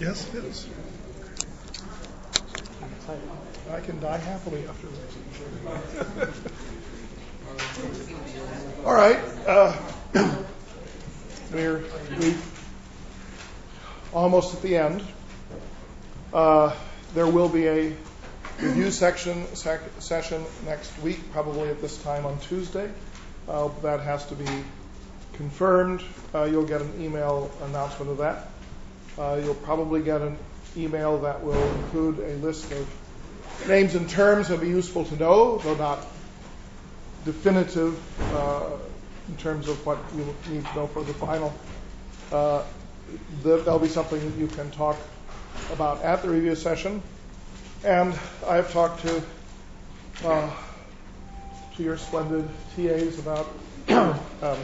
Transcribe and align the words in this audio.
Yes, 0.00 0.32
it 0.32 0.44
is. 0.44 0.68
I 3.70 3.80
can 3.80 4.00
die 4.00 4.18
happily 4.18 4.64
after 4.68 4.86
this. 4.86 6.36
All 8.84 8.94
right. 8.94 9.18
Uh, 9.44 9.76
we're 11.52 11.82
we 12.18 12.36
almost 14.12 14.54
at 14.54 14.62
the 14.62 14.76
end. 14.76 15.02
Uh, 16.32 16.74
there 17.14 17.26
will 17.26 17.48
be 17.48 17.66
a 17.66 17.96
review 18.60 18.92
section 18.92 19.52
sec- 19.56 19.80
session 19.98 20.44
next 20.64 20.96
week, 21.00 21.18
probably 21.32 21.70
at 21.70 21.80
this 21.80 22.00
time 22.02 22.24
on 22.24 22.38
Tuesday. 22.40 22.88
Uh, 23.48 23.68
that 23.82 24.00
has 24.00 24.24
to 24.26 24.36
be 24.36 24.64
confirmed. 25.32 26.02
Uh, 26.32 26.44
you'll 26.44 26.66
get 26.66 26.82
an 26.82 27.02
email 27.02 27.50
announcement 27.64 28.12
of 28.12 28.18
that. 28.18 28.48
Uh, 29.18 29.40
you'll 29.42 29.54
probably 29.54 30.02
get 30.02 30.20
an 30.20 30.36
email 30.76 31.18
that 31.18 31.42
will 31.42 31.62
include 31.76 32.18
a 32.20 32.34
list 32.36 32.70
of 32.72 33.68
names 33.68 33.94
and 33.94 34.08
terms 34.08 34.48
that 34.48 34.54
will 34.54 34.64
be 34.64 34.68
useful 34.68 35.04
to 35.04 35.16
know, 35.16 35.58
though 35.58 35.74
not 35.74 36.06
definitive 37.24 37.98
uh, 38.34 38.70
in 39.28 39.36
terms 39.36 39.68
of 39.68 39.84
what 39.84 39.98
you 40.16 40.24
need 40.52 40.64
to 40.64 40.74
know 40.74 40.86
for 40.86 41.02
the 41.02 41.14
final. 41.14 41.52
Uh, 42.30 42.62
there'll 43.42 43.78
be 43.78 43.88
something 43.88 44.20
that 44.20 44.38
you 44.38 44.46
can 44.46 44.70
talk 44.70 44.96
about 45.72 46.02
at 46.02 46.22
the 46.22 46.28
review 46.28 46.54
session. 46.54 47.02
And 47.84 48.16
I've 48.46 48.72
talked 48.72 49.02
to 49.02 49.22
to 51.78 51.84
your 51.84 51.96
splendid 51.96 52.46
TAs 52.74 53.20
about 53.20 53.46
um, 53.88 54.58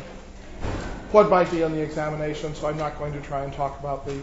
what 1.13 1.31
might 1.31 1.49
be 1.51 1.63
on 1.63 1.73
the 1.73 1.81
examination, 1.81 2.55
so 2.57 2.67
I'm 2.67 2.77
not 2.77 2.99
going 2.99 3.13
to 3.13 3.21
try 3.21 3.45
and 3.45 3.53
talk 3.53 3.79
about 3.79 4.05
the 4.05 4.21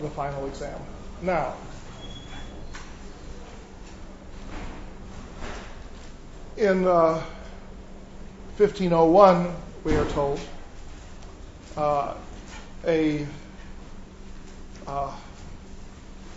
the 0.00 0.10
final 0.10 0.46
exam. 0.46 0.78
Now, 1.22 1.54
in 6.56 6.86
uh, 6.86 7.22
1501, 8.56 9.54
we 9.84 9.96
are 9.96 10.04
told, 10.06 10.40
uh, 11.76 12.14
a 12.86 13.26
uh, 14.86 15.12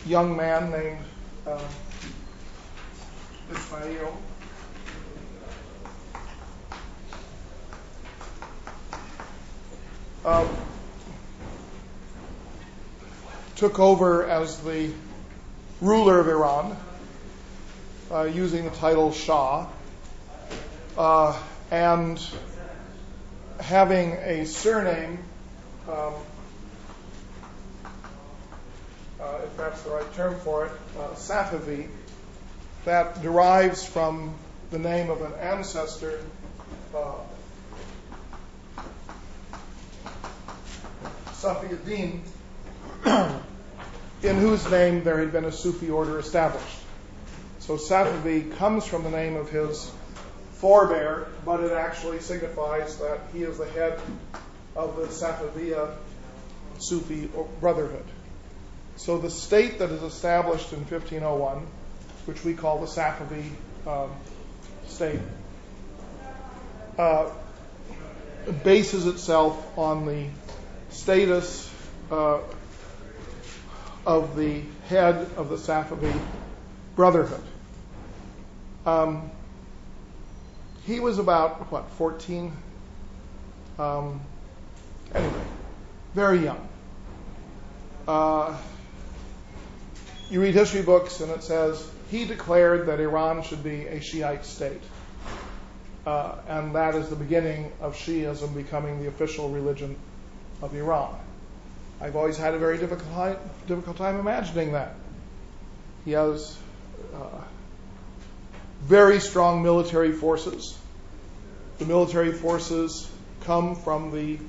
young 0.06 0.36
man 0.36 0.72
named 0.72 0.97
uh, 1.45 1.62
Ismail 3.52 4.17
uh, 10.23 10.47
took 13.56 13.80
over 13.80 14.25
as 14.25 14.59
the 14.61 14.92
ruler 15.80 16.20
of 16.20 16.28
Iran 16.28 16.78
uh, 18.12 18.23
using 18.23 18.66
the 18.66 18.72
title 18.72 19.14
Shah 19.14 19.67
uh, 20.97 21.39
and 21.72 22.22
having 23.59 24.14
a 24.14 24.45
surname, 24.45 25.20
um, 25.88 26.14
uh, 29.20 29.39
if 29.44 29.58
that's 29.58 29.81
the 29.84 29.90
right 29.92 30.14
term 30.16 30.38
for 30.40 30.66
it, 30.66 30.72
uh, 31.00 31.14
Safavi, 31.16 31.88
that 32.84 33.22
derives 33.22 33.86
from 33.86 34.34
the 34.72 34.80
name 34.80 35.09
of 35.09 35.22
an 35.22 35.34
ancestor. 35.40 36.22
Uh, 36.94 37.14
Safiuddin, 41.31 42.22
in 44.23 44.36
whose 44.38 44.70
name 44.72 45.03
there 45.03 45.20
had 45.20 45.31
been 45.31 45.45
a 45.45 45.52
Sufi 45.52 45.89
order 45.89 46.17
established. 46.20 46.80
So 47.59 47.78
Safavi 47.78 48.56
comes 48.58 48.86
from 48.86 49.03
the 49.03 49.12
name 49.12 49.36
of 49.36 49.50
his 49.50 49.92
forebear, 50.53 51.28
but 51.46 51.62
it 51.62 51.72
actually 51.72 52.19
signifies 52.19 52.97
that 52.97 53.19
he 53.34 53.44
is 53.44 53.57
the 53.57 53.69
head 53.69 54.00
of 54.75 54.96
the 54.96 55.03
Safaviya 55.03 55.94
Sufi 56.79 57.29
Brotherhood. 57.59 58.06
So 58.97 59.18
the 59.18 59.29
state 59.29 59.79
that 59.79 59.91
is 59.91 60.02
established 60.02 60.72
in 60.74 60.79
1501, 60.79 61.68
which 62.25 62.44
we 62.44 62.53
call 62.53 62.79
the 62.79 62.88
Safavi 62.88 63.50
um, 63.85 64.12
state, 64.88 65.19
uh, 66.97 67.29
bases 68.63 69.06
itself 69.06 69.78
on 69.78 70.06
the 70.06 70.28
status 70.90 71.69
uh, 72.12 72.40
of 74.05 74.35
the 74.35 74.61
head 74.88 75.16
of 75.38 75.49
the 75.49 75.55
Safavi 75.55 76.17
Brotherhood. 76.95 77.41
Um, 78.85 79.31
he 80.85 80.99
was 80.99 81.17
about, 81.17 81.71
what, 81.71 81.89
14? 81.91 82.51
Um, 83.79 84.21
anyway, 85.13 85.41
very 86.13 86.43
young. 86.43 86.67
Uh, 88.07 88.55
you 90.29 90.41
read 90.41 90.53
history 90.53 90.83
books 90.83 91.19
and 91.22 91.31
it 91.31 91.43
says 91.43 91.89
he 92.11 92.25
declared 92.25 92.87
that 92.87 92.99
Iran 92.99 93.41
should 93.41 93.63
be 93.63 93.87
a 93.87 93.99
Shiite 93.99 94.45
state. 94.45 94.81
Uh, 96.05 96.35
and 96.47 96.75
that 96.75 96.93
is 96.93 97.09
the 97.09 97.16
beginning 97.16 97.72
of 97.81 97.95
Shiism 97.95 98.53
becoming 98.53 99.01
the 99.01 99.07
official 99.07 99.49
religion 99.49 99.95
of 100.61 100.75
Iran. 100.75 101.17
I've 102.01 102.16
always 102.16 102.38
had 102.38 102.53
a 102.53 102.57
very 102.57 102.78
difficult 102.78 103.09
time, 103.13 103.38
difficult 103.67 103.97
time 103.97 104.19
imagining 104.19 104.73
that. 104.73 104.95
He 106.03 106.11
has 106.11 106.57
uh, 107.13 107.41
very 108.81 109.19
strong 109.19 109.63
military 109.63 110.11
forces. 110.11 110.78
The 111.79 111.85
military 111.85 112.31
forces 112.31 113.09
come 113.41 113.75
from 113.75 114.11
the 114.11 114.39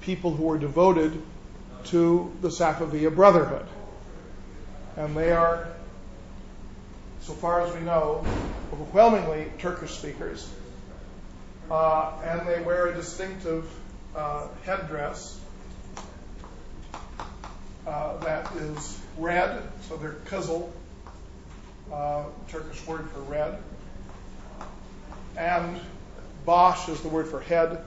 people 0.00 0.34
who 0.34 0.50
are 0.50 0.58
devoted 0.58 1.22
to 1.86 2.32
the 2.42 2.48
Safaviya 2.48 3.14
Brotherhood. 3.14 3.66
And 4.96 5.16
they 5.16 5.32
are, 5.32 5.68
so 7.20 7.32
far 7.34 7.60
as 7.62 7.74
we 7.74 7.80
know, 7.80 8.24
overwhelmingly 8.72 9.52
Turkish 9.58 9.92
speakers. 9.92 10.48
Uh, 11.70 12.12
and 12.24 12.46
they 12.48 12.60
wear 12.62 12.86
a 12.86 12.94
distinctive 12.94 13.68
uh, 14.14 14.48
headdress 14.64 15.40
that 17.86 18.54
is 18.56 19.00
red, 19.18 19.62
so 19.88 19.96
they're 19.96 20.16
kizil, 20.26 20.70
uh, 21.92 22.24
Turkish 22.48 22.84
word 22.86 23.08
for 23.10 23.20
red. 23.20 23.58
And 25.36 25.78
Bash 26.44 26.88
is 26.88 27.00
the 27.00 27.08
word 27.08 27.28
for 27.28 27.40
head. 27.40 27.82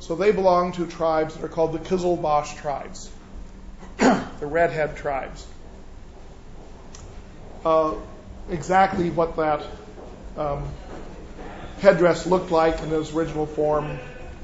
So 0.00 0.16
they 0.16 0.32
belong 0.32 0.72
to 0.72 0.86
tribes 0.86 1.34
that 1.34 1.44
are 1.44 1.48
called 1.48 1.72
the 1.72 1.78
Kizil 1.78 2.20
Bash 2.20 2.54
tribes, 2.56 3.10
the 3.96 4.46
redhead 4.46 4.96
tribes. 4.96 5.46
Uh, 7.64 7.94
exactly 8.50 9.10
what 9.10 9.36
that 9.36 9.64
um, 10.36 10.68
headdress 11.80 12.26
looked 12.26 12.50
like 12.50 12.80
in 12.82 12.92
its 12.92 13.12
original 13.14 13.46
form, 13.46 13.98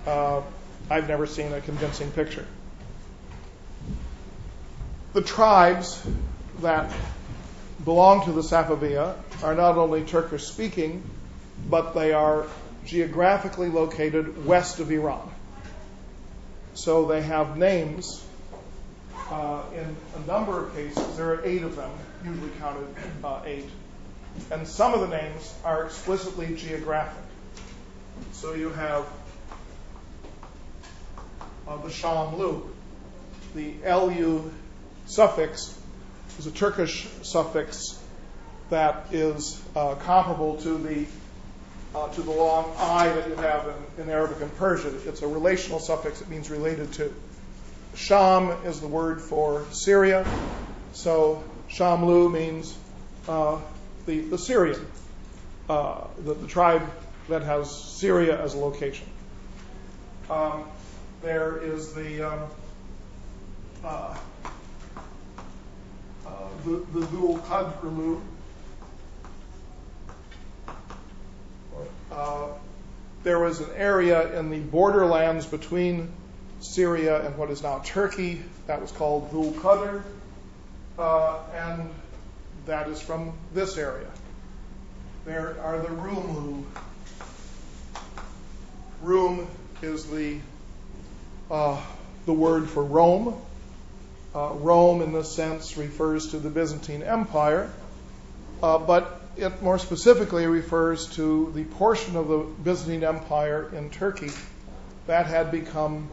uh, 0.06 0.40
I've 0.88 1.08
never 1.08 1.26
seen 1.26 1.52
a 1.52 1.60
convincing 1.60 2.10
picture. 2.12 2.46
The 5.12 5.22
tribes 5.22 6.00
that 6.60 6.92
belong 7.84 8.24
to 8.26 8.32
the 8.32 8.42
Safaviya 8.42 9.16
are 9.42 9.54
not 9.56 9.76
only 9.76 10.04
Turkish 10.04 10.44
speaking, 10.44 11.02
but 11.68 11.94
they 11.94 12.12
are 12.12 12.46
geographically 12.84 13.68
located 13.68 14.46
west 14.46 14.78
of 14.78 14.90
Iran. 14.92 15.28
So 16.74 17.06
they 17.06 17.22
have 17.22 17.56
names 17.56 18.24
uh, 19.30 19.62
in 19.74 19.96
a 20.14 20.26
number 20.26 20.66
of 20.66 20.74
cases. 20.74 21.16
There 21.16 21.34
are 21.34 21.44
eight 21.44 21.62
of 21.62 21.74
them, 21.74 21.90
usually 22.24 22.50
counted 22.60 22.86
uh, 23.24 23.40
eight. 23.44 23.68
And 24.52 24.66
some 24.66 24.94
of 24.94 25.00
the 25.00 25.08
names 25.08 25.52
are 25.64 25.86
explicitly 25.86 26.54
geographic. 26.54 27.24
So 28.32 28.54
you 28.54 28.70
have 28.70 29.06
uh, 31.66 31.78
the 31.78 31.88
Shamlu. 31.88 32.68
The 33.56 33.74
LU 33.84 34.52
suffix 35.10 35.76
is 36.38 36.46
a 36.46 36.52
Turkish 36.52 37.06
suffix 37.22 37.98
that 38.70 39.06
is 39.10 39.60
uh, 39.74 39.96
comparable 39.96 40.56
to 40.58 40.78
the 40.78 41.06
uh, 41.92 42.08
to 42.10 42.22
the 42.22 42.30
long 42.30 42.72
I 42.78 43.08
that 43.08 43.28
you 43.28 43.34
have 43.34 43.66
in, 43.98 44.04
in, 44.04 44.10
Arabic 44.10 44.40
and 44.40 44.56
Persian. 44.56 44.96
It's 45.06 45.22
a 45.22 45.26
relational 45.26 45.80
suffix. 45.80 46.20
It 46.20 46.28
means 46.28 46.48
related 46.48 46.92
to. 46.94 47.12
Sham 47.96 48.50
is 48.64 48.80
the 48.80 48.86
word 48.86 49.20
for 49.20 49.66
Syria, 49.72 50.24
so 50.92 51.42
Shamlu 51.68 52.32
means 52.32 52.78
uh, 53.26 53.60
the 54.06 54.20
the 54.20 54.38
Syrian, 54.38 54.86
uh, 55.68 56.04
the, 56.24 56.34
the, 56.34 56.46
tribe 56.46 56.88
that 57.28 57.42
has 57.42 57.68
Syria 57.68 58.40
as 58.40 58.54
a 58.54 58.58
location. 58.58 59.08
Um, 60.30 60.62
there 61.22 61.58
is 61.58 61.92
the 61.92 62.30
um, 62.30 62.48
uh, 63.84 64.16
the, 66.64 67.06
Dhul 67.06 67.38
Qadr 67.40 68.20
uh, 72.12 72.48
there 73.22 73.38
was 73.38 73.60
an 73.60 73.70
area 73.76 74.38
in 74.38 74.50
the 74.50 74.58
borderlands 74.58 75.46
between 75.46 76.12
Syria 76.60 77.24
and 77.26 77.36
what 77.36 77.50
is 77.50 77.62
now 77.62 77.80
Turkey 77.84 78.42
that 78.66 78.80
was 78.80 78.90
called 78.92 79.30
Dhul 79.30 79.52
Qadr, 79.54 80.02
uh, 80.98 81.38
and 81.54 81.90
that 82.66 82.88
is 82.88 83.00
from 83.00 83.32
this 83.54 83.76
area. 83.76 84.08
There 85.24 85.56
are 85.62 85.78
the 85.78 85.88
Rumlu. 85.88 86.64
Rum 89.02 89.46
is 89.82 90.06
the 90.06 90.38
uh, 91.50 91.80
the 92.26 92.32
word 92.32 92.68
for 92.68 92.84
Rome. 92.84 93.40
Uh, 94.32 94.52
Rome, 94.54 95.02
in 95.02 95.12
this 95.12 95.32
sense, 95.32 95.76
refers 95.76 96.28
to 96.28 96.38
the 96.38 96.50
Byzantine 96.50 97.02
Empire, 97.02 97.68
uh, 98.62 98.78
but 98.78 99.20
it 99.36 99.60
more 99.60 99.78
specifically 99.78 100.46
refers 100.46 101.06
to 101.16 101.50
the 101.54 101.64
portion 101.64 102.14
of 102.14 102.28
the 102.28 102.38
Byzantine 102.38 103.02
Empire 103.02 103.68
in 103.74 103.90
Turkey 103.90 104.30
that 105.08 105.26
had 105.26 105.50
become 105.50 106.08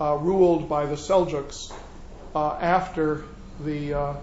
uh, 0.00 0.16
ruled 0.16 0.68
by 0.68 0.86
the 0.86 0.94
Seljuks 0.94 1.72
uh, 2.34 2.52
after 2.54 3.24
the 3.60 3.94
uh, 3.94 4.14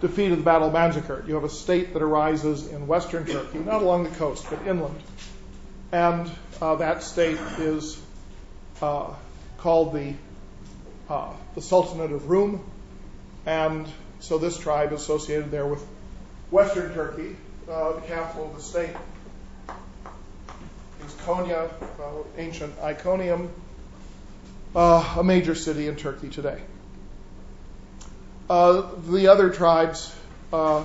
defeat 0.00 0.32
of 0.32 0.38
the 0.38 0.44
Battle 0.44 0.68
of 0.68 0.74
Manzikert. 0.74 1.28
You 1.28 1.34
have 1.34 1.44
a 1.44 1.48
state 1.48 1.92
that 1.92 2.02
arises 2.02 2.66
in 2.66 2.88
western 2.88 3.24
Turkey, 3.24 3.58
not 3.58 3.82
along 3.82 4.04
the 4.04 4.10
coast, 4.10 4.46
but 4.50 4.66
inland. 4.66 5.00
And 5.92 6.28
uh, 6.60 6.74
that 6.76 7.04
state 7.04 7.38
is 7.58 8.00
called 8.80 9.92
the, 9.92 10.14
the 11.08 11.60
Sultanate 11.60 12.12
of 12.12 12.28
Rum. 12.28 12.62
And 13.46 13.86
so 14.20 14.38
this 14.38 14.58
tribe 14.58 14.92
is 14.92 15.00
associated 15.00 15.50
there 15.50 15.66
with 15.66 15.84
western 16.50 16.92
Turkey. 16.94 17.36
Uh, 17.68 17.92
the 17.94 18.00
capital 18.02 18.46
of 18.46 18.56
the 18.56 18.62
state 18.62 18.94
is 21.06 21.12
Konya, 21.24 21.70
uh, 22.00 22.24
ancient 22.36 22.78
Iconium, 22.80 23.50
uh, 24.74 25.14
a 25.18 25.24
major 25.24 25.54
city 25.54 25.86
in 25.86 25.96
Turkey 25.96 26.28
today. 26.28 26.60
Uh, 28.48 28.88
the 29.08 29.28
other 29.28 29.50
tribes 29.50 30.14
uh, 30.52 30.84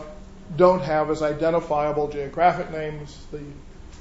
don't 0.57 0.81
have 0.81 1.09
as 1.09 1.21
identifiable 1.21 2.09
geographic 2.09 2.71
names 2.71 3.17
the 3.31 3.39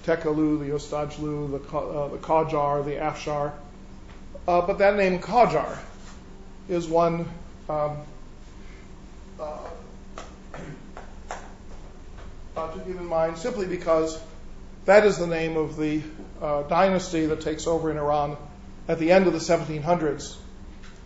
Tekalu, 0.04 0.58
the 0.58 0.70
Ostajlu, 0.74 1.50
the, 1.50 1.78
uh, 1.78 2.08
the 2.08 2.18
Qajar, 2.18 2.84
the 2.84 2.96
Afshar. 2.96 3.52
Uh, 4.48 4.60
but 4.62 4.78
that 4.78 4.96
name 4.96 5.20
Qajar 5.20 5.78
is 6.68 6.86
one 6.86 7.28
um, 7.68 7.96
uh, 9.40 9.58
to 12.54 12.78
keep 12.86 12.96
in 12.96 13.06
mind 13.06 13.38
simply 13.38 13.66
because 13.66 14.20
that 14.84 15.06
is 15.06 15.18
the 15.18 15.26
name 15.26 15.56
of 15.56 15.76
the 15.76 16.02
dynasty 16.68 17.26
that 17.26 17.40
takes 17.40 17.66
over 17.66 17.90
in 17.90 17.96
Iran 17.96 18.36
at 18.88 18.98
the 18.98 19.12
end 19.12 19.26
of 19.26 19.32
the 19.32 19.38
1700s 19.38 20.36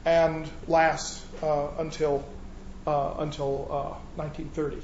and 0.04 0.48
lasts 0.66 1.24
until 1.42 2.24
uh, 2.86 3.16
until 3.18 3.66
uh, 3.68 3.98
1930. 4.14 4.80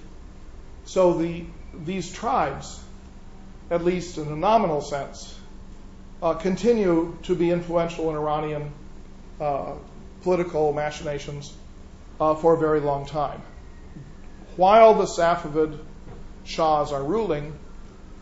So 0.86 1.14
the, 1.14 1.44
these 1.72 2.10
tribes, 2.10 2.80
at 3.70 3.84
least 3.84 4.18
in 4.18 4.26
a 4.26 4.36
nominal 4.36 4.80
sense, 4.80 5.38
uh, 6.20 6.34
continue 6.34 7.16
to 7.22 7.34
be 7.36 7.50
influential 7.50 8.10
in 8.10 8.16
Iranian 8.16 8.72
uh, 9.40 9.74
political 10.22 10.72
machinations 10.72 11.52
uh, 12.20 12.34
for 12.34 12.54
a 12.54 12.58
very 12.58 12.80
long 12.80 13.06
time. 13.06 13.42
While 14.56 14.94
the 14.94 15.04
Safavid 15.04 15.78
Shahs 16.44 16.92
are 16.92 17.02
ruling, 17.02 17.58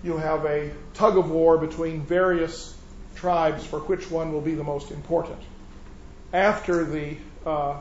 you 0.03 0.17
have 0.17 0.45
a 0.45 0.71
tug 0.95 1.19
of 1.19 1.31
war 1.31 1.59
between 1.59 2.03
various 2.03 2.75
tribes 3.17 3.65
for 3.65 3.81
which 3.81 4.11
one 4.11 4.33
will 4.33 4.41
be 4.41 4.55
the 4.55 4.65
most 4.65 4.91
important. 4.91 5.41
After 6.33 6.85
the 6.85 7.17
uh, 7.45 7.79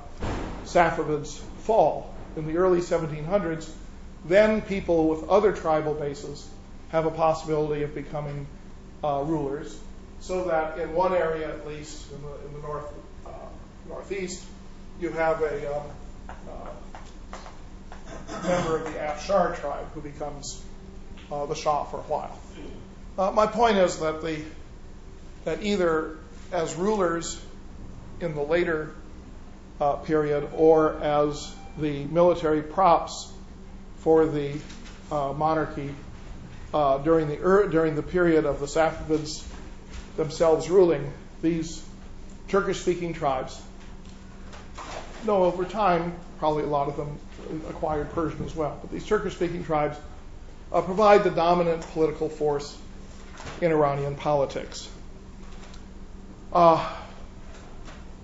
Safavids 0.66 1.40
fall 1.64 2.14
in 2.36 2.48
the 2.48 2.58
early 2.58 2.80
1700s, 2.80 3.70
then 4.26 4.62
people 4.62 5.08
with 5.08 5.30
other 5.30 5.54
tribal 5.54 5.94
bases 5.94 6.48
have 6.90 7.06
a 7.06 7.12
possibility 7.12 7.84
of 7.84 7.96
becoming 7.96 8.48
uh, 9.04 9.22
rulers. 9.26 9.80
So 10.20 10.46
that 10.46 10.80
in 10.80 10.94
one 10.94 11.14
area, 11.14 11.48
at 11.48 11.66
least 11.68 12.12
in 12.12 12.22
the, 12.22 12.68
north 12.68 12.92
northeast, 13.90 14.44
you 15.02 15.10
have 15.10 15.42
a 15.42 15.78
um, 15.78 15.84
uh, 16.48 17.38
member 18.48 18.78
of 18.78 18.84
the 18.86 19.00
Afshar 19.00 19.60
tribe 19.60 19.88
who 19.94 20.02
becomes 20.02 20.64
uh, 21.32 21.46
the 21.48 21.56
Shah 21.56 21.86
for 21.86 21.98
a 21.98 22.04
while. 22.04 22.40
Uh, 23.18 23.32
my 23.32 23.48
point 23.48 23.78
is 23.78 24.00
that 24.00 24.22
the 24.22 24.42
that 25.46 25.64
either 25.64 26.18
as 26.52 26.76
rulers 26.76 27.42
in 28.22 28.36
the 28.36 28.42
later 28.42 28.94
period 30.04 30.50
or 30.54 31.02
as 31.02 31.54
the 31.78 32.04
military 32.06 32.62
props 32.62 33.32
for 34.00 34.26
the 34.26 34.60
monarchy 35.10 35.94
during 36.72 37.30
the 37.30 37.40
er, 37.42 37.68
during 37.70 37.96
the 37.96 38.04
period 38.04 38.46
of 38.46 38.60
the 38.60 38.66
Safavids 38.66 39.44
themselves 40.18 40.70
ruling. 40.70 41.12
These 41.42 41.82
Turkish-speaking 42.50 43.14
tribes, 43.14 43.60
no, 45.26 45.44
over 45.44 45.66
time, 45.66 46.14
probably 46.40 46.64
a 46.64 46.68
lot 46.68 46.88
of 46.88 46.98
them 46.98 47.18
acquired 47.70 48.12
Persian 48.14 48.46
as 48.46 48.56
well. 48.56 48.78
But 48.82 48.92
these 48.92 49.06
Turkish-speaking 49.06 49.66
tribes 49.66 49.98
uh, 50.72 50.82
provide 50.82 51.24
the 51.24 51.32
dominant 51.32 51.82
political 51.94 52.30
force 52.30 52.78
in 53.62 53.72
Iranian 53.72 54.16
politics. 54.16 54.90
Uh, 56.52 56.96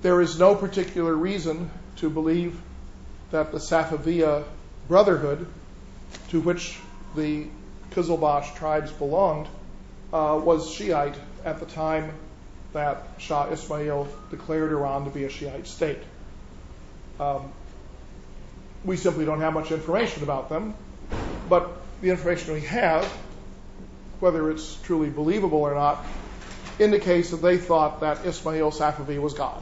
there 0.01 0.21
is 0.21 0.39
no 0.39 0.55
particular 0.55 1.13
reason 1.13 1.69
to 1.97 2.09
believe 2.09 2.59
that 3.31 3.51
the 3.51 3.57
Safaviya 3.57 4.43
Brotherhood, 4.87 5.47
to 6.29 6.39
which 6.41 6.77
the 7.15 7.47
Qizilbash 7.91 8.55
tribes 8.55 8.91
belonged, 8.91 9.47
uh, 10.13 10.39
was 10.43 10.71
Shiite 10.71 11.15
at 11.43 11.59
the 11.59 11.65
time 11.65 12.11
that 12.73 13.03
Shah 13.17 13.49
Ismail 13.49 14.07
declared 14.29 14.71
Iran 14.71 15.05
to 15.05 15.09
be 15.09 15.23
a 15.23 15.29
Shiite 15.29 15.67
state. 15.67 15.99
Um, 17.19 17.51
we 18.83 18.97
simply 18.97 19.25
don't 19.25 19.41
have 19.41 19.53
much 19.53 19.71
information 19.71 20.23
about 20.23 20.49
them, 20.49 20.75
but 21.49 21.81
the 22.01 22.09
information 22.09 22.53
we 22.53 22.61
have, 22.61 23.05
whether 24.19 24.51
it's 24.51 24.75
truly 24.81 25.09
believable 25.09 25.59
or 25.59 25.73
not, 25.73 26.05
indicates 26.79 27.31
that 27.31 27.37
they 27.37 27.57
thought 27.57 28.01
that 28.01 28.25
Ismail 28.25 28.71
Safavi 28.71 29.19
was 29.19 29.33
God. 29.33 29.61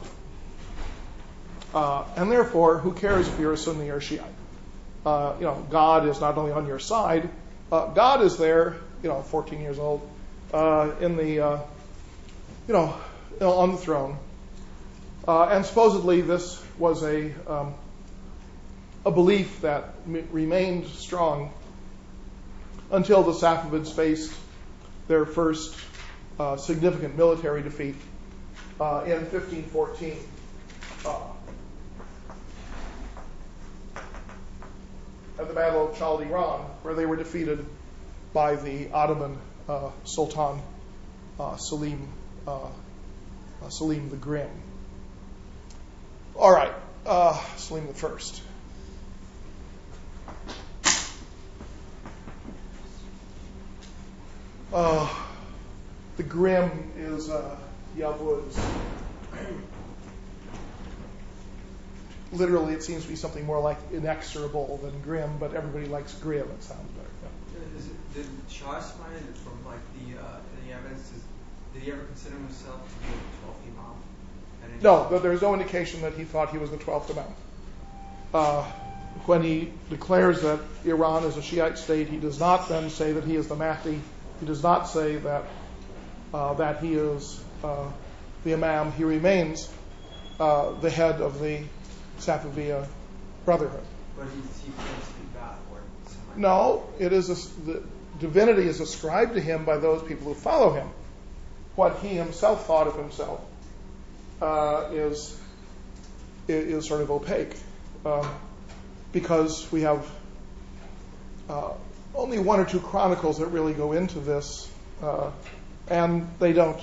Uh, 1.72 2.04
and 2.16 2.30
therefore, 2.30 2.78
who 2.78 2.92
cares 2.92 3.28
if 3.28 3.38
you're 3.38 3.52
a 3.52 3.56
Sunni 3.56 3.90
or 3.90 4.00
Shiite? 4.00 4.22
Uh, 5.04 5.34
you 5.38 5.44
know, 5.44 5.66
God 5.70 6.08
is 6.08 6.20
not 6.20 6.36
only 6.38 6.52
on 6.52 6.66
your 6.66 6.78
side, 6.78 7.28
uh, 7.70 7.86
God 7.86 8.22
is 8.22 8.36
there, 8.36 8.76
you 9.02 9.08
know, 9.08 9.22
14 9.22 9.60
years 9.60 9.78
old, 9.78 10.08
uh, 10.52 10.92
in 11.00 11.16
the, 11.16 11.40
uh, 11.40 11.58
you 12.68 12.74
know, 12.74 12.94
on 13.40 13.72
the 13.72 13.78
throne. 13.78 14.16
Uh, 15.26 15.46
and 15.46 15.64
supposedly 15.64 16.20
this 16.20 16.63
was 16.78 17.02
a, 17.02 17.32
um, 17.50 17.74
a 19.06 19.10
belief 19.10 19.60
that 19.62 19.94
remained 20.06 20.86
strong 20.86 21.52
until 22.90 23.22
the 23.22 23.32
Safavids 23.32 23.94
faced 23.94 24.32
their 25.08 25.26
first 25.26 25.76
significant 26.58 27.16
military 27.16 27.62
defeat 27.62 27.96
in 28.80 29.20
1514. 29.30 30.18
at 35.38 35.48
the 35.48 35.54
Battle 35.54 35.88
of 35.88 35.96
Chaldiran, 35.96 36.60
where 36.82 36.94
they 36.94 37.06
were 37.06 37.16
defeated 37.16 37.64
by 38.32 38.56
the 38.56 38.90
Ottoman 38.90 39.36
uh, 39.68 39.90
Sultan 40.04 40.60
uh, 41.38 41.52
uh, 41.52 41.56
uh 42.46 42.68
Selim 43.68 44.10
the 44.10 44.16
Grim. 44.16 44.50
All 46.36 46.52
right, 46.52 46.72
uh, 47.06 47.38
Selim 47.56 47.86
the 47.86 47.94
First. 47.94 48.42
Uh, 54.72 55.08
the 56.16 56.24
Grim 56.24 56.92
is 56.96 57.30
Yavuz 57.96 58.58
literally, 62.34 62.74
it 62.74 62.82
seems 62.82 63.02
to 63.02 63.08
be 63.08 63.16
something 63.16 63.44
more 63.44 63.60
like 63.60 63.78
inexorable 63.92 64.78
than 64.78 65.00
grim, 65.02 65.38
but 65.38 65.54
everybody 65.54 65.86
likes 65.86 66.14
grim. 66.14 66.48
It 66.50 66.62
sounds 66.62 66.90
better. 66.92 67.08
Yeah. 67.22 67.78
Is 67.78 67.86
it, 67.86 68.14
did 68.14 68.26
Shah 68.48 68.78
Ismail, 68.78 69.34
from 69.42 69.64
like 69.64 69.80
the 69.94 70.20
uh, 70.20 70.40
the 70.66 70.72
evidence, 70.72 71.10
is, 71.12 71.22
did 71.72 71.82
he 71.82 71.92
ever 71.92 72.04
consider 72.04 72.36
himself 72.36 72.82
to 72.82 72.94
be 73.06 73.12
the 73.12 73.30
12th 73.46 73.62
Imam? 73.70 73.96
No, 74.82 75.18
there's 75.18 75.42
no 75.42 75.52
indication 75.54 76.02
that 76.02 76.14
he 76.14 76.24
thought 76.24 76.50
he 76.50 76.58
was 76.58 76.70
the 76.70 76.76
12th 76.76 77.10
Imam. 77.10 77.34
Uh, 78.32 78.64
when 79.26 79.42
he 79.42 79.72
declares 79.90 80.42
that 80.42 80.60
Iran 80.84 81.24
is 81.24 81.36
a 81.36 81.42
Shiite 81.42 81.78
state, 81.78 82.08
he 82.08 82.18
does 82.18 82.40
not 82.40 82.68
then 82.68 82.90
say 82.90 83.12
that 83.12 83.24
he 83.24 83.36
is 83.36 83.48
the 83.48 83.54
Mahdi. 83.54 84.00
He 84.40 84.46
does 84.46 84.62
not 84.62 84.88
say 84.88 85.16
that 85.16 85.44
uh, 86.32 86.54
that 86.54 86.82
he 86.82 86.94
is 86.94 87.40
uh, 87.62 87.90
the 88.42 88.54
Imam. 88.54 88.92
He 88.92 89.04
remains 89.04 89.72
uh, 90.40 90.72
the 90.80 90.90
head 90.90 91.20
of 91.20 91.40
the 91.40 91.62
Safaviya 92.18 92.86
Brotherhood. 93.44 93.84
But 94.16 94.26
he, 94.26 94.40
he 94.66 94.72
claims 94.72 95.06
to 95.06 95.14
be 95.14 95.28
God 95.34 95.56
or 95.72 95.80
No, 96.36 96.88
it 96.98 97.12
is 97.12 97.30
a, 97.30 97.62
the 97.62 97.82
divinity 98.18 98.66
is 98.66 98.80
ascribed 98.80 99.34
to 99.34 99.40
him 99.40 99.64
by 99.64 99.78
those 99.78 100.02
people 100.02 100.26
who 100.26 100.34
follow 100.34 100.72
him. 100.72 100.88
What 101.76 101.98
he 101.98 102.08
himself 102.08 102.66
thought 102.66 102.88
of 102.88 102.96
himself 102.96 103.40
is 104.42 105.38
is 106.48 106.86
sort 106.86 107.00
of 107.00 107.10
opaque 107.10 107.56
um, 108.04 108.28
because 109.12 109.70
we 109.72 109.82
have 109.82 110.06
uh, 111.48 111.72
only 112.14 112.38
one 112.38 112.60
or 112.60 112.64
two 112.64 112.80
chronicles 112.80 113.38
that 113.38 113.46
really 113.46 113.72
go 113.72 113.92
into 113.92 114.20
this, 114.20 114.68
uh, 115.02 115.30
and 115.88 116.28
they 116.38 116.52
don't 116.52 116.80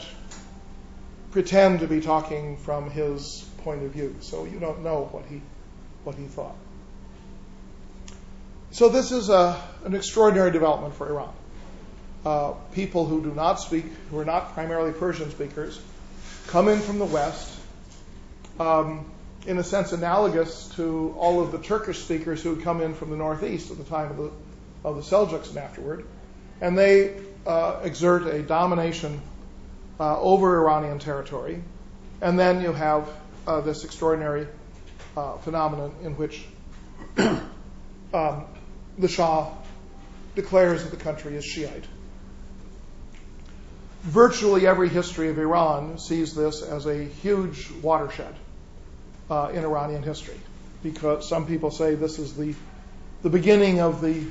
pretend 1.32 1.80
to 1.80 1.88
be 1.88 2.02
talking 2.02 2.58
from 2.58 2.90
his 2.90 3.46
point 3.60 3.84
of 3.84 3.92
view. 3.92 4.16
So 4.22 4.46
you 4.46 4.60
don't 4.60 4.84
know 4.84 5.08
what 5.12 5.26
he 5.26 5.42
what 6.04 6.16
he 6.16 6.26
thought. 6.26 6.56
So 8.72 8.90
this 8.90 9.12
is 9.12 9.30
an 9.30 9.94
extraordinary 9.94 10.52
development 10.52 10.96
for 10.96 11.10
Iran. 11.10 11.34
Uh, 12.26 12.52
people 12.74 13.06
who 13.06 13.22
do 13.22 13.34
not 13.34 13.60
speak, 13.60 13.86
who 14.10 14.20
are 14.20 14.26
not 14.26 14.54
primarily 14.54 14.94
Persian 14.94 15.30
speakers, 15.32 15.82
come 16.48 16.68
in 16.68 16.80
from 16.80 17.00
the 17.00 17.06
West, 17.06 17.58
um, 18.60 19.10
in 19.46 19.58
a 19.58 19.64
sense 19.64 19.92
analogous 19.92 20.68
to 20.76 21.16
all 21.18 21.42
of 21.42 21.52
the 21.52 21.60
Turkish 21.60 22.00
speakers 22.00 22.44
who 22.44 22.56
had 22.56 22.64
come 22.64 22.82
in 22.82 22.94
from 22.94 23.10
the 23.10 23.18
Northeast 23.18 23.72
at 23.72 23.78
the 23.78 23.84
time 23.84 24.12
of 24.12 24.18
the, 24.18 24.32
of 24.84 24.96
the 24.96 25.02
Seljuks 25.02 25.50
and 25.50 25.58
afterward. 25.58 26.06
And 26.60 26.78
they 26.78 27.20
uh, 27.46 27.80
exert 27.84 28.28
a 28.28 28.44
domination 28.44 29.22
uh, 30.00 30.20
over 30.20 30.62
Iranian 30.62 31.00
territory. 31.00 31.64
And 32.22 32.38
then 32.38 32.62
you 32.62 32.72
have 32.72 33.10
uh, 33.48 33.62
this 33.62 33.84
extraordinary 33.84 34.48
uh, 35.18 35.38
phenomenon 35.38 35.96
in 36.04 36.16
which 36.16 36.46
um, 37.18 38.46
the 38.98 39.08
Shah 39.08 39.52
declares 40.36 40.84
that 40.84 40.92
the 40.92 41.04
country 41.04 41.36
is 41.36 41.46
Shiite. 41.46 41.86
Virtually 44.02 44.66
every 44.66 44.90
history 44.90 45.30
of 45.30 45.38
Iran 45.38 46.00
sees 46.00 46.34
this 46.34 46.64
as 46.64 46.88
a 46.88 47.04
huge 47.04 47.72
watershed 47.84 48.34
uh, 49.30 49.52
in 49.54 49.64
Iranian 49.64 50.02
history, 50.02 50.40
because 50.82 51.30
some 51.30 51.46
people 51.46 51.70
say 51.70 51.96
this 51.96 52.18
is 52.18 52.36
the 52.36 52.56
the 53.22 53.30
beginning 53.30 53.80
of 53.80 54.02
the 54.02 54.26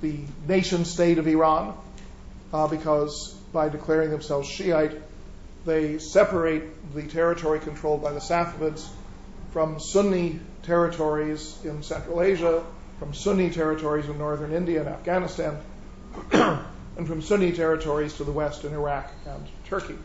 the 0.00 0.18
nation 0.48 0.84
state 0.84 1.18
of 1.18 1.28
Iran, 1.28 1.74
uh, 2.52 2.66
because 2.66 3.32
by 3.52 3.68
declaring 3.68 4.10
themselves 4.10 4.48
Shiite, 4.48 5.00
they 5.64 5.98
separate 5.98 6.92
the 6.92 7.04
territory 7.04 7.60
controlled 7.60 8.02
by 8.02 8.12
the 8.12 8.18
Safavids 8.18 8.88
from 9.52 9.78
Sunni 9.78 10.40
territories 10.64 11.56
in 11.64 11.84
Central 11.84 12.22
Asia, 12.22 12.64
from 12.98 13.14
Sunni 13.14 13.50
territories 13.50 14.08
in 14.08 14.18
northern 14.18 14.52
India 14.52 14.80
and 14.80 14.88
Afghanistan, 14.88 15.58
and 16.96 17.06
from 17.06 17.22
Sunni 17.22 17.52
territories 17.52 18.14
to 18.14 18.24
the 18.24 18.32
west 18.32 18.64
in 18.64 18.72
Iraq 18.72 19.10
and 19.26 19.46
Turkey. 19.64 19.96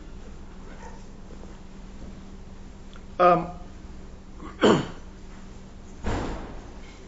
Um, 3.18 3.48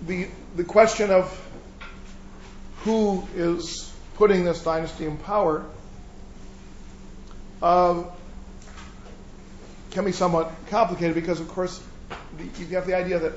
the, 0.07 0.29
the 0.57 0.65
question 0.65 1.11
of 1.11 1.47
who 2.79 3.27
is 3.35 3.93
putting 4.17 4.45
this 4.45 4.63
dynasty 4.63 5.07
in 5.07 5.17
power 5.19 5.65
uh, 7.63 8.05
can 9.91 10.05
be 10.05 10.13
somewhat 10.13 10.51
complicated 10.69 11.15
because, 11.15 11.41
of 11.41 11.49
course, 11.49 11.83
the, 12.39 12.45
you 12.63 12.67
have 12.75 12.87
the 12.87 12.95
idea 12.95 13.19
that 13.19 13.33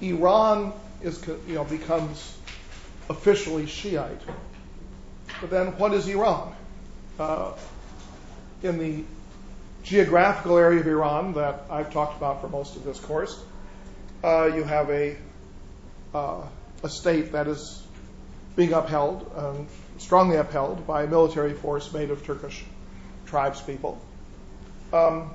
Iran 0.00 0.72
is, 1.02 1.24
you 1.46 1.54
know, 1.54 1.64
becomes 1.64 2.36
officially 3.08 3.66
Shiite. 3.66 4.20
But 5.40 5.50
then, 5.50 5.78
what 5.78 5.92
is 5.92 6.08
Iran? 6.08 6.54
Uh, 7.18 7.52
in 8.62 8.78
the 8.78 9.04
geographical 9.82 10.56
area 10.56 10.80
of 10.80 10.86
Iran 10.86 11.34
that 11.34 11.64
I've 11.70 11.92
talked 11.92 12.16
about 12.16 12.40
for 12.40 12.48
most 12.48 12.76
of 12.76 12.84
this 12.84 12.98
course, 12.98 13.42
uh, 14.22 14.50
you 14.54 14.64
have 14.64 14.90
a 14.90 15.16
uh, 16.14 16.42
a 16.82 16.88
state 16.88 17.32
that 17.32 17.48
is 17.48 17.82
being 18.56 18.72
upheld, 18.72 19.68
strongly 19.98 20.36
upheld 20.36 20.86
by 20.86 21.02
a 21.02 21.06
military 21.08 21.52
force 21.52 21.92
made 21.92 22.10
of 22.10 22.24
Turkish 22.24 22.64
tribespeople. 23.26 23.98
Um, 24.92 25.30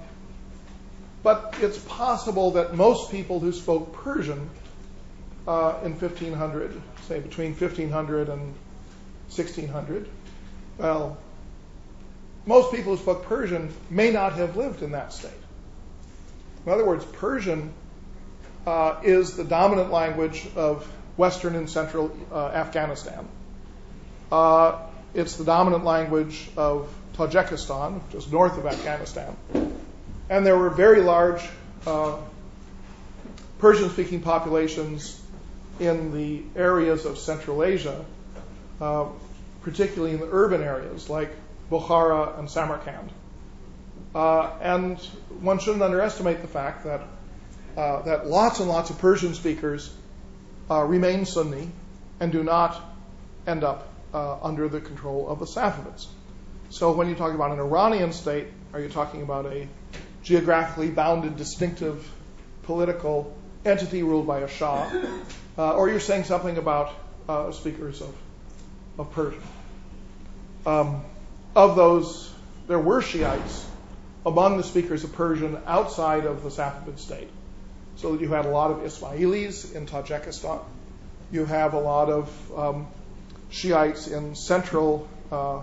but 1.21 1.55
it's 1.59 1.77
possible 1.79 2.51
that 2.51 2.75
most 2.75 3.11
people 3.11 3.41
who 3.41 3.51
spoke 3.51 3.93
Persian 3.93 4.49
in 5.47 5.99
1500, 5.99 6.81
say 7.07 7.19
between 7.19 7.55
1500 7.55 8.29
and 8.29 8.53
1600, 9.29 10.07
well, 10.77 11.17
most 12.45 12.73
people 12.73 12.95
who 12.95 13.01
spoke 13.01 13.25
Persian 13.25 13.73
may 13.89 14.11
not 14.11 14.33
have 14.33 14.57
lived 14.57 14.81
in 14.81 14.91
that 14.91 15.13
state. 15.13 15.31
In 16.65 16.71
other 16.71 16.85
words, 16.85 17.05
Persian 17.05 17.73
uh, 18.65 18.99
is 19.03 19.35
the 19.35 19.43
dominant 19.43 19.91
language 19.91 20.47
of 20.55 20.87
Western 21.17 21.55
and 21.55 21.69
Central 21.69 22.15
uh, 22.31 22.47
Afghanistan. 22.47 23.27
Uh, 24.31 24.79
it's 25.13 25.35
the 25.35 25.43
dominant 25.43 25.83
language 25.83 26.47
of 26.55 26.93
Tajikistan, 27.15 28.01
just 28.11 28.31
north 28.31 28.57
of 28.57 28.65
Afghanistan. 28.65 29.35
And 30.29 30.45
there 30.45 30.57
were 30.57 30.69
very 30.69 31.01
large 31.01 31.41
uh, 31.85 32.17
Persian 33.59 33.89
speaking 33.89 34.21
populations 34.21 35.19
in 35.79 36.13
the 36.13 36.43
areas 36.55 37.05
of 37.05 37.17
Central 37.17 37.63
Asia, 37.63 38.05
particularly 39.61 40.13
in 40.13 40.19
the 40.19 40.29
urban 40.31 40.61
areas 40.61 41.09
like 41.09 41.31
Bukhara 41.69 42.39
and 42.39 42.49
Samarkand. 42.49 43.11
Uh, 44.15 44.51
and 44.61 44.97
one 45.41 45.59
shouldn't 45.59 45.83
underestimate 45.83 46.41
the 46.41 46.47
fact 46.47 46.85
that 46.85 47.01
uh, 47.77 48.01
that 48.01 48.27
lots 48.27 48.59
and 48.59 48.67
lots 48.67 48.89
of 48.89 48.97
Persian 48.97 49.33
speakers 49.33 49.93
uh, 50.69 50.83
remain 50.83 51.25
Sunni 51.25 51.69
and 52.19 52.31
do 52.31 52.43
not 52.43 52.81
end 53.45 53.63
up 53.63 53.87
uh, 54.13 54.37
under 54.41 54.67
the 54.67 54.81
control 54.81 55.29
of 55.29 55.39
the 55.39 55.45
Safavids. 55.45 56.07
So 56.69 56.91
when 56.93 57.07
you 57.09 57.15
talk 57.15 57.33
about 57.33 57.51
an 57.51 57.59
Iranian 57.59 58.11
state, 58.11 58.47
are 58.73 58.79
you 58.79 58.89
talking 58.89 59.21
about 59.21 59.45
a 59.45 59.67
geographically 60.23 60.89
bounded, 60.89 61.37
distinctive 61.37 62.11
political 62.63 63.35
entity 63.65 64.03
ruled 64.03 64.27
by 64.27 64.39
a 64.39 64.47
Shah, 64.47 64.91
uh, 65.57 65.73
or 65.73 65.89
you're 65.89 65.99
saying 65.99 66.25
something 66.25 66.57
about 66.57 66.93
uh, 67.27 67.51
speakers 67.51 68.01
of, 68.01 68.13
of 68.99 69.11
Persian. 69.11 69.41
Um, 70.65 71.03
of 71.55 71.75
those, 71.75 72.31
there 72.67 72.77
were 72.77 73.01
Shiites 73.01 73.65
among 74.25 74.57
the 74.57 74.63
speakers 74.63 75.03
of 75.03 75.13
Persian 75.13 75.57
outside 75.65 76.25
of 76.25 76.43
the 76.43 76.49
Safavid 76.49 76.99
state. 76.99 77.29
So 77.95 78.13
you 78.13 78.29
had 78.29 78.45
a 78.45 78.49
lot 78.49 78.71
of 78.71 78.79
Ismailis 78.79 79.73
in 79.73 79.87
Tajikistan. 79.87 80.61
You 81.31 81.45
have 81.45 81.73
a 81.73 81.79
lot 81.79 82.09
of 82.09 82.57
um, 82.57 82.87
Shiites 83.49 84.07
in 84.07 84.35
central 84.35 85.07
uh, 85.31 85.61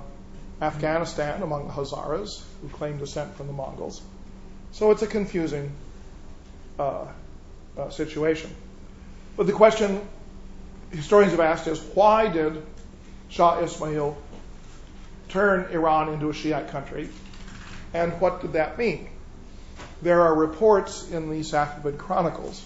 Afghanistan 0.61 1.43
among 1.43 1.69
the 1.69 1.75
Hazaras, 1.75 2.43
who 2.62 2.69
claim 2.69 2.99
descent 2.99 3.37
from 3.37 3.47
the 3.47 3.52
Mongols. 3.52 4.00
So 4.73 4.90
it's 4.90 5.02
a 5.02 5.07
confusing 5.07 5.71
uh, 6.78 7.07
uh, 7.76 7.90
situation. 7.90 8.50
But 9.37 9.47
the 9.47 9.52
question 9.52 10.00
historians 10.90 11.33
have 11.33 11.40
asked 11.40 11.66
is 11.66 11.78
why 11.95 12.28
did 12.28 12.62
Shah 13.28 13.61
Ismail 13.61 14.16
turn 15.28 15.73
Iran 15.73 16.12
into 16.12 16.30
a 16.30 16.35
Shiite 16.35 16.68
country? 16.68 17.09
And 17.92 18.12
what 18.21 18.40
did 18.40 18.54
that 18.54 18.78
mean? 18.78 19.09
There 20.02 20.23
are 20.23 20.35
reports 20.35 21.11
in 21.11 21.30
the 21.30 21.40
Safavid 21.40 21.99
Chronicles 21.99 22.64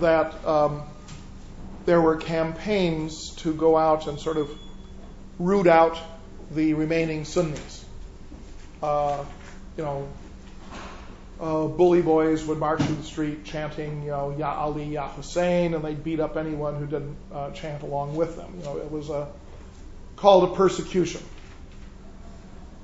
that 0.00 0.44
um, 0.46 0.82
there 1.86 2.00
were 2.00 2.16
campaigns 2.16 3.34
to 3.36 3.52
go 3.52 3.76
out 3.76 4.06
and 4.06 4.18
sort 4.18 4.36
of 4.36 4.50
root 5.38 5.66
out 5.66 5.98
the 6.50 6.74
remaining 6.74 7.24
Sunnis. 7.24 7.84
Uh, 8.82 9.24
you 9.76 9.84
know, 9.84 10.08
uh, 11.40 11.66
bully 11.66 12.02
boys 12.02 12.44
would 12.44 12.58
march 12.58 12.80
through 12.80 12.96
the 12.96 13.02
street 13.02 13.44
chanting, 13.44 14.02
you 14.02 14.10
know, 14.10 14.34
Ya 14.36 14.52
Ali, 14.52 14.84
Ya 14.84 15.08
Hussein, 15.08 15.74
and 15.74 15.84
they'd 15.84 16.02
beat 16.02 16.20
up 16.20 16.36
anyone 16.36 16.76
who 16.76 16.86
didn't 16.86 17.16
uh, 17.32 17.50
chant 17.52 17.82
along 17.82 18.16
with 18.16 18.36
them. 18.36 18.54
You 18.58 18.64
know, 18.64 18.78
it 18.78 18.90
was 18.90 19.08
a 19.08 19.28
call 20.16 20.48
to 20.48 20.54
persecution. 20.54 21.22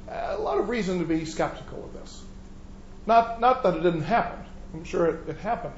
A 0.08 0.38
lot 0.38 0.58
of 0.58 0.68
reason 0.68 1.00
to 1.00 1.04
be 1.04 1.24
skeptical 1.24 1.84
of 1.84 1.92
this. 1.94 2.22
Not, 3.06 3.40
not 3.40 3.62
that 3.64 3.76
it 3.76 3.82
didn't 3.82 4.02
happen. 4.02 4.38
I'm 4.72 4.84
sure 4.84 5.06
it, 5.06 5.28
it 5.28 5.36
happened. 5.38 5.74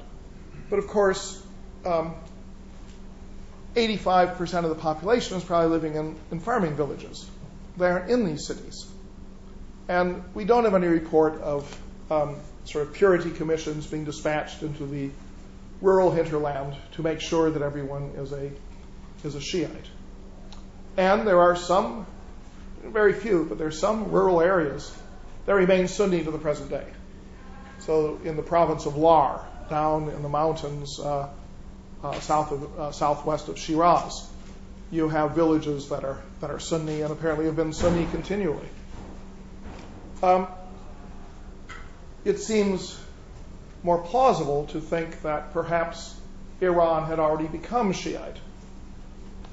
But 0.69 0.79
of 0.79 0.87
course, 0.87 1.41
um, 1.85 2.13
85% 3.75 4.63
of 4.63 4.69
the 4.69 4.75
population 4.75 5.37
is 5.37 5.43
probably 5.43 5.69
living 5.69 5.95
in, 5.95 6.15
in 6.31 6.39
farming 6.39 6.75
villages. 6.75 7.27
They 7.77 7.87
aren't 7.87 8.09
in 8.09 8.25
these 8.25 8.45
cities. 8.45 8.85
And 9.87 10.23
we 10.33 10.45
don't 10.45 10.65
have 10.65 10.75
any 10.75 10.87
report 10.87 11.41
of 11.41 11.81
um, 12.11 12.35
sort 12.67 12.87
of 12.87 12.93
purity 12.93 13.31
commissions 13.31 13.87
being 13.87 14.05
dispatched 14.05 14.61
into 14.61 14.85
the 14.85 15.09
rural 15.81 16.11
hinterland 16.11 16.75
to 16.93 17.01
make 17.01 17.21
sure 17.21 17.49
that 17.51 17.61
everyone 17.61 18.11
is 18.17 18.31
a 18.31 18.51
is 19.23 19.35
a 19.35 19.41
Shiite. 19.41 19.89
And 20.95 21.27
there 21.27 21.39
are 21.39 21.55
some, 21.55 22.05
very 22.83 23.13
few, 23.13 23.45
but 23.45 23.57
there 23.57 23.67
are 23.67 23.71
some 23.71 24.11
rural 24.11 24.41
areas 24.41 24.95
that 25.45 25.53
remain 25.53 25.87
Sunni 25.87 26.23
to 26.23 26.31
the 26.31 26.39
present 26.39 26.69
day. 26.69 26.85
So 27.79 28.19
in 28.23 28.35
the 28.35 28.41
province 28.41 28.85
of 28.85 28.97
Lar, 28.97 29.47
down 29.69 30.09
in 30.09 30.23
the 30.23 30.29
mountains 30.29 30.99
uh, 30.99 31.29
uh, 32.03 32.19
south 32.19 32.51
of 32.51 32.79
uh, 32.79 32.91
southwest 32.91 33.47
of 33.47 33.57
Shiraz, 33.57 34.27
you 34.91 35.09
have 35.09 35.31
villages 35.31 35.89
that 35.89 36.03
are 36.03 36.21
that 36.41 36.49
are 36.49 36.59
Sunni 36.59 37.01
and 37.01 37.11
apparently 37.11 37.45
have 37.45 37.55
been 37.55 37.73
Sunni 37.73 38.05
continually. 38.11 38.67
Um, 40.23 40.47
it 42.25 42.39
seems 42.39 42.99
more 43.83 43.99
plausible 43.99 44.65
to 44.67 44.81
think 44.81 45.21
that 45.21 45.53
perhaps 45.53 46.15
Iran 46.61 47.07
had 47.07 47.19
already 47.19 47.47
become 47.47 47.93
Shiite, 47.93 48.37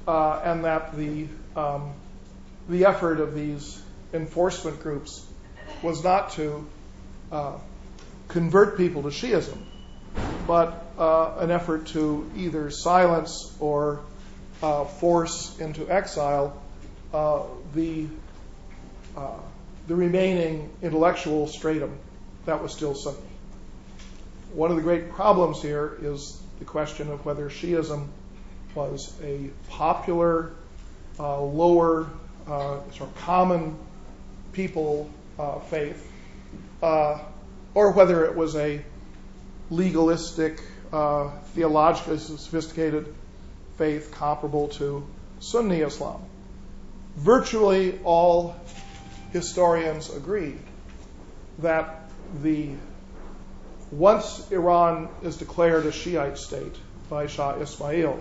uh, 0.07 0.41
and 0.43 0.65
that 0.65 0.97
the 0.97 1.27
um, 1.55 1.93
the 2.67 2.85
effort 2.85 3.19
of 3.19 3.35
these 3.35 3.81
enforcement 4.13 4.81
groups 4.81 5.25
was 5.83 6.03
not 6.03 6.31
to 6.31 6.67
uh, 7.31 7.57
convert 8.27 8.77
people 8.77 9.03
to 9.03 9.09
Shiism, 9.09 9.57
but 10.47 10.85
uh, 10.97 11.35
an 11.39 11.51
effort 11.51 11.87
to 11.87 12.29
either 12.35 12.69
silence 12.71 13.55
or 13.59 14.01
force 14.99 15.57
into 15.59 15.89
exile 15.89 16.59
the 17.73 18.07
the 19.87 19.95
remaining 19.95 20.71
intellectual 20.81 21.47
stratum 21.47 21.95
that 22.45 22.61
was 22.61 22.71
still 22.71 22.95
Sunni. 22.95 23.17
One 24.53 24.69
of 24.69 24.77
the 24.77 24.83
great 24.83 25.11
problems 25.11 25.61
here 25.61 25.97
is 26.01 26.41
the 26.59 26.65
question 26.65 27.11
of 27.11 27.25
whether 27.25 27.49
Shiism 27.49 28.07
was 28.73 29.13
a 29.23 29.49
popular, 29.69 30.51
uh, 31.19 31.41
lower, 31.41 32.07
uh, 32.47 32.79
sort 32.91 33.09
of 33.09 33.15
common 33.17 33.77
people 34.53 35.09
uh, 35.39 35.59
faith, 35.59 36.09
uh, 36.81 37.19
or 37.73 37.91
whether 37.91 38.25
it 38.25 38.35
was 38.35 38.55
a 38.55 38.81
legalistic, 39.69 40.61
uh, 40.93 41.29
theologically 41.53 42.17
sophisticated 42.17 43.13
faith 43.77 44.11
comparable 44.11 44.69
to 44.69 45.05
Sunni 45.39 45.81
Islam. 45.81 46.21
Virtually 47.17 47.99
all 48.03 48.55
historians 49.31 50.13
agree 50.13 50.55
that 51.59 52.04
once 53.91 54.51
Iran 54.51 55.09
is 55.23 55.37
declared 55.37 55.85
a 55.85 55.91
Shiite 55.91 56.37
state 56.37 56.75
by 57.09 57.27
Shah 57.27 57.55
Ismail, 57.59 58.19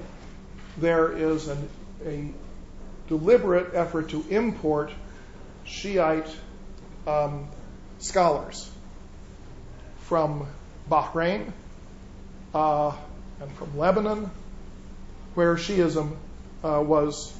there 0.78 1.12
is 1.12 1.48
a 1.48 2.28
deliberate 3.08 3.74
effort 3.74 4.10
to 4.10 4.24
import 4.30 4.92
Shiite 5.64 6.28
um, 7.06 7.48
scholars 7.98 8.70
from 10.00 10.46
Bahrain 10.90 11.52
uh, 12.54 12.92
and 13.40 13.52
from 13.52 13.76
Lebanon, 13.78 14.30
where 15.34 15.56
Shiism 15.56 16.16
uh, 16.62 16.82
was, 16.84 17.34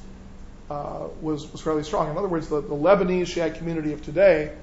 uh, 0.69 1.07
was, 1.21 1.45
fairly 1.61 1.83
strong. 1.83 2.11
In 2.11 2.17
other 2.17 2.27
words, 2.27 2.47
the, 2.47 2.61
Lebanese 2.61 3.27
Shiite 3.27 3.55
community 3.55 3.93
of 3.93 4.03
today 4.03 4.53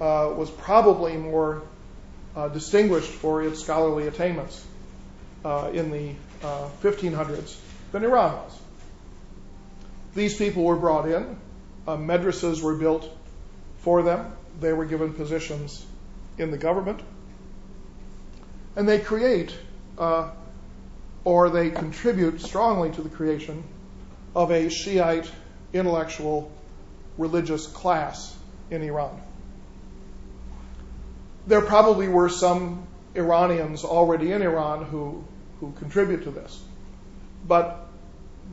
was 0.00 0.50
probably 0.50 1.16
more 1.16 1.62
uh, 2.34 2.48
distinguished 2.48 3.10
for 3.10 3.42
its 3.42 3.60
scholarly 3.60 4.06
attainments 4.06 4.64
uh, 5.44 5.70
in 5.72 5.90
the 5.90 6.14
1500s 6.82 7.56
than 7.92 8.04
Iran 8.04 8.34
was. 8.34 8.58
These 10.14 10.36
people 10.36 10.64
were 10.64 10.76
brought 10.76 11.08
in, 11.08 11.36
madrasas 11.86 12.62
were 12.62 12.74
built 12.74 13.08
for 13.78 14.02
them, 14.02 14.32
they 14.60 14.72
were 14.72 14.84
given 14.84 15.12
positions 15.12 15.84
in 16.38 16.50
the 16.50 16.58
government, 16.58 17.00
and 18.76 18.88
they 18.88 18.98
create 18.98 19.54
uh, 19.98 20.30
or 21.24 21.50
they 21.50 21.70
contribute 21.70 22.40
strongly 22.40 22.90
to 22.90 23.02
the 23.02 23.08
creation 23.08 23.62
of 24.34 24.50
a 24.50 24.68
Shiite 24.70 25.30
intellectual 25.72 26.50
religious 27.18 27.66
class 27.66 28.36
in 28.70 28.82
Iran. 28.82 29.20
There 31.46 31.60
probably 31.60 32.08
were 32.08 32.28
some 32.28 32.86
Iranians 33.14 33.84
already 33.84 34.32
in 34.32 34.42
Iran 34.42 34.84
who, 34.84 35.24
who 35.58 35.72
contribute 35.78 36.24
to 36.24 36.30
this. 36.30 36.62
But 37.46 37.86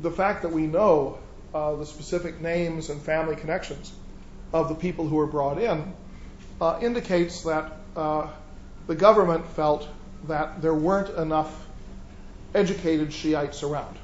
the 0.02 0.12
fact 0.12 0.44
that 0.44 0.52
we 0.52 0.68
know 0.68 1.20
uh, 1.54 1.76
the 1.76 1.86
specific 1.86 2.42
names 2.42 2.90
and 2.90 3.02
family 3.02 3.36
connections 3.36 3.92
of 4.54 4.70
the 4.70 4.76
people 4.76 5.08
who 5.08 5.18
were 5.18 5.28
brought 5.28 5.62
in 5.62 5.94
uh, 6.62 6.80
indicates 6.82 7.44
that 7.44 7.74
uh, 7.96 8.28
the 8.88 8.96
government 8.96 9.46
felt 9.48 9.88
that 10.28 10.62
there 10.62 10.74
weren't 10.74 11.16
enough 11.18 11.68
educated 12.56 13.14
Shiites 13.14 13.64
around. 13.64 13.98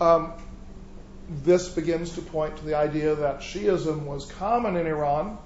Um, 0.00 0.32
this 1.28 1.68
begins 1.68 2.14
to 2.14 2.22
point 2.22 2.56
to 2.56 2.64
the 2.64 2.76
idea 2.76 3.14
that 3.14 3.40
Shiism 3.40 4.04
was 4.04 4.26
common 4.26 4.76
in 4.76 4.86
Iran, 4.86 5.38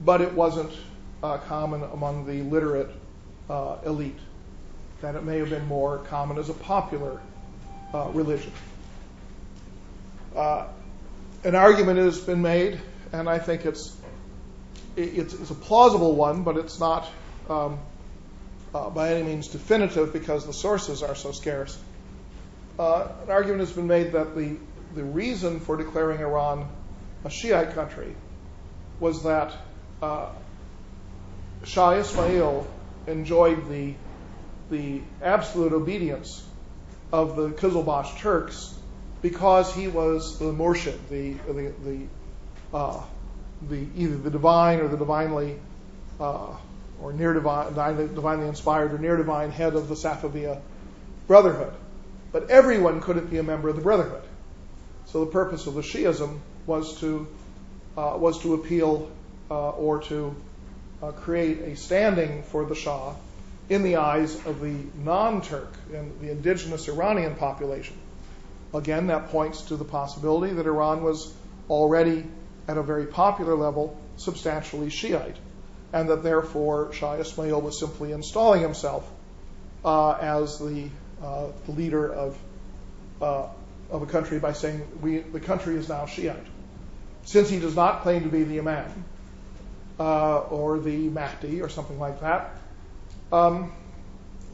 but 0.00 0.20
it 0.20 0.32
wasn't 0.32 0.72
uh, 1.22 1.38
common 1.38 1.82
among 1.82 2.26
the 2.26 2.42
literate 2.42 2.90
uh, 3.50 3.78
elite, 3.84 4.18
that 5.00 5.14
it 5.14 5.24
may 5.24 5.38
have 5.38 5.50
been 5.50 5.66
more 5.66 5.98
common 5.98 6.38
as 6.38 6.48
a 6.48 6.54
popular 6.54 7.20
uh, 7.94 8.08
religion. 8.12 8.52
An 11.44 11.54
argument 11.54 11.98
has 11.98 12.18
been 12.18 12.42
made, 12.42 12.80
and 13.12 13.28
I 13.28 13.38
think 13.38 13.64
it's, 13.64 13.96
a 14.96 15.54
plausible 15.54 16.14
one, 16.14 16.42
but 16.42 16.56
it's 16.56 16.80
not 16.80 17.08
um, 17.48 17.78
by 18.72 19.14
any 19.14 19.22
means 19.22 19.48
definitive 19.48 20.12
because 20.12 20.46
the 20.46 20.52
sources 20.52 21.02
are 21.02 21.14
so 21.14 21.32
scarce. 21.32 21.78
An 22.78 23.30
argument 23.30 23.60
has 23.60 23.72
been 23.72 23.86
made 23.86 24.12
that 24.12 24.36
the, 24.36 24.56
the 24.94 25.04
reason 25.04 25.60
for 25.60 25.76
declaring 25.76 26.20
Iran 26.20 26.68
a 27.24 27.30
Shiite 27.30 27.74
country 27.74 28.14
was 29.00 29.22
that 29.24 29.56
Shah 30.00 31.90
Ismail 31.92 32.66
enjoyed 33.06 33.68
the, 33.68 33.94
the 34.70 35.00
absolute 35.22 35.72
obedience 35.72 36.44
of 37.12 37.36
the 37.36 37.50
Qizilbash 37.50 38.18
Turks 38.18 38.78
because 39.22 39.74
he 39.74 39.88
was 39.88 40.38
the 40.38 40.52
murshid, 40.52 40.98
the, 41.08 41.32
the, 41.52 41.72
the, 41.84 42.06
uh, 42.76 43.02
the, 43.68 43.86
either 43.96 44.16
the 44.16 44.30
divine 44.30 44.80
or 44.80 44.88
the 44.88 44.96
divinely 44.96 45.58
uh, 46.20 46.54
or 47.00 47.12
near 47.12 47.32
divine, 47.32 47.74
divinely 47.74 48.48
inspired 48.48 48.92
or 48.92 48.98
near 48.98 49.16
divine 49.16 49.50
head 49.50 49.74
of 49.74 49.88
the 49.88 49.94
Safaviya 49.94 50.60
Brotherhood. 51.26 51.72
But 52.30 52.50
everyone 52.50 53.00
couldn't 53.00 53.30
be 53.30 53.38
a 53.38 53.42
member 53.42 53.68
of 53.68 53.76
the 53.76 53.82
Brotherhood. 53.82 54.22
So 55.06 55.24
the 55.24 55.30
purpose 55.30 55.66
of 55.66 55.74
the 55.74 55.80
Shiism 55.82 56.40
was 56.66 57.00
to 57.00 57.26
uh, 57.96 58.16
was 58.16 58.40
to 58.42 58.54
appeal 58.54 59.10
uh, 59.10 59.17
or 59.54 60.02
to 60.02 60.34
uh, 61.02 61.12
create 61.12 61.60
a 61.60 61.76
standing 61.76 62.42
for 62.42 62.64
the 62.64 62.74
Shah 62.74 63.14
in 63.68 63.82
the 63.82 63.96
eyes 63.96 64.34
of 64.46 64.60
the 64.60 64.74
non-Turk 65.04 65.72
and 65.94 66.20
the 66.20 66.30
indigenous 66.30 66.88
Iranian 66.88 67.34
population. 67.34 67.96
Again, 68.74 69.08
that 69.08 69.28
points 69.28 69.62
to 69.62 69.76
the 69.76 69.84
possibility 69.84 70.54
that 70.54 70.66
Iran 70.66 71.02
was 71.02 71.32
already 71.68 72.24
at 72.66 72.76
a 72.76 72.82
very 72.82 73.06
popular 73.06 73.54
level 73.54 73.98
substantially 74.16 74.90
Shiite 74.90 75.36
and 75.92 76.08
that 76.10 76.22
therefore 76.22 76.92
Shah 76.92 77.14
Ismail 77.14 77.60
was 77.60 77.78
simply 77.78 78.12
installing 78.12 78.60
himself 78.60 79.10
uh, 79.84 80.12
as 80.12 80.58
the, 80.58 80.88
uh, 81.22 81.48
leader 81.66 82.12
of, 82.12 82.38
uh, 83.22 83.46
of 83.90 84.02
a 84.02 84.06
country 84.06 84.38
by 84.38 84.52
saying 84.52 84.86
we, 85.00 85.18
the 85.18 85.40
country 85.40 85.76
is 85.76 85.88
now 85.88 86.06
Shiite. 86.06 86.46
Since 87.24 87.48
he 87.48 87.58
does 87.58 87.74
not 87.74 88.02
claim 88.02 88.22
to 88.24 88.28
be 88.28 88.44
the 88.44 88.58
Imam 88.58 89.04
uh, 89.98 90.38
or 90.38 90.78
the 90.78 91.08
Mahdi 91.08 91.60
or 91.60 91.68
something 91.68 91.98
like 91.98 92.20
that, 92.20 92.54
um, 93.32 93.72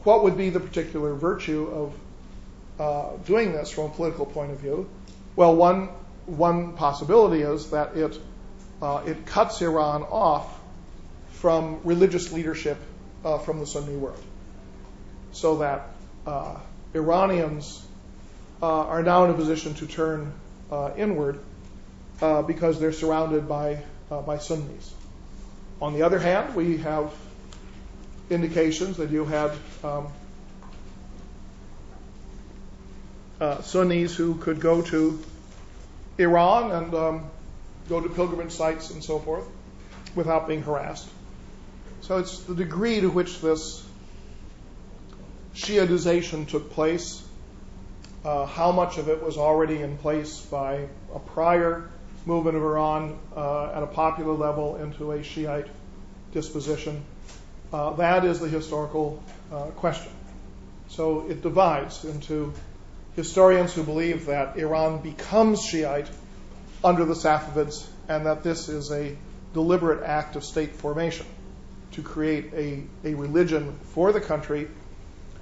what 0.03 0.23
would 0.23 0.37
be 0.37 0.49
the 0.49 0.59
particular 0.59 1.13
virtue 1.13 1.67
of 1.67 1.99
uh, 2.79 3.17
doing 3.25 3.53
this 3.53 3.71
from 3.71 3.85
a 3.85 3.89
political 3.89 4.25
point 4.25 4.51
of 4.51 4.59
view? 4.59 4.89
Well, 5.35 5.55
one, 5.55 5.89
one 6.25 6.73
possibility 6.73 7.41
is 7.41 7.71
that 7.71 7.95
it, 7.95 8.17
uh, 8.81 9.03
it 9.05 9.25
cuts 9.25 9.61
Iran 9.61 10.03
off 10.03 10.59
from 11.33 11.79
religious 11.83 12.31
leadership 12.31 12.77
uh, 13.23 13.37
from 13.37 13.59
the 13.59 13.65
Sunni 13.65 13.95
world. 13.95 14.23
So 15.31 15.57
that 15.57 15.89
uh, 16.25 16.57
Iranians 16.93 17.85
uh, 18.61 18.67
are 18.67 19.03
now 19.03 19.25
in 19.25 19.31
a 19.31 19.33
position 19.33 19.73
to 19.75 19.87
turn 19.87 20.33
inward 20.97 21.39
because 22.47 22.79
they're 22.79 22.93
surrounded 22.93 23.47
by, 23.47 23.81
by 24.09 24.37
Sunnis. 24.37 24.93
On 25.81 25.93
the 25.93 26.03
other 26.03 26.19
hand, 26.19 26.55
we 26.55 26.77
have 26.77 27.13
indications 28.29 28.97
that 28.97 29.11
you 29.11 29.25
had 29.25 29.51
um, 29.83 30.07
uh, 33.39 33.61
Sunnis 33.61 34.15
who 34.15 34.35
could 34.35 34.59
go 34.59 34.81
to 34.81 35.19
Iran 36.17 36.71
and 36.71 36.93
um, 36.93 37.29
go 37.89 37.99
to 37.99 38.09
pilgrimage 38.09 38.51
sites 38.51 38.89
and 38.91 39.03
so 39.03 39.19
forth 39.19 39.45
without 40.15 40.47
being 40.47 40.63
harassed. 40.63 41.09
So 42.01 42.17
it's 42.19 42.39
the 42.39 42.55
degree 42.55 43.01
to 43.01 43.09
which 43.09 43.41
this 43.41 43.85
Shiitization 45.55 46.47
took 46.47 46.71
place, 46.71 47.23
uh, 48.25 48.45
how 48.45 48.71
much 48.71 48.97
of 48.97 49.07
it 49.07 49.23
was 49.23 49.37
already 49.37 49.81
in 49.81 49.97
place 49.97 50.39
by 50.41 50.87
a 51.13 51.19
prior 51.19 51.89
movement 52.25 52.57
of 52.57 52.63
Iran 52.63 53.19
uh, 53.35 53.71
at 53.71 53.83
a 53.83 53.87
popular 53.87 54.33
level 54.33 54.77
into 54.77 55.11
a 55.11 55.23
Shiite 55.23 55.67
disposition. 56.33 57.03
Uh, 57.71 57.91
that 57.93 58.25
is 58.25 58.39
the 58.39 58.47
historical 58.47 59.21
uh, 59.51 59.65
question. 59.77 60.11
So 60.89 61.27
it 61.29 61.41
divides 61.41 62.03
into 62.03 62.53
historians 63.15 63.73
who 63.73 63.83
believe 63.83 64.25
that 64.25 64.57
Iran 64.57 65.01
becomes 65.01 65.63
Shiite 65.63 66.09
under 66.83 67.05
the 67.05 67.13
Safavids 67.13 67.85
and 68.07 68.25
that 68.25 68.43
this 68.43 68.69
is 68.69 68.91
a 68.91 69.15
deliberate 69.53 70.03
act 70.03 70.35
of 70.35 70.43
state 70.43 70.75
formation 70.75 71.25
to 71.93 72.01
create 72.01 72.53
a, 72.53 73.13
religion 73.13 73.77
for 73.93 74.11
the 74.11 74.19
country 74.19 74.67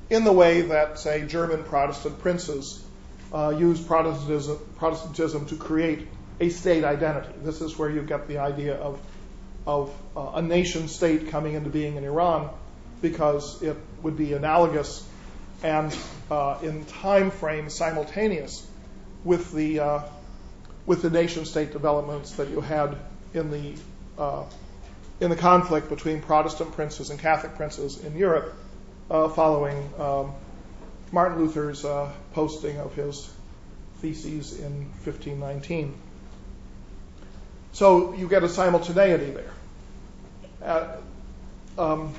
in 0.10 0.24
the 0.24 0.32
way 0.32 0.62
that, 0.62 1.00
say, 1.00 1.26
German 1.26 1.64
Protestant 1.64 2.20
princes 2.20 2.84
used 3.34 3.88
Protestantism, 3.88 4.60
Protestantism 4.78 5.48
to 5.48 5.56
create 5.56 6.08
a 6.40 6.50
state 6.50 6.84
identity. 6.84 7.34
This 7.44 7.62
is 7.62 7.78
where 7.78 7.90
you 7.90 8.02
get 8.02 8.28
the 8.28 8.40
idea 8.40 8.76
of, 8.76 9.00
of 9.66 9.94
uh, 10.16 10.32
a 10.36 10.42
nation 10.42 10.88
state 10.88 11.30
coming 11.30 11.54
into 11.54 11.70
being 11.70 11.96
in 11.96 12.04
Iran 12.04 12.50
because 13.02 13.62
it 13.62 13.78
would 14.02 14.18
be 14.18 14.34
analogous 14.34 15.08
and 15.62 15.96
uh, 16.30 16.60
in 16.62 16.86
time 16.86 17.32
frame 17.32 17.70
simultaneous 17.70 18.68
with 19.24 19.52
the 19.54 19.80
uh, 19.80 20.02
with 20.86 21.02
the 21.02 21.10
nation 21.10 21.46
state 21.46 21.72
developments 21.72 22.34
that 22.34 22.50
you 22.50 22.60
had 22.60 22.98
in 23.34 23.50
the 23.52 23.76
in 25.22 25.30
the 25.30 25.36
conflict 25.36 25.88
between 25.88 26.22
Protestant 26.22 26.74
princes 26.74 27.10
and 27.10 27.20
Catholic 27.20 27.56
princes 27.56 28.04
in 28.04 28.18
Europe 28.18 28.54
following 29.08 29.90
um, 29.98 30.34
Martin 31.14 31.40
Luther's 31.40 31.86
posting 32.34 32.78
of 32.80 32.94
his 32.96 33.32
theses 34.02 34.60
in 34.60 34.90
1519. 35.06 35.96
So 37.74 38.14
you 38.14 38.28
get 38.28 38.44
a 38.44 38.50
simultaneity 38.50 39.32
there. 39.32 39.52
Uh, 40.64 40.96
um, 41.78 42.14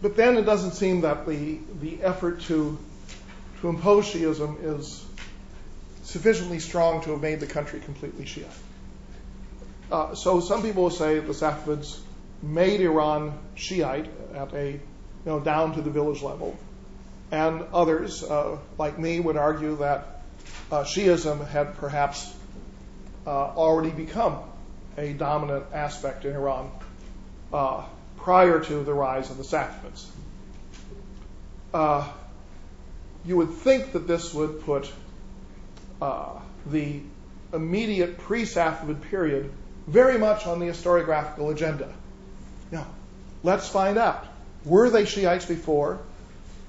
but 0.00 0.16
then 0.16 0.36
it 0.36 0.42
doesn't 0.42 0.72
seem 0.72 1.02
that 1.02 1.26
the, 1.26 1.58
the 1.80 2.02
effort 2.02 2.40
to, 2.42 2.78
to 3.60 3.68
impose 3.68 4.06
Shiism 4.06 4.80
is 4.80 5.04
sufficiently 6.02 6.58
strong 6.58 7.02
to 7.02 7.10
have 7.10 7.20
made 7.20 7.40
the 7.40 7.46
country 7.46 7.80
completely 7.80 8.24
Shia. 8.24 8.48
Uh, 9.90 10.14
so 10.14 10.40
some 10.40 10.62
people 10.62 10.84
will 10.84 10.90
say 10.90 11.18
the 11.18 11.34
Safavids 11.34 12.00
made 12.42 12.80
Iran 12.80 13.38
Shiite 13.54 14.10
at 14.34 14.52
a, 14.54 14.72
you 14.72 14.80
know, 15.26 15.40
down 15.40 15.74
to 15.74 15.82
the 15.82 15.90
village 15.90 16.22
level. 16.22 16.56
And 17.30 17.62
others, 17.72 18.24
uh, 18.24 18.58
like 18.78 18.98
me, 18.98 19.20
would 19.20 19.36
argue 19.36 19.76
that 19.76 20.22
Shiism 20.70 21.46
had 21.46 21.76
perhaps 21.76 22.34
already 23.30 23.90
become 23.90 24.38
a 24.98 25.12
dominant 25.12 25.64
aspect 25.72 26.24
in 26.24 26.34
Iran 26.34 26.70
uh, 27.52 27.84
prior 28.16 28.60
to 28.60 28.82
the 28.82 28.92
rise 28.92 29.30
of 29.30 29.36
the 29.36 29.44
Safavids. 29.44 30.06
Uh, 31.72 32.08
you 33.24 33.36
would 33.36 33.50
think 33.50 33.92
that 33.92 34.06
this 34.06 34.34
would 34.34 34.64
put 34.64 34.90
the 36.66 37.00
immediate 37.52 38.18
pre-Safavid 38.18 39.02
period 39.02 39.52
very 39.86 40.18
much 40.18 40.46
on 40.46 40.58
the 40.58 40.66
historiographical 40.66 41.52
agenda. 41.52 41.92
Now, 42.70 42.86
let's 43.42 43.68
find 43.68 43.98
out. 43.98 44.26
Were 44.64 44.90
they 44.90 45.04
Shiites 45.04 45.46
before, 45.46 46.00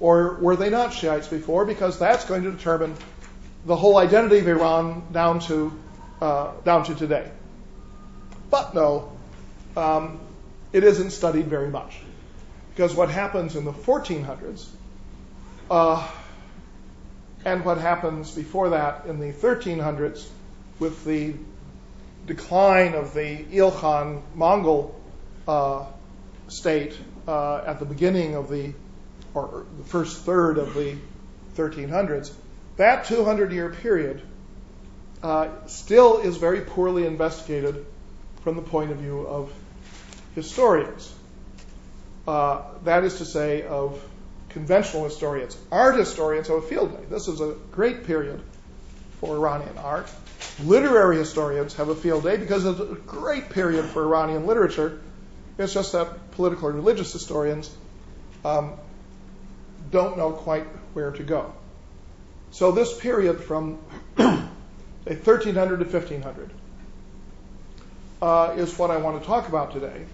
or 0.00 0.34
were 0.34 0.56
they 0.56 0.70
not 0.70 0.92
Shiites 0.92 1.28
before? 1.28 1.64
Because 1.64 1.98
that's 1.98 2.24
going 2.24 2.42
to 2.42 2.50
determine 2.50 2.96
the 3.66 3.76
whole 3.76 3.96
identity 3.96 4.38
of 4.38 4.48
Iran 4.48 5.04
down 5.12 5.40
to 5.40 5.72
uh, 6.20 6.52
down 6.64 6.84
to 6.84 6.94
today. 6.94 7.30
But 8.50 8.74
no, 8.74 9.12
um, 9.76 10.20
it 10.72 10.84
isn't 10.84 11.10
studied 11.10 11.46
very 11.46 11.70
much 11.70 11.98
because 12.74 12.94
what 12.94 13.10
happens 13.10 13.56
in 13.56 13.64
the 13.64 13.72
1400s 13.72 14.66
uh, 15.70 16.08
and 17.44 17.64
what 17.64 17.78
happens 17.78 18.30
before 18.34 18.70
that 18.70 19.06
in 19.06 19.18
the 19.18 19.32
1300s 19.32 20.26
with 20.78 21.04
the 21.04 21.34
decline 22.26 22.94
of 22.94 23.14
the 23.14 23.44
Ilkhan 23.44 24.22
Mongol 24.34 24.98
uh, 25.46 25.84
state 26.48 26.96
uh, 27.28 27.62
at 27.66 27.78
the 27.78 27.84
beginning 27.84 28.34
of 28.34 28.48
the, 28.48 28.72
or 29.34 29.66
the 29.78 29.84
first 29.84 30.22
third 30.22 30.58
of 30.58 30.74
the 30.74 30.96
1300s, 31.56 32.32
that 32.76 33.04
200 33.04 33.52
year 33.52 33.70
period 33.70 34.22
still 35.66 36.18
is 36.18 36.36
very 36.36 36.60
poorly 36.60 37.06
investigated 37.06 37.84
from 38.42 38.56
the 38.56 38.62
point 38.62 38.90
of 38.90 38.98
view 38.98 39.26
of 39.26 39.52
historians. 40.34 41.12
Uh, 42.26 42.62
that 42.84 43.04
is 43.04 43.18
to 43.18 43.24
say, 43.24 43.62
of 43.62 44.02
conventional 44.50 45.04
historians. 45.04 45.56
Art 45.72 45.96
historians 45.96 46.48
have 46.48 46.58
a 46.58 46.62
field 46.62 46.96
day. 46.96 47.04
This 47.10 47.28
is 47.28 47.40
a 47.40 47.54
great 47.72 48.04
period 48.06 48.40
for 49.20 49.36
Iranian 49.36 49.76
art. 49.78 50.08
Literary 50.62 51.16
historians 51.16 51.74
have 51.74 51.88
a 51.88 51.94
field 51.94 52.22
day 52.22 52.36
because 52.36 52.64
it's 52.64 52.80
a 52.80 52.94
great 53.06 53.50
period 53.50 53.84
for 53.86 54.04
Iranian 54.04 54.46
literature. 54.46 55.00
It's 55.58 55.72
just 55.72 55.92
that 55.92 56.32
political 56.32 56.68
and 56.68 56.76
religious 56.76 57.12
historians 57.12 57.74
um, 58.44 58.74
don't 59.90 60.16
know 60.16 60.32
quite 60.32 60.64
where 60.92 61.12
to 61.12 61.22
go. 61.22 61.52
So 62.50 62.72
this 62.72 62.96
period 62.96 63.42
from 63.42 63.78
1300 65.04 65.78
to 65.78 65.84
1500 65.84 66.50
uh, 68.22 68.54
is 68.56 68.78
what 68.78 68.90
I 68.90 68.96
want 68.96 69.20
to 69.20 69.26
talk 69.26 69.48
about 69.48 69.72
today 69.72 70.06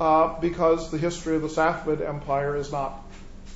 uh, 0.00 0.38
because 0.40 0.90
the 0.90 0.98
history 0.98 1.36
of 1.36 1.42
the 1.42 1.48
Safavid 1.48 2.06
Empire 2.06 2.56
is 2.56 2.70
not 2.70 3.02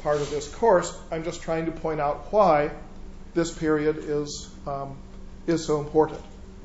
part 0.02 0.20
of 0.20 0.30
this 0.30 0.52
course. 0.52 0.96
I'm 1.10 1.24
just 1.24 1.42
trying 1.42 1.66
to 1.66 1.72
point 1.72 2.00
out 2.00 2.32
why 2.32 2.70
this 3.34 3.52
period 3.52 3.98
is 3.98 4.50
um, 4.66 4.96
is 5.46 5.66
so 5.66 5.80
important. 5.80 6.20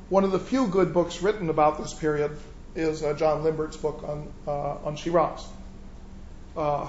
One 0.08 0.24
of 0.24 0.32
the 0.32 0.38
few 0.38 0.66
good 0.66 0.92
books 0.92 1.22
written 1.22 1.50
about 1.50 1.78
this 1.78 1.94
period 1.94 2.36
is 2.74 3.02
uh, 3.02 3.14
John 3.14 3.42
Limbert's 3.42 3.76
book 3.76 4.02
on 4.02 4.32
uh, 4.46 4.84
on 4.84 4.96
Shiraz, 4.96 5.46
uh, 6.56 6.88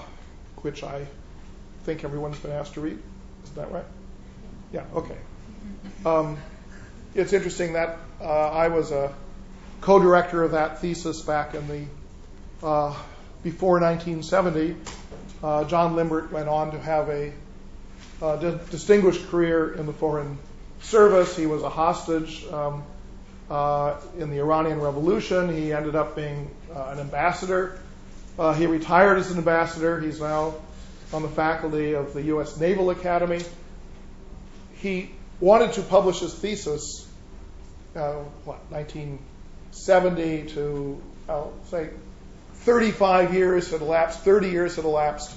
which 0.57 0.83
I 0.83 1.05
think 1.83 2.03
everyone's 2.03 2.39
been 2.39 2.51
asked 2.51 2.73
to 2.75 2.81
read. 2.81 2.99
Isn't 3.43 3.55
that 3.55 3.71
right? 3.71 3.85
Yeah. 4.73 4.83
Okay. 4.93 5.17
Um, 6.05 6.37
it's 7.13 7.33
interesting 7.33 7.73
that 7.73 7.97
uh, 8.21 8.23
I 8.23 8.69
was 8.69 8.91
a 8.91 9.13
co-director 9.81 10.43
of 10.43 10.51
that 10.51 10.79
thesis 10.79 11.21
back 11.21 11.55
in 11.55 11.67
the 11.67 11.85
uh, 12.65 12.95
before 13.43 13.79
1970. 13.79 14.75
Uh, 15.43 15.63
John 15.65 15.95
Limbert 15.95 16.31
went 16.31 16.47
on 16.47 16.71
to 16.71 16.79
have 16.79 17.09
a 17.09 17.33
distinguished 18.69 19.27
career 19.29 19.73
in 19.73 19.87
the 19.87 19.93
foreign 19.93 20.37
service. 20.81 21.35
He 21.35 21.47
was 21.47 21.63
a 21.63 21.69
hostage 21.69 22.45
um, 22.47 22.83
in 24.19 24.29
the 24.29 24.37
Iranian 24.37 24.79
Revolution. 24.79 25.53
He 25.53 25.73
ended 25.73 25.95
up 25.95 26.15
being 26.15 26.51
an 26.73 26.99
ambassador. 26.99 27.79
He 28.55 28.67
retired 28.67 29.17
as 29.17 29.31
an 29.31 29.39
ambassador. 29.39 29.99
He's 29.99 30.21
now 30.21 30.53
on 31.11 31.23
the 31.23 31.29
faculty 31.29 31.93
of 31.93 32.13
the 32.13 32.21
U.S. 32.23 32.59
Naval 32.59 32.91
Academy. 32.91 33.41
He 34.75 35.09
wanted 35.41 35.73
to 35.73 35.81
publish 35.81 36.19
his 36.19 36.33
thesis, 36.33 37.07
uh, 37.95 38.13
what, 38.45 38.59
1970 38.71 40.53
to, 40.53 41.01
I'll 41.27 41.53
say, 41.65 41.89
35 42.53 43.33
years 43.33 43.71
had 43.71 43.81
elapsed, 43.81 44.19
30 44.19 44.49
years 44.51 44.75
had 44.75 44.85
elapsed, 44.85 45.35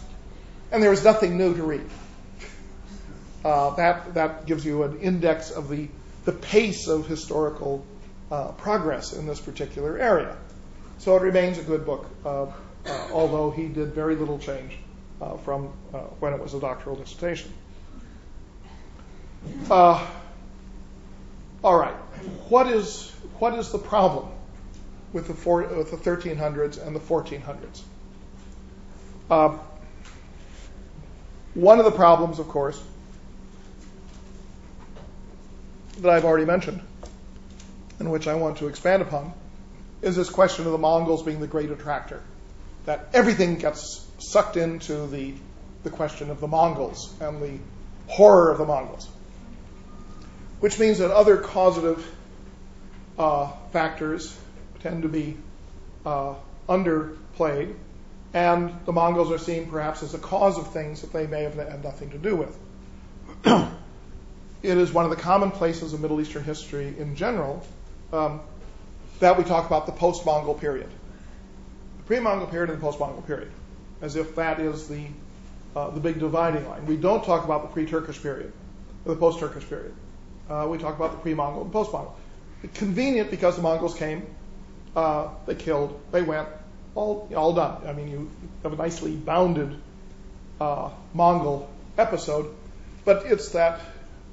and 0.71 0.83
there 0.83 0.91
was 0.91 1.03
nothing 1.03 1.39
new 1.39 1.57
to 1.57 1.63
read. 1.63 1.89
Uh, 3.45 3.75
that, 3.77 4.15
that 4.15 4.47
gives 4.47 4.65
you 4.65 4.83
an 4.85 5.01
index 5.01 5.51
of 5.51 5.69
the, 5.69 5.89
the 6.27 6.33
pace 6.33 6.87
of 6.87 7.07
historical 7.07 7.85
uh, 8.31 8.53
progress 8.53 9.13
in 9.13 9.27
this 9.27 9.41
particular 9.41 9.99
area. 9.99 10.37
So 10.99 11.17
it 11.17 11.23
remains 11.23 11.59
a 11.59 11.63
good 11.63 11.85
book, 11.85 12.07
uh, 12.25 12.45
uh 12.45 12.53
although 13.13 13.51
he 13.51 13.69
did 13.69 13.95
very 13.95 14.17
little 14.17 14.39
change 14.39 14.77
uh, 15.21 15.37
from 15.39 15.69
when 16.21 16.33
it 16.33 16.41
was 16.41 16.55
a 16.55 16.61
doctoral 16.61 16.97
dissertation. 16.97 17.53
Uh, 19.71 20.07
all 21.63 21.79
right. 21.79 21.97
What 22.49 22.67
is 22.67 23.11
what 23.39 23.55
is 23.55 23.73
the 23.73 23.79
problem 23.79 24.29
with 25.13 25.29
the 25.29 25.35
four, 25.35 25.63
with 25.63 25.91
the 25.91 25.97
1300s 25.97 26.85
and 26.85 26.95
the 26.95 27.01
1400s? 27.01 27.83
Uh, 29.31 29.57
one 31.55 31.79
of 31.79 31.85
the 31.85 31.93
problems, 31.93 32.39
of 32.39 32.49
course, 32.49 32.83
that 35.99 36.11
I've 36.11 36.25
already 36.25 36.45
mentioned, 36.45 36.81
and 37.99 38.11
which 38.11 38.27
I 38.27 38.35
want 38.35 38.59
to 38.59 38.67
expand 38.67 39.03
upon, 39.03 39.33
is 40.03 40.17
this 40.17 40.29
question 40.29 40.67
of 40.67 40.73
the 40.73 40.79
Mongols 40.79 41.23
being 41.23 41.41
the 41.41 41.47
great 41.47 41.71
attractor. 41.71 42.21
That 42.87 43.09
everything 43.15 43.57
gets 43.57 44.07
sucked 44.19 44.57
into 44.57 45.07
the, 45.07 45.35
the 45.85 45.91
question 45.91 46.31
of 46.31 46.41
the 46.41 46.49
Mongols 46.49 47.15
and 47.21 47.41
the 47.41 47.59
horror 48.09 48.51
of 48.51 48.59
the 48.59 48.67
Mongols. 48.67 49.09
Which 50.65 50.79
means 50.79 50.97
that 51.01 51.11
other 51.11 51.37
causative 51.37 52.11
uh, 53.19 53.53
factors 53.71 54.35
tend 54.81 55.03
to 55.03 55.11
be 55.11 55.37
uh, 56.07 56.37
underplayed, 56.67 57.75
and 58.33 58.73
the 58.87 58.93
Mongols 58.93 59.31
are 59.31 59.37
seen 59.37 59.67
perhaps 59.67 60.03
as 60.03 60.15
a 60.15 60.19
cause 60.19 60.57
of 60.57 60.73
things 60.73 61.03
that 61.03 61.13
they 61.13 61.27
may 61.27 61.43
have 61.43 61.57
had 61.57 61.85
nothing 61.85 62.13
to 62.13 62.17
do 62.17 62.35
with. 62.35 62.59
it 63.45 64.79
is 64.79 64.91
one 64.91 65.05
of 65.05 65.11
the 65.11 65.23
commonplaces 65.23 65.93
of 65.93 66.01
Middle 66.01 66.19
Eastern 66.19 66.45
history 66.45 66.95
in 66.99 67.15
general 67.15 67.63
um, 68.15 68.41
that 69.21 69.37
we 69.37 69.45
talk 69.45 69.67
about 69.67 69.85
the 69.85 69.93
post 69.93 70.25
Mongol 70.25 70.55
period. 70.55 70.89
The 71.99 72.05
pre 72.05 72.21
Mongol 72.21 72.47
period 72.47 72.71
and 72.71 72.79
the 72.79 72.83
post 72.83 72.99
Mongol 72.99 73.21
period, 73.21 73.51
as 74.01 74.17
if 74.17 74.37
that 74.37 74.61
is 74.61 74.89
the, 74.89 75.05
uh, 75.77 75.91
the 75.91 76.01
big 76.01 76.21
dividing 76.21 76.67
line. 76.67 76.87
We 76.87 76.97
don't 76.97 77.23
talk 77.23 77.45
about 77.45 77.65
the 77.65 77.69
pre 77.69 77.85
Turkish 77.85 78.23
period, 78.23 78.51
or 79.05 79.13
the 79.13 79.21
post 79.21 79.41
Turkish 79.41 79.69
period. 79.69 79.95
Uh, 80.49 80.67
we 80.69 80.79
talk 80.79 80.95
about 80.97 81.13
the 81.13 81.19
pre 81.19 81.35
Mongol 81.35 81.63
and 81.63 81.73
post 81.73 81.93
Mongol. 81.93 82.17
Convenient 82.75 83.31
because 83.31 83.57
the 83.57 83.63
Mongols 83.63 83.95
came, 83.95 84.27
uh, 84.97 85.29
they 85.47 85.55
killed, 85.55 86.01
they 86.13 86.23
went, 86.23 86.49
all, 86.95 87.29
all 87.37 87.53
done. 87.53 87.87
I 87.87 87.93
mean, 87.93 88.09
you 88.09 88.31
have 88.63 88.73
a 88.73 88.77
nicely 88.77 89.15
bounded 89.15 89.77
uh, 90.61 90.91
Mongol 91.13 91.69
episode, 91.99 92.55
but 93.05 93.27
it's 93.27 93.51
that, 93.51 93.81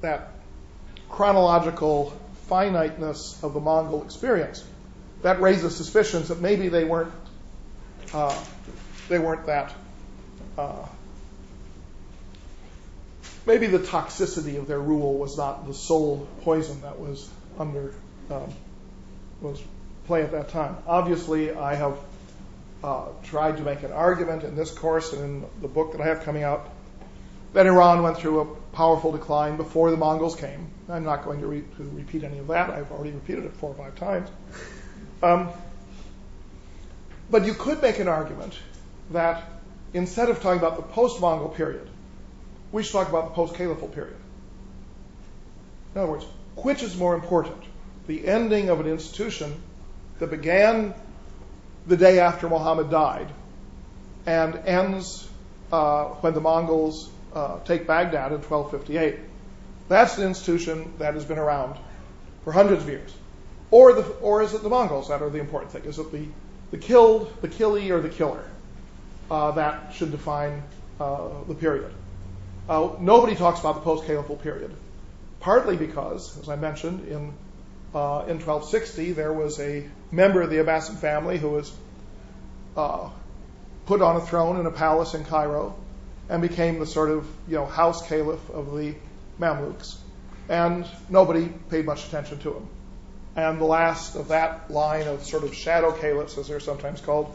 that 0.01 0.31
chronological 1.09 2.17
finiteness 2.47 3.41
of 3.43 3.53
the 3.53 3.59
Mongol 3.59 4.03
experience 4.03 4.63
that 5.21 5.41
raises 5.41 5.75
suspicions 5.75 6.29
that 6.29 6.39
maybe 6.41 6.69
they 6.69 6.83
weren't 6.83 7.13
they 9.09 9.19
weren't 9.19 9.45
that 9.45 9.73
maybe 13.45 13.67
the 13.67 13.79
toxicity 13.79 14.57
of 14.57 14.67
their 14.67 14.79
rule 14.79 15.17
was 15.17 15.37
not 15.37 15.67
the 15.67 15.73
sole 15.73 16.27
poison 16.41 16.81
that 16.81 16.99
was 16.99 17.29
under 17.57 17.93
um, 18.29 18.53
was 19.41 19.61
play 20.05 20.23
at 20.23 20.31
that 20.31 20.49
time. 20.49 20.77
Obviously, 20.87 21.53
I 21.53 21.75
have 21.75 21.97
uh, 22.83 23.07
tried 23.23 23.57
to 23.57 23.63
make 23.63 23.83
an 23.83 23.91
argument 23.91 24.43
in 24.43 24.55
this 24.55 24.71
course 24.71 25.13
and 25.13 25.23
in 25.23 25.45
the 25.61 25.67
book 25.67 25.91
that 25.91 26.01
I 26.01 26.05
have 26.05 26.23
coming 26.23 26.43
out 26.43 26.69
that 27.53 27.65
Iran 27.65 28.01
went 28.01 28.17
through 28.17 28.39
a 28.39 28.45
powerful 28.73 29.11
decline 29.11 29.57
before 29.57 29.91
the 29.91 29.97
Mongols 29.97 30.35
came. 30.35 30.69
I'm 30.89 31.03
not 31.03 31.25
going 31.25 31.41
to, 31.41 31.47
re- 31.47 31.63
to 31.77 31.83
repeat 31.83 32.23
any 32.23 32.37
of 32.39 32.47
that. 32.47 32.69
I've 32.69 32.91
already 32.91 33.11
repeated 33.11 33.45
it 33.45 33.53
four 33.53 33.71
or 33.71 33.75
five 33.75 33.95
times. 33.95 34.29
Um, 35.21 35.49
but 37.29 37.45
you 37.45 37.53
could 37.53 37.81
make 37.81 37.99
an 37.99 38.07
argument 38.07 38.53
that 39.11 39.43
instead 39.93 40.29
of 40.29 40.41
talking 40.41 40.59
about 40.59 40.77
the 40.77 40.83
post-Mongol 40.83 41.49
period, 41.49 41.89
we 42.71 42.83
should 42.83 42.93
talk 42.93 43.09
about 43.09 43.29
the 43.29 43.33
post-Caliphal 43.33 43.89
period. 43.89 44.17
In 45.93 46.01
other 46.01 46.11
words, 46.11 46.25
which 46.55 46.83
is 46.83 46.95
more 46.97 47.15
important? 47.15 47.61
The 48.07 48.27
ending 48.27 48.69
of 48.69 48.79
an 48.79 48.87
institution 48.87 49.61
that 50.19 50.29
began 50.29 50.93
the 51.87 51.97
day 51.97 52.19
after 52.19 52.47
Muhammad 52.47 52.89
died 52.89 53.27
and 54.25 54.55
ends 54.55 55.27
uh, 55.71 56.05
when 56.05 56.33
the 56.33 56.41
Mongols 56.41 57.09
uh, 57.33 57.59
take 57.65 57.87
Baghdad 57.87 58.31
in 58.31 58.41
1258. 58.41 59.19
That's 59.89 60.17
an 60.17 60.25
institution 60.25 60.93
that 60.99 61.15
has 61.15 61.25
been 61.25 61.39
around 61.39 61.77
for 62.43 62.51
hundreds 62.51 62.83
of 62.83 62.89
years. 62.89 63.13
Or, 63.71 63.93
the, 63.93 64.03
or 64.21 64.41
is 64.41 64.53
it 64.53 64.63
the 64.63 64.69
Mongols 64.69 65.09
that 65.09 65.21
are 65.21 65.29
the 65.29 65.39
important 65.39 65.71
thing? 65.71 65.83
Is 65.85 65.97
it 65.97 66.11
the, 66.11 66.25
the 66.71 66.77
killed, 66.77 67.33
the 67.41 67.47
killie, 67.47 67.89
or 67.89 68.01
the 68.01 68.09
killer? 68.09 68.45
Uh, 69.29 69.51
that 69.51 69.93
should 69.93 70.11
define 70.11 70.61
the 70.99 71.55
period. 71.59 71.93
Uh, 72.69 72.91
nobody 72.99 73.35
talks 73.35 73.59
about 73.59 73.75
the 73.75 73.81
post-Caliphal 73.81 74.37
period, 74.37 74.73
partly 75.39 75.75
because, 75.75 76.37
as 76.39 76.47
I 76.47 76.55
mentioned, 76.55 77.07
in 77.07 77.33
uh, 77.93 78.23
in 78.27 78.39
1260 78.39 79.11
there 79.11 79.33
was 79.33 79.59
a 79.59 79.85
member 80.11 80.41
of 80.41 80.49
the 80.49 80.57
Abbasid 80.57 80.97
family 80.99 81.37
who 81.37 81.49
was 81.49 81.73
uh, 82.77 83.09
put 83.85 84.01
on 84.01 84.15
a 84.15 84.21
throne 84.21 84.57
in 84.59 84.65
a 84.65 84.71
palace 84.71 85.13
in 85.13 85.25
Cairo 85.25 85.75
and 86.29 86.41
became 86.41 86.79
the 86.79 86.85
sort 86.85 87.09
of 87.09 87.27
you 87.47 87.55
know 87.55 87.65
house 87.65 88.07
caliph 88.07 88.49
of 88.49 88.73
the 88.77 88.95
Mamluks, 89.39 89.97
and 90.47 90.87
nobody 91.09 91.49
paid 91.69 91.85
much 91.85 92.07
attention 92.07 92.39
to 92.39 92.53
him. 92.53 92.67
And 93.35 93.59
the 93.59 93.65
last 93.65 94.15
of 94.15 94.29
that 94.29 94.71
line 94.71 95.07
of 95.07 95.23
sort 95.23 95.43
of 95.43 95.53
shadow 95.53 95.91
caliphs, 95.91 96.37
as 96.37 96.47
they're 96.47 96.59
sometimes 96.59 97.01
called, 97.01 97.33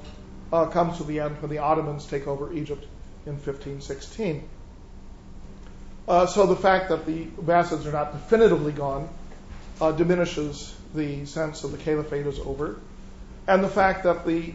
uh, 0.52 0.66
comes 0.66 0.98
to 0.98 1.04
the 1.04 1.20
end 1.20 1.40
when 1.42 1.50
the 1.50 1.58
Ottomans 1.58 2.06
take 2.06 2.26
over 2.26 2.52
Egypt 2.52 2.84
in 3.26 3.32
1516. 3.32 4.48
Uh, 6.08 6.26
so 6.26 6.46
the 6.46 6.56
fact 6.56 6.90
that 6.90 7.04
the 7.04 7.24
Abbasids 7.24 7.84
are 7.84 7.92
not 7.92 8.12
definitively 8.12 8.72
gone 8.72 9.08
uh, 9.80 9.90
diminishes 9.90 10.74
the 10.94 11.26
sense 11.26 11.64
of 11.64 11.72
the 11.72 11.78
caliphate 11.78 12.26
is 12.26 12.38
over, 12.38 12.78
and 13.48 13.62
the 13.62 13.68
fact 13.68 14.04
that 14.04 14.24
the 14.24 14.54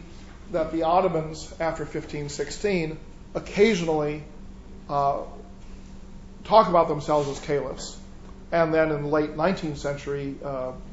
that 0.50 0.72
the 0.72 0.82
Ottomans 0.82 1.50
after 1.60 1.84
1516 1.84 2.98
occasionally 3.34 4.22
uh, 4.88 5.22
talk 6.44 6.68
about 6.68 6.88
themselves 6.88 7.28
as 7.28 7.38
caliphs, 7.40 7.98
and 8.50 8.72
then 8.72 8.90
in 8.90 9.02
the 9.02 9.08
late 9.08 9.36
19th 9.36 9.76
century 9.76 10.36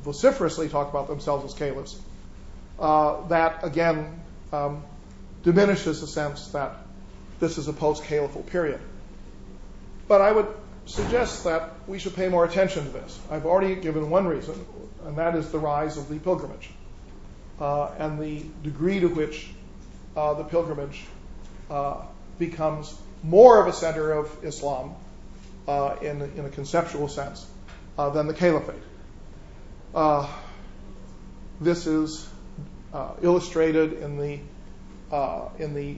vociferously 0.03 0.69
talk 0.69 0.89
about 0.89 1.07
themselves 1.07 1.45
as 1.45 1.57
caliphs. 1.57 1.99
That 2.77 3.63
again 3.63 4.21
um, 4.51 4.83
diminishes 5.43 6.01
the 6.01 6.07
sense 6.07 6.49
that 6.49 6.75
this 7.39 7.57
is 7.57 7.67
a 7.69 7.73
post-caliphal 7.73 8.43
period. 8.43 8.81
But 10.09 10.21
I 10.21 10.31
would 10.31 10.47
suggest 10.87 11.43
that 11.43 11.71
we 11.87 11.99
should 11.99 12.15
pay 12.15 12.29
more 12.29 12.43
attention 12.43 12.83
to 12.83 12.89
this. 12.89 13.19
I've 13.29 13.45
already 13.45 13.75
given 13.75 14.09
one 14.09 14.25
reason, 14.27 14.65
and 15.05 15.15
that 15.19 15.35
is 15.35 15.51
the 15.51 15.59
rise 15.59 15.97
of 15.97 16.09
the 16.09 16.17
pilgrimage 16.17 16.71
uh, 17.61 17.91
and 17.99 18.19
the 18.19 18.43
degree 18.63 18.99
to 18.99 19.07
which 19.07 19.51
uh, 20.17 20.33
the 20.33 20.43
pilgrimage 20.43 21.03
uh, 21.69 22.01
becomes 22.39 22.99
more 23.21 23.61
of 23.61 23.67
a 23.67 23.73
center 23.73 24.11
of 24.11 24.43
Islam 24.43 24.95
in, 26.01 26.21
a 26.23 26.49
conceptual 26.49 27.07
sense 27.07 27.45
than 27.95 28.25
the 28.25 28.33
caliphate. 28.33 28.81
This 31.61 31.85
is 31.85 32.27
illustrated 33.21 33.93
in 34.01 34.17
the 34.17 34.39
in 35.59 35.75
the 35.75 35.97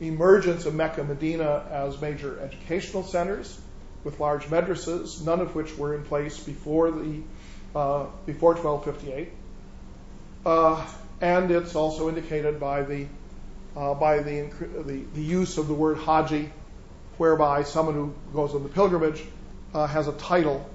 emergence 0.00 0.66
of 0.66 0.74
Mecca, 0.74 1.04
Medina 1.04 1.66
as 1.70 2.00
major 2.00 2.40
educational 2.40 3.02
centers 3.02 3.60
with 4.02 4.20
large 4.20 4.44
madrasas, 4.44 5.24
none 5.24 5.40
of 5.40 5.54
which 5.54 5.76
were 5.76 5.94
in 5.94 6.04
place 6.04 6.38
before 6.38 6.90
the 6.90 7.22
uh, 7.74 8.06
before 8.26 8.54
1258. 8.54 9.32
Uh, 10.44 10.86
and 11.20 11.50
it's 11.50 11.74
also 11.74 12.08
indicated 12.08 12.60
by 12.60 12.82
the 12.82 13.06
uh, 13.76 13.94
by 13.94 14.18
the, 14.18 14.50
the, 14.86 15.02
the 15.14 15.22
use 15.22 15.58
of 15.58 15.66
the 15.66 15.74
word 15.74 15.98
haji, 15.98 16.50
whereby 17.18 17.62
someone 17.64 17.94
who 17.94 18.14
goes 18.32 18.54
on 18.54 18.62
the 18.62 18.68
pilgrimage 18.68 19.22
uh, 19.72 19.86
has 19.86 20.06
a 20.06 20.12
title 20.12 20.68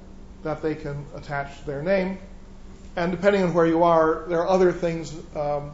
that 0.43 0.61
they 0.61 0.75
can 0.75 1.05
attach 1.15 1.59
to 1.59 1.65
their 1.65 1.81
name. 1.81 2.17
And 2.95 3.11
depending 3.11 3.43
on 3.43 3.53
where 3.53 3.65
you 3.65 3.83
are, 3.83 4.25
there 4.27 4.41
are 4.41 4.47
other 4.47 4.73
things 4.73 5.13
um, 5.35 5.71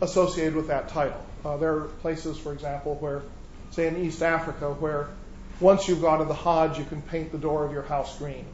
associated 0.00 0.56
with 0.56 0.68
that 0.68 0.88
title. 0.88 1.24
Uh, 1.44 1.56
there 1.56 1.74
are 1.74 1.80
places, 2.00 2.38
for 2.38 2.52
example, 2.52 2.96
where, 2.96 3.22
say 3.70 3.86
in 3.86 3.96
East 3.96 4.22
Africa, 4.22 4.72
where 4.74 5.08
once 5.60 5.88
you've 5.88 6.00
gone 6.00 6.18
to 6.18 6.24
the 6.24 6.34
Hajj, 6.34 6.78
you 6.78 6.84
can 6.84 7.02
paint 7.02 7.32
the 7.32 7.38
door 7.38 7.64
of 7.64 7.72
your 7.72 7.82
house 7.82 8.16
green 8.18 8.44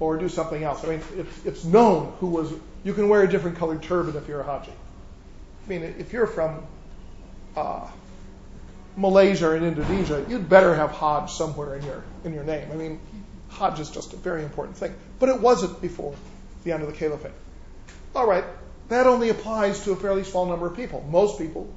or 0.00 0.16
do 0.16 0.28
something 0.28 0.62
else. 0.62 0.84
I 0.84 0.88
mean, 0.88 1.00
it's, 1.44 1.64
known 1.64 2.12
who 2.18 2.28
was, 2.28 2.52
you 2.82 2.92
can 2.92 3.08
wear 3.08 3.22
a 3.22 3.28
different 3.28 3.56
colored 3.56 3.82
turban 3.82 4.16
if 4.16 4.26
you're 4.26 4.40
a 4.40 4.44
Haji. 4.44 4.72
I 4.72 5.68
mean, 5.68 5.82
if 5.98 6.12
you're 6.12 6.26
from 6.26 6.66
uh, 7.56 7.88
Malaysia 8.96 9.54
in 9.54 9.64
Indonesia, 9.64 10.24
you'd 10.28 10.48
better 10.48 10.74
have 10.74 10.90
Hajj 10.90 11.30
somewhere 11.30 11.76
in 12.24 12.32
your 12.32 12.44
name. 12.44 12.68
I 12.72 12.74
mean, 12.74 13.00
Hajj 13.50 13.80
is 13.80 13.90
just 13.90 14.12
a 14.12 14.16
very 14.16 14.42
important 14.42 14.76
thing. 14.76 14.94
But 15.18 15.28
it 15.28 15.40
wasn't 15.40 15.80
before 15.80 16.14
the 16.64 16.72
end 16.72 16.82
of 16.82 16.90
the 16.90 16.96
caliphate. 16.96 17.32
All 18.14 18.26
right, 18.26 18.44
that 18.88 19.06
only 19.06 19.28
applies 19.28 19.84
to 19.84 19.92
a 19.92 19.96
fairly 19.96 20.24
small 20.24 20.46
number 20.46 20.66
of 20.66 20.74
people. 20.74 21.06
Most 21.08 21.38
people 21.38 21.72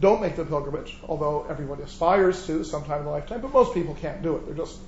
don't 0.00 0.20
make 0.20 0.36
the 0.36 0.44
pilgrimage, 0.44 0.96
although 1.08 1.46
everyone 1.48 1.80
aspires 1.80 2.46
to 2.46 2.64
sometime 2.64 3.02
in 3.02 3.06
a 3.06 3.10
lifetime, 3.10 3.40
but 3.40 3.52
most 3.52 3.72
people 3.74 3.94
can't 3.94 4.22
do 4.22 4.36
it. 4.36 4.46
They're 4.46 4.54
just, 4.54 4.78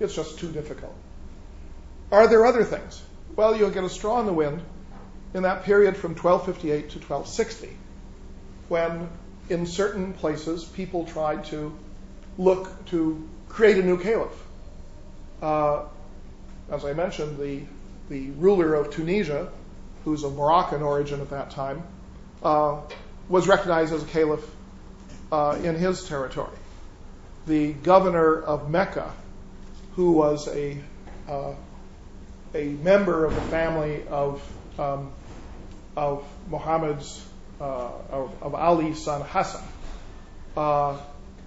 it's 0.00 0.14
just 0.14 0.38
too 0.38 0.50
difficult. 0.50 0.94
Are 2.10 2.28
there 2.28 2.46
other 2.46 2.64
things? 2.64 3.02
Well, 3.36 3.56
you'll 3.56 3.70
get 3.70 3.84
a 3.84 3.90
straw 3.90 4.20
in 4.20 4.26
the 4.26 4.32
wind 4.32 4.62
in 5.34 5.42
that 5.42 5.64
period 5.64 5.96
from 5.96 6.12
1258 6.12 6.90
to 6.90 6.98
1260, 6.98 7.76
when 8.68 9.08
in 9.50 9.66
certain 9.66 10.12
places 10.14 10.64
people 10.64 11.04
tried 11.04 11.44
to 11.46 11.76
look 12.38 12.86
to 12.86 13.28
create 13.48 13.78
a 13.78 13.82
new 13.82 13.98
caliph. 13.98 14.46
Uh, 15.42 15.84
as 16.70 16.84
I 16.84 16.94
mentioned, 16.94 17.38
the, 17.38 17.62
the 18.08 18.30
ruler 18.30 18.74
of 18.74 18.90
Tunisia, 18.90 19.50
who's 20.04 20.24
of 20.24 20.34
Moroccan 20.36 20.82
origin 20.82 21.20
at 21.20 21.30
that 21.30 21.50
time, 21.50 21.82
uh, 22.42 22.80
was 23.28 23.46
recognized 23.46 23.92
as 23.92 24.02
a 24.02 24.06
caliph 24.06 24.53
in 25.62 25.74
his 25.76 26.04
territory. 26.04 26.56
The 27.46 27.72
governor 27.72 28.40
of 28.40 28.70
Mecca, 28.70 29.12
who 29.96 30.12
was 30.12 30.48
a 30.48 30.78
uh, 31.28 31.54
a 32.54 32.64
member 32.64 33.24
of 33.24 33.34
the 33.34 33.40
family 33.42 34.06
of 34.08 34.42
um, 34.78 35.12
of 35.96 36.24
Muhammad's 36.48 37.24
uh, 37.60 37.90
of, 38.10 38.54
Ali's 38.54 39.02
son 39.02 39.22
Hassan. 39.22 39.62
Uh, 40.56 40.98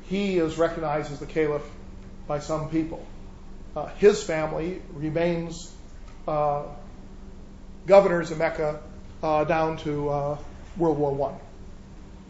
he 0.10 0.38
is 0.38 0.58
recognized 0.58 1.12
as 1.12 1.20
the 1.20 1.26
caliph 1.26 1.68
by 2.28 2.40
some 2.40 2.70
people. 2.70 3.06
Uh, 3.76 3.88
his 3.98 4.24
family 4.24 4.82
remains 4.94 5.72
uh, 6.28 6.64
governors 7.86 8.32
of 8.32 8.38
Mecca 8.38 8.82
uh, 9.22 9.44
down 9.44 9.78
to 9.78 10.10
uh, 10.10 10.38
World 10.78 10.98
War 10.98 11.14
One. 11.14 11.36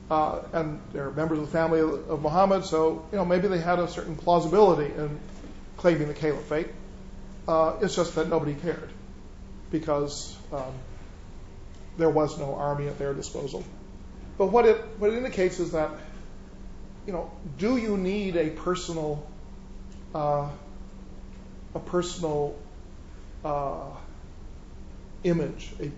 Uh, 0.09 0.41
and 0.53 0.79
they're 0.93 1.11
members 1.11 1.37
of 1.39 1.45
the 1.45 1.51
family 1.51 1.81
of 1.81 2.21
Muhammad, 2.21 2.63
so 2.63 3.05
you 3.11 3.17
know 3.17 3.25
maybe 3.25 3.47
they 3.49 3.59
had 3.59 3.79
a 3.79 3.87
certain 3.87 4.15
plausibility 4.15 4.93
in 4.93 5.19
claiming 5.75 6.07
the 6.07 6.13
caliphate. 6.13 6.69
Uh, 7.47 7.75
it's 7.81 7.95
just 7.95 8.15
that 8.15 8.29
nobody 8.29 8.53
cared 8.53 8.89
because 9.69 10.37
um, 10.53 10.73
there 11.97 12.09
was 12.09 12.37
no 12.39 12.55
army 12.55 12.87
at 12.87 12.97
their 12.97 13.13
disposal. 13.13 13.65
But 14.37 14.47
what 14.47 14.65
it 14.65 14.77
what 14.97 15.11
it 15.11 15.17
indicates 15.17 15.59
is 15.59 15.71
that 15.73 15.91
you 17.05 17.13
know, 17.13 17.31
do 17.57 17.77
you 17.77 17.97
need 17.97 18.35
a 18.35 18.49
personal 18.49 19.25
uh, 20.13 20.49
a 21.73 21.79
personal 21.79 22.55
uh, 23.43 23.89
image, 25.23 25.71
a, 25.79 25.91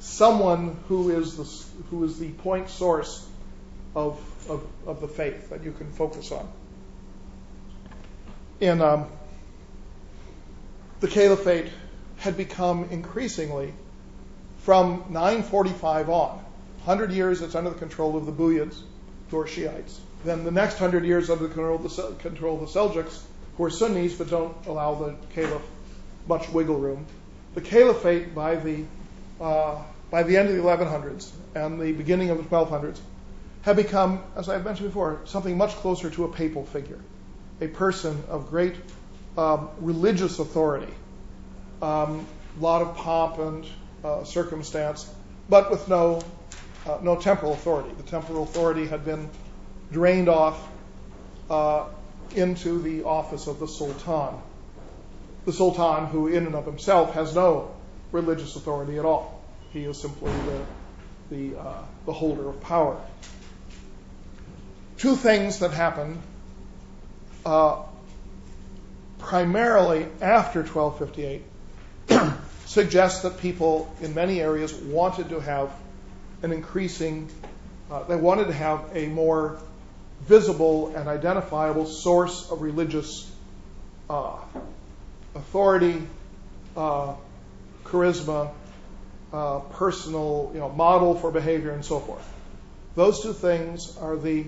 someone 0.00 0.76
who 0.88 1.10
is 1.10 1.36
the 1.36 1.84
who 1.90 2.04
is 2.04 2.18
the 2.18 2.30
point 2.30 2.68
source 2.68 3.26
of, 3.94 4.20
of, 4.48 4.66
of 4.86 5.00
the 5.00 5.08
faith 5.08 5.50
that 5.50 5.64
you 5.64 5.72
can 5.72 5.90
focus 5.92 6.32
on. 6.32 6.48
And 8.60 8.80
um, 8.80 9.06
the 11.00 11.08
caliphate 11.08 11.66
had 12.18 12.36
become 12.36 12.88
increasingly, 12.90 13.74
from 14.58 15.04
945 15.10 16.08
on, 16.08 16.36
100 16.84 17.12
years 17.12 17.42
it's 17.42 17.54
under 17.54 17.70
the 17.70 17.78
control 17.78 18.16
of 18.16 18.26
the 18.26 18.32
Buyids, 18.32 18.80
who 19.30 19.40
are 19.40 19.46
Shiites. 19.46 19.98
Then 20.24 20.44
the 20.44 20.50
next 20.50 20.80
100 20.80 21.04
years 21.04 21.30
under 21.30 21.48
the 21.48 21.54
control 21.54 21.76
of 21.76 21.82
the, 21.82 22.14
control 22.20 22.62
of 22.62 22.72
the 22.72 22.78
Seljuks, 22.78 23.20
who 23.56 23.64
are 23.64 23.70
Sunnis 23.70 24.14
but 24.14 24.30
don't 24.30 24.54
allow 24.66 24.94
the 24.94 25.16
caliph 25.34 25.62
much 26.28 26.48
wiggle 26.50 26.76
room. 26.76 27.06
The 27.54 27.60
caliphate 27.60 28.34
by 28.34 28.54
the 28.56 28.84
uh, 29.40 29.82
by 30.10 30.22
the 30.22 30.36
end 30.36 30.50
of 30.50 30.56
the 30.56 30.62
1100s 30.62 31.30
and 31.54 31.80
the 31.80 31.92
beginning 31.92 32.30
of 32.30 32.38
the 32.38 32.44
1200s 32.44 32.98
have 33.62 33.76
become, 33.76 34.22
as 34.36 34.48
I've 34.48 34.64
mentioned 34.64 34.88
before, 34.88 35.20
something 35.24 35.56
much 35.56 35.70
closer 35.76 36.10
to 36.10 36.24
a 36.24 36.28
papal 36.28 36.64
figure, 36.66 36.98
a 37.60 37.68
person 37.68 38.22
of 38.28 38.50
great 38.50 38.74
um, 39.38 39.70
religious 39.78 40.38
authority, 40.38 40.92
a 41.80 41.86
um, 41.86 42.26
lot 42.58 42.82
of 42.82 42.96
pomp 42.96 43.38
and 43.38 43.66
uh, 44.04 44.24
circumstance, 44.24 45.12
but 45.48 45.70
with 45.70 45.88
no 45.88 46.22
uh, 46.86 46.98
no 47.00 47.14
temporal 47.14 47.52
authority. 47.52 47.90
The 47.96 48.02
temporal 48.02 48.42
authority 48.42 48.86
had 48.86 49.04
been 49.04 49.30
drained 49.92 50.28
off 50.28 50.68
uh, 51.48 51.86
into 52.34 52.82
the 52.82 53.04
office 53.04 53.46
of 53.46 53.60
the 53.60 53.68
sultan. 53.68 54.40
The 55.44 55.52
sultan, 55.52 56.06
who 56.06 56.26
in 56.26 56.46
and 56.46 56.56
of 56.56 56.66
himself 56.66 57.14
has 57.14 57.34
no 57.34 57.72
religious 58.10 58.56
authority 58.56 58.98
at 58.98 59.04
all, 59.04 59.40
he 59.72 59.84
is 59.84 60.00
simply 60.00 60.32
the 60.32 60.64
the, 61.30 61.58
uh, 61.58 61.82
the 62.04 62.12
holder 62.12 62.48
of 62.48 62.60
power 62.60 63.00
two 65.02 65.16
things 65.16 65.58
that 65.58 65.72
happened 65.72 66.16
uh, 67.44 67.82
primarily 69.18 70.06
after 70.20 70.62
1258 70.62 71.42
suggest 72.66 73.24
that 73.24 73.38
people 73.38 73.92
in 74.00 74.14
many 74.14 74.40
areas 74.40 74.72
wanted 74.72 75.28
to 75.30 75.40
have 75.40 75.72
an 76.42 76.52
increasing, 76.52 77.28
uh, 77.90 78.04
they 78.04 78.14
wanted 78.14 78.46
to 78.46 78.52
have 78.52 78.90
a 78.94 79.08
more 79.08 79.58
visible 80.20 80.94
and 80.94 81.08
identifiable 81.08 81.86
source 81.86 82.48
of 82.52 82.62
religious 82.62 83.28
uh, 84.08 84.36
authority, 85.34 86.00
charisma, 86.76 88.52
personal, 89.72 90.72
model 90.76 91.16
for 91.16 91.32
behavior, 91.32 91.72
and 91.72 91.84
so 91.84 91.98
forth. 91.98 92.24
Those 92.94 93.20
two 93.20 93.32
things 93.32 93.96
are 93.96 94.16
the 94.16 94.44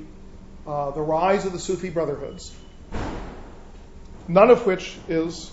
uh, 0.67 0.91
the 0.91 1.01
rise 1.03 1.45
of 1.45 1.53
the 1.53 1.59
Sufi 1.59 1.91
brotherhoods, 1.91 2.55
none 4.29 4.51
of 4.51 4.67
which 4.67 4.97
is 5.09 5.51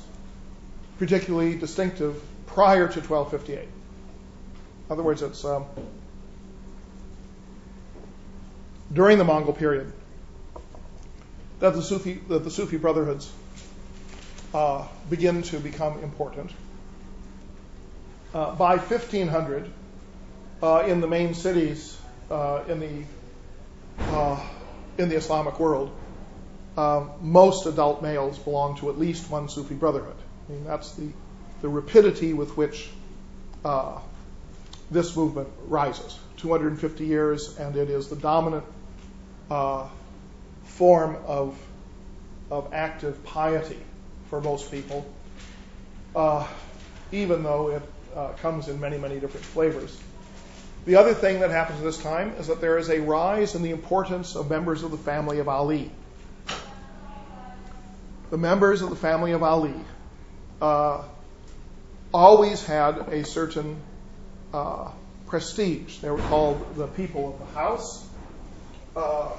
particularly 0.97 1.55
distinctive 1.55 2.21
prior 2.47 2.87
to 2.87 2.99
1258. 2.99 3.59
In 3.59 3.69
other 4.89 5.03
words, 5.03 5.21
it's 5.21 5.43
um, 5.45 5.65
during 8.93 9.17
the 9.17 9.23
Mongol 9.23 9.53
period 9.53 9.91
that 11.59 11.73
the 11.73 11.81
Sufi, 11.81 12.19
that 12.27 12.43
the 12.43 12.51
Sufi 12.51 12.77
brotherhoods 12.77 13.31
uh, 14.53 14.87
begin 15.09 15.43
to 15.43 15.59
become 15.59 16.03
important. 16.03 16.51
Uh, 18.33 18.55
by 18.55 18.77
1500, 18.77 19.69
uh, 20.63 20.83
in 20.87 21.01
the 21.01 21.07
main 21.07 21.33
cities 21.33 21.97
uh, 22.29 22.63
in 22.67 22.79
the 22.79 23.03
uh, 23.99 24.39
in 24.97 25.09
the 25.09 25.15
Islamic 25.15 25.59
world, 25.59 25.95
uh, 26.77 27.05
most 27.21 27.65
adult 27.65 28.01
males 28.01 28.37
belong 28.39 28.77
to 28.77 28.89
at 28.89 28.97
least 28.97 29.29
one 29.29 29.49
Sufi 29.49 29.75
brotherhood. 29.75 30.15
I 30.47 30.53
mean, 30.53 30.63
that's 30.63 30.93
the, 30.93 31.09
the 31.61 31.69
rapidity 31.69 32.33
with 32.33 32.55
which 32.55 32.89
uh, 33.65 33.99
this 34.89 35.15
movement 35.15 35.49
rises. 35.67 36.17
250 36.37 37.05
years, 37.05 37.57
and 37.57 37.75
it 37.75 37.89
is 37.89 38.07
the 38.07 38.15
dominant 38.15 38.63
uh, 39.49 39.87
form 40.63 41.17
of, 41.25 41.57
of 42.49 42.73
active 42.73 43.23
piety 43.23 43.79
for 44.29 44.41
most 44.41 44.71
people, 44.71 45.05
uh, 46.15 46.47
even 47.11 47.43
though 47.43 47.69
it 47.69 47.83
uh, 48.15 48.29
comes 48.41 48.67
in 48.69 48.79
many, 48.79 48.97
many 48.97 49.19
different 49.19 49.45
flavors. 49.45 49.99
The 50.83 50.95
other 50.95 51.13
thing 51.13 51.41
that 51.41 51.51
happens 51.51 51.79
at 51.79 51.85
this 51.85 51.99
time 51.99 52.33
is 52.39 52.47
that 52.47 52.59
there 52.59 52.79
is 52.79 52.89
a 52.89 52.99
rise 52.99 53.53
in 53.53 53.61
the 53.61 53.69
importance 53.69 54.35
of 54.35 54.49
members 54.49 54.81
of 54.81 54.89
the 54.89 54.97
family 54.97 55.37
of 55.37 55.47
Ali. 55.47 55.91
The 58.31 58.37
members 58.37 58.81
of 58.81 58.89
the 58.89 58.95
family 58.95 59.33
of 59.33 59.43
Ali 59.43 59.75
uh, 60.59 61.03
always 62.11 62.65
had 62.65 62.97
a 63.09 63.23
certain 63.25 63.79
uh, 64.53 64.89
prestige. 65.27 65.99
They 65.99 66.09
were 66.09 66.17
called 66.17 66.75
the 66.75 66.87
people 66.87 67.33
of 67.33 67.47
the 67.47 67.59
house. 67.59 68.07
Uh, 68.95 69.29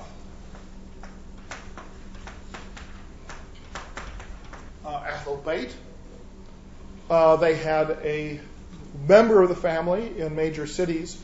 uh. 4.84 5.68
Uh, 7.10 7.36
they 7.36 7.56
had 7.56 7.90
a 8.02 8.40
member 9.08 9.42
of 9.42 9.48
the 9.48 9.56
family 9.56 10.20
in 10.20 10.36
major 10.36 10.66
cities 10.66 11.18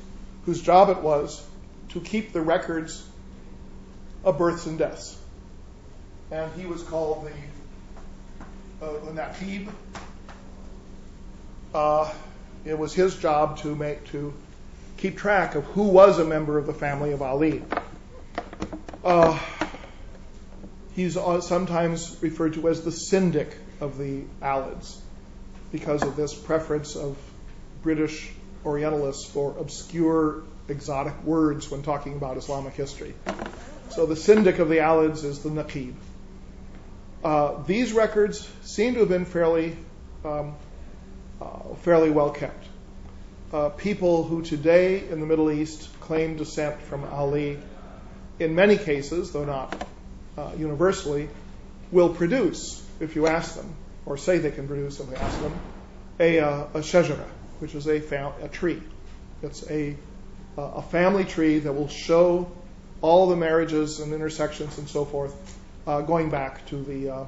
whose 0.49 0.62
job 0.62 0.88
it 0.88 1.03
was 1.03 1.46
to 1.90 2.01
keep 2.01 2.32
the 2.32 2.40
records 2.40 3.07
of 4.24 4.38
births 4.38 4.64
and 4.64 4.78
deaths. 4.78 5.14
And 6.30 6.51
he 6.59 6.64
was 6.64 6.82
called 6.82 7.28
the, 8.80 8.86
uh, 8.86 9.12
Naqib. 9.12 9.68
Uh, 11.74 12.11
it 12.64 12.78
was 12.78 12.94
his 12.94 13.14
job 13.16 13.59
to 13.59 13.76
make 13.76 14.07
to 14.12 14.32
keep 14.96 15.18
track 15.18 15.55
of 15.55 15.64
who 15.64 15.82
was 15.82 16.18
a 16.18 16.24
member 16.24 16.57
of 16.57 16.66
the 16.66 16.72
family 16.72 17.12
of 17.12 17.20
Ali. 17.20 17.62
Uh, 19.05 19.38
he's 20.96 21.12
sometimes 21.40 22.16
referred 22.22 22.55
to 22.55 22.66
as 22.70 22.80
the 22.80 22.92
syndic 22.92 23.55
of 23.82 23.99
the 23.99 24.22
Alids 24.40 24.96
because 25.72 26.03
of 26.03 26.16
this 26.16 26.32
preference 26.32 26.96
of 26.96 27.18
British 27.82 28.30
Orientalists 28.69 29.29
for 29.29 29.57
obscure 29.59 30.43
exotic 30.69 31.25
words 31.25 31.71
when 31.71 31.83
talking 31.83 32.14
about 32.16 32.37
Islamic 32.37 32.75
history. 32.75 33.14
So 33.91 34.07
the 34.07 34.16
syndic 34.16 34.59
of 34.59 34.69
the 34.69 34.77
Alids 34.77 35.25
is 35.25 35.43
the 35.43 35.49
Naqib. 35.49 35.95
Uh, 37.25 37.62
these 37.64 37.93
records 37.93 38.49
seem 38.62 38.95
to 38.95 39.01
have 39.01 39.09
been 39.09 39.25
fairly 39.25 39.77
um, 40.25 40.55
fairly 41.83 42.11
well 42.11 42.31
kept. 42.31 42.66
Uh, 43.53 43.71
people 43.71 44.25
who 44.25 44.43
today 44.43 45.09
in 45.09 45.21
the 45.21 45.27
Middle 45.27 45.51
East 45.51 45.89
claim 46.01 46.37
descent 46.37 46.81
from 46.83 47.05
Ali, 47.05 47.59
in 48.39 48.55
many 48.55 48.77
cases, 48.77 49.33
though 49.33 49.45
not 49.45 49.75
uh, 50.37 50.51
universally, 50.59 51.29
will 51.91 52.11
produce, 52.11 52.85
if 53.01 53.16
you 53.16 53.27
ask 53.27 53.55
them, 53.55 53.75
or 54.05 54.19
say 54.19 54.39
they 54.39 54.51
can 54.51 54.66
produce 54.66 55.01
if 55.01 55.09
you 55.09 55.16
ask 55.16 55.41
them, 55.41 55.59
a, 56.21 56.41
uh, 56.41 56.64
a 56.75 56.79
shajara, 56.81 57.25
which 57.61 57.75
is 57.75 57.87
a, 57.87 58.01
fam- 58.01 58.33
a 58.43 58.49
tree. 58.49 58.83
It's 59.43 59.69
a, 59.71 59.97
a 60.57 60.83
family 60.83 61.25
tree 61.25 61.61
that 61.61 61.73
will 61.73 61.89
show 61.89 62.51
all 63.01 63.29
the 63.29 63.37
marriages 63.37 64.01
and 64.01 64.13
intersections 64.13 64.79
and 64.79 64.89
so 64.89 65.05
forth 65.05 65.59
uh, 65.87 66.01
going 66.03 66.31
back 66.31 66.67
to 66.67 66.83
the 66.83 67.11
uh, 67.11 67.25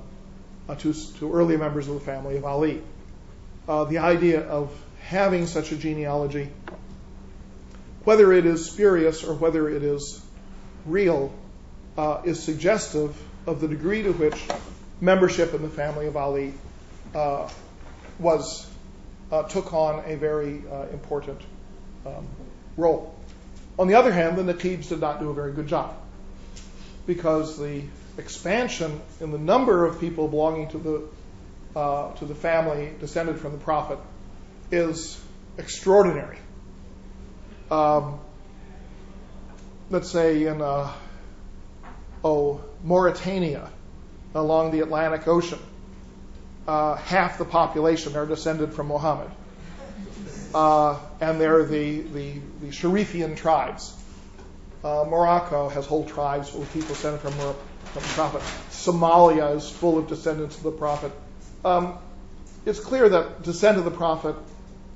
uh, 0.68 0.74
to, 0.76 0.92
to 0.92 1.32
early 1.32 1.56
members 1.56 1.88
of 1.88 1.94
the 1.94 2.00
family 2.00 2.36
of 2.36 2.44
Ali. 2.44 2.82
Uh, 3.68 3.84
the 3.84 3.98
idea 3.98 4.40
of 4.40 4.72
having 5.00 5.46
such 5.46 5.72
a 5.72 5.76
genealogy, 5.76 6.48
whether 8.04 8.32
it 8.32 8.46
is 8.46 8.70
spurious 8.70 9.24
or 9.24 9.34
whether 9.34 9.68
it 9.68 9.82
is 9.82 10.20
real, 10.86 11.32
uh, 11.96 12.22
is 12.24 12.42
suggestive 12.42 13.20
of 13.46 13.60
the 13.60 13.68
degree 13.68 14.02
to 14.02 14.12
which 14.12 14.46
membership 15.00 15.54
in 15.54 15.62
the 15.62 15.68
family 15.68 16.06
of 16.06 16.16
Ali 16.16 16.54
uh, 17.14 17.48
was 18.18 18.69
took 19.48 19.72
on 19.72 20.02
a 20.06 20.16
very 20.16 20.62
uh, 20.70 20.86
important 20.92 21.40
um, 22.06 22.26
role. 22.76 23.14
On 23.78 23.88
the 23.88 23.94
other 23.94 24.12
hand, 24.12 24.36
the 24.36 24.42
Naqibs 24.42 24.88
did 24.88 25.00
not 25.00 25.20
do 25.20 25.30
a 25.30 25.34
very 25.34 25.52
good 25.52 25.68
job 25.68 25.96
because 27.06 27.58
the 27.58 27.82
expansion 28.18 29.00
in 29.20 29.30
the 29.30 29.38
number 29.38 29.86
of 29.86 30.00
people 30.00 30.28
belonging 30.28 30.68
to 30.68 30.78
the 30.78 31.02
uh, 31.78 32.12
to 32.14 32.24
the 32.24 32.34
family 32.34 32.92
descended 32.98 33.38
from 33.38 33.52
the 33.52 33.58
Prophet 33.58 33.98
is 34.70 35.20
extraordinary. 35.56 36.38
Um, 37.70 38.18
let's 39.88 40.10
say 40.10 40.46
in 40.46 40.60
uh, 40.60 40.92
oh 42.24 42.60
Mauritania, 42.82 43.70
along 44.34 44.72
the 44.72 44.80
Atlantic 44.80 45.28
Ocean, 45.28 45.60
uh, 46.66 46.96
half 46.96 47.38
the 47.38 47.44
population 47.44 48.16
are 48.16 48.26
descended 48.26 48.72
from 48.72 48.88
Muhammad, 48.88 49.30
uh, 50.54 50.98
and 51.20 51.40
they're 51.40 51.64
the 51.64 52.00
the, 52.00 52.32
the 52.60 52.66
Sharifian 52.68 53.36
tribes. 53.36 53.96
Uh, 54.82 55.04
Morocco 55.08 55.68
has 55.68 55.86
whole 55.86 56.06
tribes 56.06 56.48
full 56.48 56.62
of 56.62 56.72
people 56.72 56.88
descended 56.88 57.20
from 57.20 57.32
from 57.32 58.02
the 58.02 58.08
Prophet. 58.08 58.42
Somalia 58.70 59.56
is 59.56 59.68
full 59.68 59.98
of 59.98 60.08
descendants 60.08 60.56
of 60.56 60.62
the 60.62 60.70
Prophet. 60.70 61.12
Um, 61.64 61.98
it's 62.64 62.80
clear 62.80 63.08
that 63.08 63.42
descent 63.42 63.78
of 63.78 63.84
the 63.84 63.90
Prophet 63.90 64.36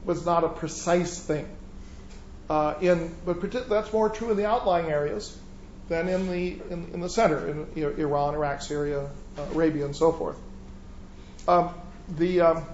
was 0.04 0.24
not 0.24 0.44
a 0.44 0.48
precise 0.48 1.18
thing. 1.18 1.48
Uh, 2.48 2.74
in, 2.80 3.14
but 3.24 3.68
that's 3.68 3.92
more 3.92 4.10
true 4.10 4.30
in 4.30 4.36
the 4.36 4.46
outlying 4.46 4.90
areas 4.90 5.36
than 5.88 6.08
in 6.08 6.28
the 6.28 6.60
in, 6.70 6.90
in 6.92 7.00
the 7.00 7.08
center, 7.08 7.48
in 7.48 7.66
Iran, 7.76 8.34
Iraq, 8.34 8.60
Syria, 8.62 9.08
uh, 9.38 9.42
Arabia, 9.54 9.86
and 9.86 9.96
so 9.96 10.12
forth. 10.12 10.36
Um, 11.46 11.74
the 12.16 12.40
um, 12.40 12.66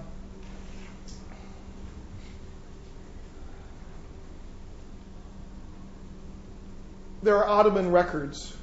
there 7.21 7.37
are 7.37 7.47
Ottoman 7.47 7.91
records 7.91 8.55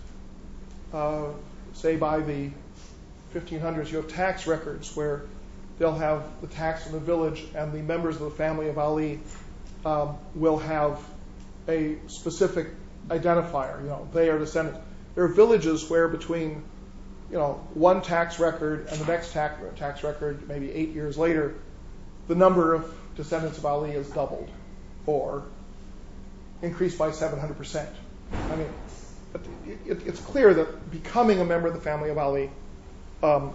uh, 0.92 1.26
say 1.74 1.96
by 1.96 2.20
the 2.20 2.50
1500s, 3.34 3.90
you 3.90 3.98
have 3.98 4.08
tax 4.08 4.46
records 4.46 4.96
where 4.96 5.24
they'll 5.78 5.94
have 5.94 6.24
the 6.40 6.46
tax 6.46 6.86
in 6.86 6.92
the 6.92 6.98
village, 6.98 7.44
and 7.54 7.72
the 7.72 7.82
members 7.82 8.16
of 8.16 8.22
the 8.22 8.30
family 8.30 8.68
of 8.68 8.78
Ali 8.78 9.20
um, 9.84 10.16
will 10.34 10.58
have 10.58 11.00
a 11.68 11.96
specific 12.06 12.68
identifier. 13.08 13.80
You 13.82 13.88
know, 13.88 14.08
they 14.12 14.28
are 14.30 14.38
descendants. 14.38 14.80
There 15.14 15.24
are 15.24 15.28
villages 15.28 15.88
where 15.88 16.08
between 16.08 16.62
one 17.30 18.02
tax 18.02 18.38
record 18.38 18.86
and 18.88 19.00
the 19.00 19.06
next 19.06 19.32
tax, 19.32 19.60
tax 19.76 20.02
record, 20.02 20.48
maybe 20.48 20.70
eight 20.72 20.90
years 20.90 21.18
later, 21.18 21.54
the 22.26 22.34
number 22.34 22.74
of 22.74 22.92
descendants 23.16 23.58
of 23.58 23.66
Ali 23.66 23.90
is 23.90 24.08
doubled 24.10 24.48
or 25.06 25.44
increased 26.62 26.98
by 26.98 27.10
700%. 27.10 27.86
I 28.32 28.56
mean, 28.56 28.68
it's 29.86 30.20
clear 30.20 30.54
that 30.54 30.90
becoming 30.90 31.40
a 31.40 31.44
member 31.44 31.68
of 31.68 31.74
the 31.74 31.80
family 31.80 32.10
of 32.10 32.18
Ali 32.18 32.50
um, 33.22 33.54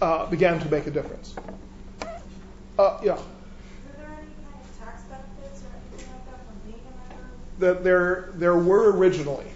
uh, 0.00 0.26
began 0.26 0.60
to 0.60 0.70
make 0.70 0.86
a 0.86 0.90
difference. 0.90 1.34
Uh, 2.78 3.00
yeah. 3.02 3.14
Were 3.14 3.20
there 3.96 4.06
any 4.06 4.28
kind 4.44 4.60
of 4.62 4.78
tax 4.78 5.02
benefits 5.02 5.62
or 5.62 5.68
anything 6.64 6.84
like 7.10 7.58
that 7.60 7.84
there, 7.84 8.30
there 8.34 8.56
were 8.56 8.92
originally. 8.92 9.46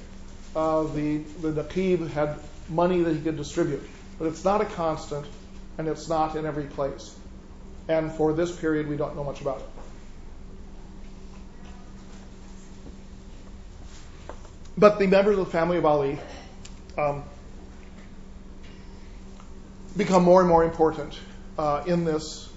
Uh, 0.57 0.83
the 0.95 1.19
the 1.43 1.63
Naqib 1.63 2.11
had 2.11 2.37
money 2.71 3.03
that 3.03 3.15
he 3.15 3.21
could 3.21 3.37
distribute, 3.37 3.83
but 4.19 4.27
it's 4.27 4.45
not 4.45 4.61
a 4.61 4.65
constant, 4.65 5.27
and 5.77 5.89
it's 5.89 6.09
not 6.09 6.37
in 6.37 6.47
every 6.47 6.67
place. 6.67 7.15
And 7.89 8.13
for 8.13 8.33
this 8.33 8.55
period, 8.55 8.89
we 8.89 8.97
don't 8.97 9.17
know 9.17 9.25
much 9.25 9.41
about 9.41 9.59
it. 9.59 9.67
But 14.79 14.99
the 14.99 15.07
members 15.07 15.37
of 15.39 15.45
the 15.45 15.51
family 15.51 15.77
of 15.77 15.85
Ali 15.85 16.19
um, 16.97 17.25
become 19.97 20.23
more 20.23 20.41
and 20.41 20.49
more 20.49 20.65
important 20.65 21.19
uh, 21.59 21.83
in 21.87 22.05
this 22.05 22.49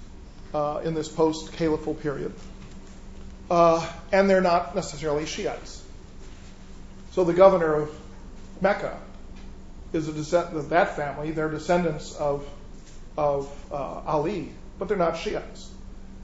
uh, 0.54 0.82
in 0.84 0.94
this 0.94 1.10
post-caliphal 1.10 1.96
period, 1.96 2.32
uh, 3.50 3.86
and 4.12 4.30
they're 4.30 4.40
not 4.42 4.76
necessarily 4.76 5.26
Shiites. 5.26 5.82
So 7.12 7.24
the 7.24 7.34
governor 7.34 7.74
of 7.74 8.00
Mecca 8.62 9.00
is 9.94 10.08
a 10.08 10.38
of 10.40 10.70
that 10.70 10.96
family. 10.96 11.32
They're 11.32 11.50
descendants 11.50 12.16
of 12.16 12.48
of 13.18 13.52
uh, 13.72 14.02
Ali, 14.06 14.52
but 14.80 14.88
they're 14.88 14.98
not 14.98 15.18
Shiites. 15.18 15.70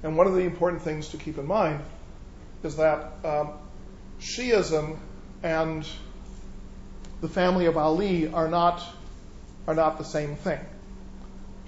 And 0.04 0.18
one 0.18 0.28
of 0.28 0.34
the 0.34 0.42
important 0.42 0.82
things 0.82 1.10
to 1.10 1.18
keep 1.18 1.38
in 1.38 1.46
mind 1.46 1.82
is 2.64 2.78
that 2.78 3.12
um, 3.24 3.52
Shiism 4.20 4.98
and 5.44 5.88
the 7.22 7.28
family 7.28 7.66
of 7.66 7.78
Ali 7.78 8.32
are 8.32 8.48
not, 8.48 8.84
are 9.68 9.76
not 9.76 9.98
the 9.98 10.04
same 10.06 10.36
thing. 10.36 10.60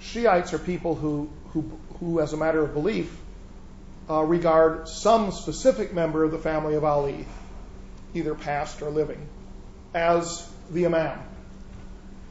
Shiites 0.00 0.52
are 0.52 0.58
people 0.58 0.94
who, 0.94 1.30
who, 1.50 1.78
who 2.00 2.20
as 2.20 2.32
a 2.32 2.36
matter 2.36 2.62
of 2.62 2.74
belief, 2.74 3.16
uh, 4.10 4.22
regard 4.22 4.88
some 4.88 5.30
specific 5.30 5.94
member 5.94 6.24
of 6.24 6.32
the 6.32 6.38
family 6.38 6.74
of 6.74 6.84
Ali, 6.84 7.26
either 8.14 8.34
past 8.34 8.82
or 8.82 8.90
living, 8.90 9.28
as 9.94 10.50
the 10.70 10.86
Imam. 10.86 11.18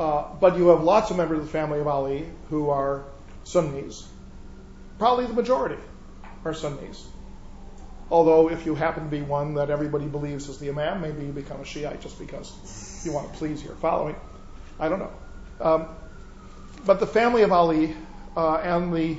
Uh, 0.01 0.25
but 0.39 0.57
you 0.57 0.69
have 0.69 0.81
lots 0.81 1.11
of 1.11 1.17
members 1.17 1.37
of 1.37 1.45
the 1.45 1.51
family 1.51 1.79
of 1.79 1.87
Ali 1.87 2.27
who 2.49 2.71
are 2.71 3.03
Sunnis. 3.43 4.07
Probably 4.97 5.27
the 5.27 5.33
majority 5.33 5.77
are 6.43 6.55
Sunnis. 6.55 7.07
Although, 8.09 8.49
if 8.49 8.65
you 8.65 8.73
happen 8.73 9.03
to 9.03 9.09
be 9.11 9.21
one 9.21 9.53
that 9.53 9.69
everybody 9.69 10.05
believes 10.05 10.49
is 10.49 10.57
the 10.57 10.69
Imam, 10.69 11.01
maybe 11.01 11.23
you 11.27 11.31
become 11.31 11.61
a 11.61 11.65
Shiite 11.65 12.01
just 12.01 12.17
because 12.17 12.51
you 13.05 13.11
want 13.11 13.31
to 13.31 13.37
please 13.37 13.63
your 13.63 13.75
following. 13.75 14.15
I 14.79 14.89
don't 14.89 14.97
know. 14.97 15.13
Um, 15.59 15.85
but 16.83 16.99
the 16.99 17.05
family 17.05 17.43
of 17.43 17.51
Ali 17.51 17.95
uh, 18.35 18.55
and 18.55 18.91
the, 18.91 19.17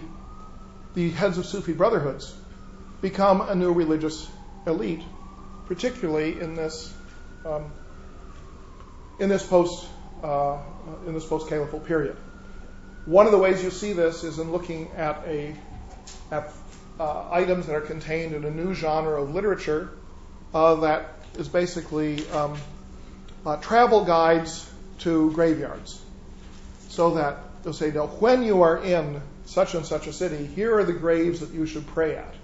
the 0.95 1.11
heads 1.11 1.39
of 1.39 1.47
Sufi 1.47 1.75
brotherhoods 1.75 2.35
become 3.01 3.41
a 3.41 3.55
new 3.55 3.73
religious 3.73 4.29
elite, 4.67 5.05
particularly 5.67 6.41
in 6.41 6.57
this 6.57 6.93
um, 7.47 7.71
in 9.21 9.29
this 9.29 9.47
post 9.47 9.87
in 10.23 11.15
this 11.15 11.27
post 11.27 11.49
caliphal 11.49 11.81
period. 11.81 12.17
One 13.05 13.27
of 13.27 13.33
the 13.33 13.39
ways 13.39 13.63
you 13.63 13.71
see 13.71 13.93
this 13.93 14.23
is 14.23 14.39
in 14.39 14.53
looking 14.53 14.91
at 14.93 15.23
a 15.27 15.55
at 16.31 16.53
uh, 17.01 17.31
items 17.31 17.67
that 17.67 17.75
are 17.75 17.81
contained 17.81 18.35
in 18.35 18.45
a 18.45 18.51
new 18.51 18.75
genre 18.75 19.23
of 19.23 19.35
literature 19.35 19.91
uh, 20.55 20.77
that 20.77 21.09
is 21.37 21.49
basically 21.49 22.29
um, 22.31 22.57
uh, 23.45 23.57
travel 23.57 24.05
guides 24.05 24.69
to 25.01 25.31
graveyards. 25.33 26.01
So 26.89 27.15
that 27.15 27.39
they'll 27.63 27.73
say, 27.73 27.91
now, 27.91 28.07
when 28.07 28.43
you 28.43 28.63
are 28.63 28.79
in 28.79 29.21
such 29.47 29.75
and 29.75 29.85
such 29.85 30.07
a 30.07 30.13
city, 30.13 30.47
here 30.47 30.77
are 30.77 30.85
the 30.85 30.93
graves 30.93 31.41
that 31.41 31.51
you 31.51 31.67
should 31.67 31.87
pray 31.89 32.17
at. 32.17 32.35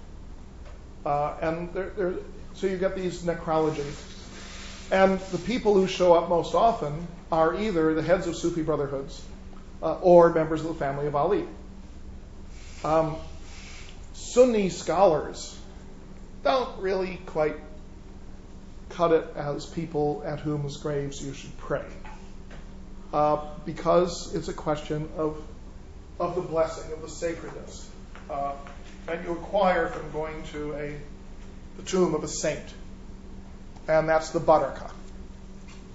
Uh, 1.05 1.35
and 1.41 2.19
so 2.53 2.67
you 2.67 2.77
get 2.77 2.95
these 2.95 3.21
necrologies. 3.21 3.95
And 4.91 5.19
the 5.19 5.37
people 5.37 5.75
who 5.75 5.87
show 5.87 6.13
up 6.13 6.29
most 6.29 6.55
often 6.55 7.07
are 7.31 7.55
either 7.55 7.93
the 7.93 8.01
heads 8.01 8.27
of 8.27 8.35
Sufi 8.35 8.61
brotherhoods 8.63 9.21
uh, 9.81 9.95
or 9.99 10.33
members 10.33 10.61
of 10.61 10.67
the 10.67 10.73
family 10.73 11.07
of 11.07 11.15
Ali. 11.15 11.45
Um, 12.83 13.15
Sunni 14.13 14.69
scholars 14.69 15.57
don't 16.43 16.81
really 16.81 17.19
quite 17.25 17.55
cut 18.89 19.11
it 19.11 19.25
as 19.35 19.65
people 19.65 20.23
at 20.25 20.39
whose 20.39 20.77
graves 20.77 21.21
you 21.21 21.33
should 21.33 21.55
pray. 21.57 21.85
Uh, 23.13 23.45
because 23.65 24.33
it's 24.35 24.47
a 24.47 24.53
question 24.53 25.09
of, 25.17 25.41
of 26.19 26.35
the 26.35 26.41
blessing, 26.41 26.91
of 26.93 27.01
the 27.01 27.09
sacredness. 27.09 27.89
uh, 28.29 28.53
that 29.05 29.23
you 29.23 29.31
acquire 29.31 29.87
from 29.87 30.11
going 30.11 30.43
to 30.43 30.73
a 30.75 30.95
the 31.77 31.83
tomb 31.83 32.13
of 32.13 32.23
a 32.23 32.27
saint, 32.27 32.63
and 33.87 34.07
that's 34.07 34.31
the 34.31 34.39
baraka. 34.39 34.91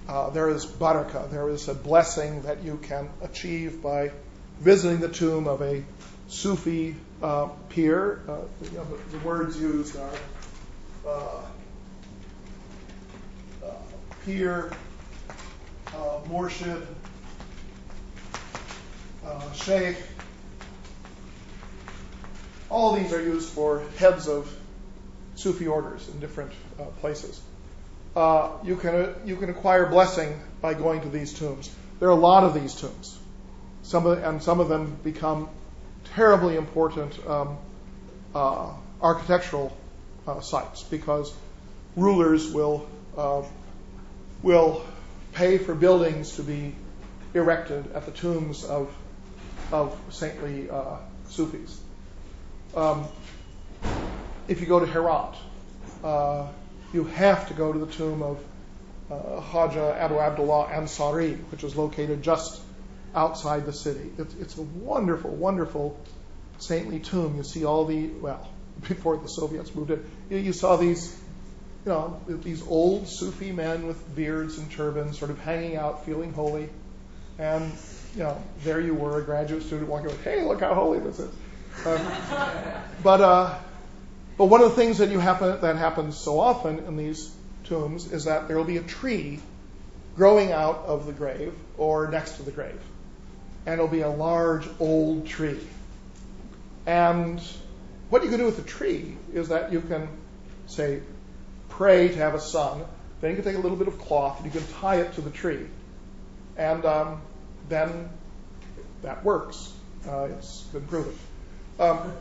Uh, 0.06 0.28
there 0.30 0.50
is 0.50 0.66
baraka. 0.66 1.28
There 1.30 1.48
is 1.48 1.68
a 1.68 1.74
blessing 1.74 2.42
that 2.42 2.62
you 2.62 2.76
can 2.76 3.08
achieve 3.22 3.82
by 3.82 4.12
visiting 4.60 5.00
the 5.00 5.08
tomb 5.08 5.48
of 5.48 5.62
a 5.62 5.82
Sufi 6.28 6.94
uh, 7.22 7.48
pir. 7.70 8.20
Uh, 8.28 8.36
you 8.62 8.70
know, 8.72 8.84
the, 8.84 9.16
the, 9.16 9.24
words 9.24 9.58
used 9.58 9.96
are 9.96 10.10
uh, 11.06 11.40
uh, 13.64 13.70
pir, 14.24 14.72
uh, 15.88 16.18
murshid, 16.28 16.84
uh, 19.24 19.52
sheikh. 19.52 19.96
All 22.68 22.94
these 22.96 23.12
are 23.12 23.22
used 23.22 23.48
for 23.48 23.82
heads 23.98 24.28
of 24.28 24.54
Sufi 25.36 25.66
orders 25.66 26.08
in 26.08 26.20
different 26.20 26.52
places. 27.00 27.40
Uh, 28.14 28.50
you 28.62 28.76
can 28.76 28.94
uh, 28.94 29.14
you 29.24 29.36
can 29.36 29.50
acquire 29.50 29.86
blessing 29.86 30.40
by 30.60 30.74
going 30.74 31.00
to 31.00 31.08
these 31.08 31.32
tombs. 31.32 31.74
There 31.98 32.08
are 32.08 32.12
a 32.12 32.26
lot 32.30 32.44
of 32.44 32.54
these 32.54 32.74
tombs. 32.74 33.18
And 33.92 34.42
some 34.42 34.60
of 34.60 34.68
them 34.68 34.96
become 35.02 35.48
terribly 36.14 36.56
important 36.56 37.18
um, 37.26 37.58
uh, 38.34 38.72
architectural 39.02 39.76
sites 40.40 40.82
because 40.84 41.34
rulers 41.96 42.50
will 42.50 42.88
will 44.42 44.84
pay 45.34 45.58
for 45.58 45.74
buildings 45.74 46.36
to 46.36 46.42
be 46.42 46.74
erected 47.34 47.92
at 47.92 48.06
the 48.06 48.12
tombs 48.12 48.64
of 48.64 48.94
of 49.70 49.98
saintly 50.10 50.68
Sufis. 51.28 51.80
Um, 52.74 53.06
if 54.48 54.60
you 54.60 54.66
go 54.66 54.80
to 54.80 54.86
Herat, 54.86 55.36
you 56.94 57.04
have 57.04 57.48
to 57.48 57.54
go 57.54 57.72
to 57.72 57.78
the 57.78 57.92
tomb 57.92 58.22
of 58.22 58.38
uh, 59.10 59.40
Khwaja 59.40 59.98
Abu 59.98 60.18
Abdullah 60.18 60.68
Ansari, 60.68 61.36
which 61.50 61.64
is 61.64 61.76
located 61.76 62.22
just 62.22 62.62
outside 63.14 63.66
the 63.66 63.72
city. 63.72 64.12
It's, 64.16 64.34
it's 64.36 64.56
a 64.56 64.62
wonderful, 64.62 65.30
wonderful 65.30 65.98
saintly 66.58 67.00
tomb. 67.00 67.36
You 67.36 67.42
see 67.42 67.64
all 67.64 67.84
the, 67.84 68.06
well, 68.06 68.48
before 68.88 69.16
the 69.16 69.26
Soviets 69.26 69.74
moved 69.74 69.90
in, 69.90 70.04
you, 70.30 70.38
you 70.38 70.52
saw 70.52 70.76
these, 70.76 71.20
you 71.84 71.92
know, 71.92 72.20
these 72.28 72.66
old 72.66 73.08
Sufi 73.08 73.50
men 73.50 73.86
with 73.86 74.14
beards 74.14 74.56
and 74.58 74.70
turbans 74.70 75.18
sort 75.18 75.32
of 75.32 75.40
hanging 75.40 75.76
out, 75.76 76.06
feeling 76.06 76.32
holy. 76.32 76.68
And, 77.38 77.72
you 78.14 78.22
know, 78.22 78.40
there 78.62 78.80
you 78.80 78.94
were, 78.94 79.18
a 79.18 79.24
graduate 79.24 79.64
student 79.64 79.88
walking 79.88 80.06
away, 80.06 80.18
hey, 80.22 80.44
look 80.44 80.60
how 80.60 80.74
holy 80.74 81.00
this 81.00 81.18
is. 81.18 81.34
Um, 81.84 82.06
but, 83.02 83.20
uh, 83.20 83.58
but 84.36 84.46
one 84.46 84.62
of 84.62 84.70
the 84.70 84.76
things 84.76 84.98
that 84.98 85.10
you 85.10 85.18
happen, 85.18 85.60
that 85.60 85.76
happens 85.76 86.16
so 86.16 86.40
often 86.40 86.80
in 86.80 86.96
these 86.96 87.34
tombs 87.64 88.12
is 88.12 88.24
that 88.24 88.48
there 88.48 88.56
will 88.56 88.64
be 88.64 88.76
a 88.76 88.82
tree 88.82 89.40
growing 90.16 90.52
out 90.52 90.84
of 90.86 91.06
the 91.06 91.12
grave 91.12 91.54
or 91.78 92.08
next 92.08 92.36
to 92.36 92.42
the 92.42 92.50
grave 92.50 92.80
and 93.66 93.74
it'll 93.74 93.88
be 93.88 94.02
a 94.02 94.10
large 94.10 94.66
old 94.78 95.26
tree. 95.26 95.60
And 96.86 97.40
what 98.10 98.22
you 98.22 98.28
can 98.28 98.38
do 98.38 98.44
with 98.44 98.56
the 98.56 98.62
tree 98.62 99.16
is 99.32 99.48
that 99.48 99.72
you 99.72 99.80
can, 99.80 100.08
say, 100.66 101.00
pray 101.70 102.08
to 102.08 102.16
have 102.16 102.34
a 102.34 102.40
son. 102.40 102.84
Then 103.20 103.30
you 103.30 103.36
can 103.36 103.44
take 103.44 103.56
a 103.56 103.60
little 103.60 103.78
bit 103.78 103.88
of 103.88 103.98
cloth 103.98 104.42
and 104.42 104.52
you 104.52 104.60
can 104.60 104.68
tie 104.74 104.96
it 104.96 105.14
to 105.14 105.22
the 105.22 105.30
tree. 105.30 105.66
And 106.56 106.84
um, 106.84 107.22
then 107.68 108.10
that 109.02 109.24
works. 109.24 109.72
Uh, 110.06 110.28
it's 110.38 110.60
been 110.64 110.86
proven. 110.86 111.16
Um, 111.80 112.12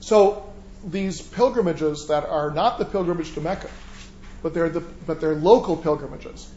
so 0.00 0.47
these 0.84 1.20
pilgrimages 1.20 2.08
that 2.08 2.24
are 2.24 2.50
not 2.50 2.78
the 2.78 2.84
pilgrimage 2.84 3.34
to 3.34 3.40
Mecca, 3.40 3.70
but 4.42 4.54
they're, 4.54 4.68
the, 4.68 4.80
but 4.80 5.20
they're 5.20 5.34
local 5.34 5.76
pilgrimages 5.76 6.48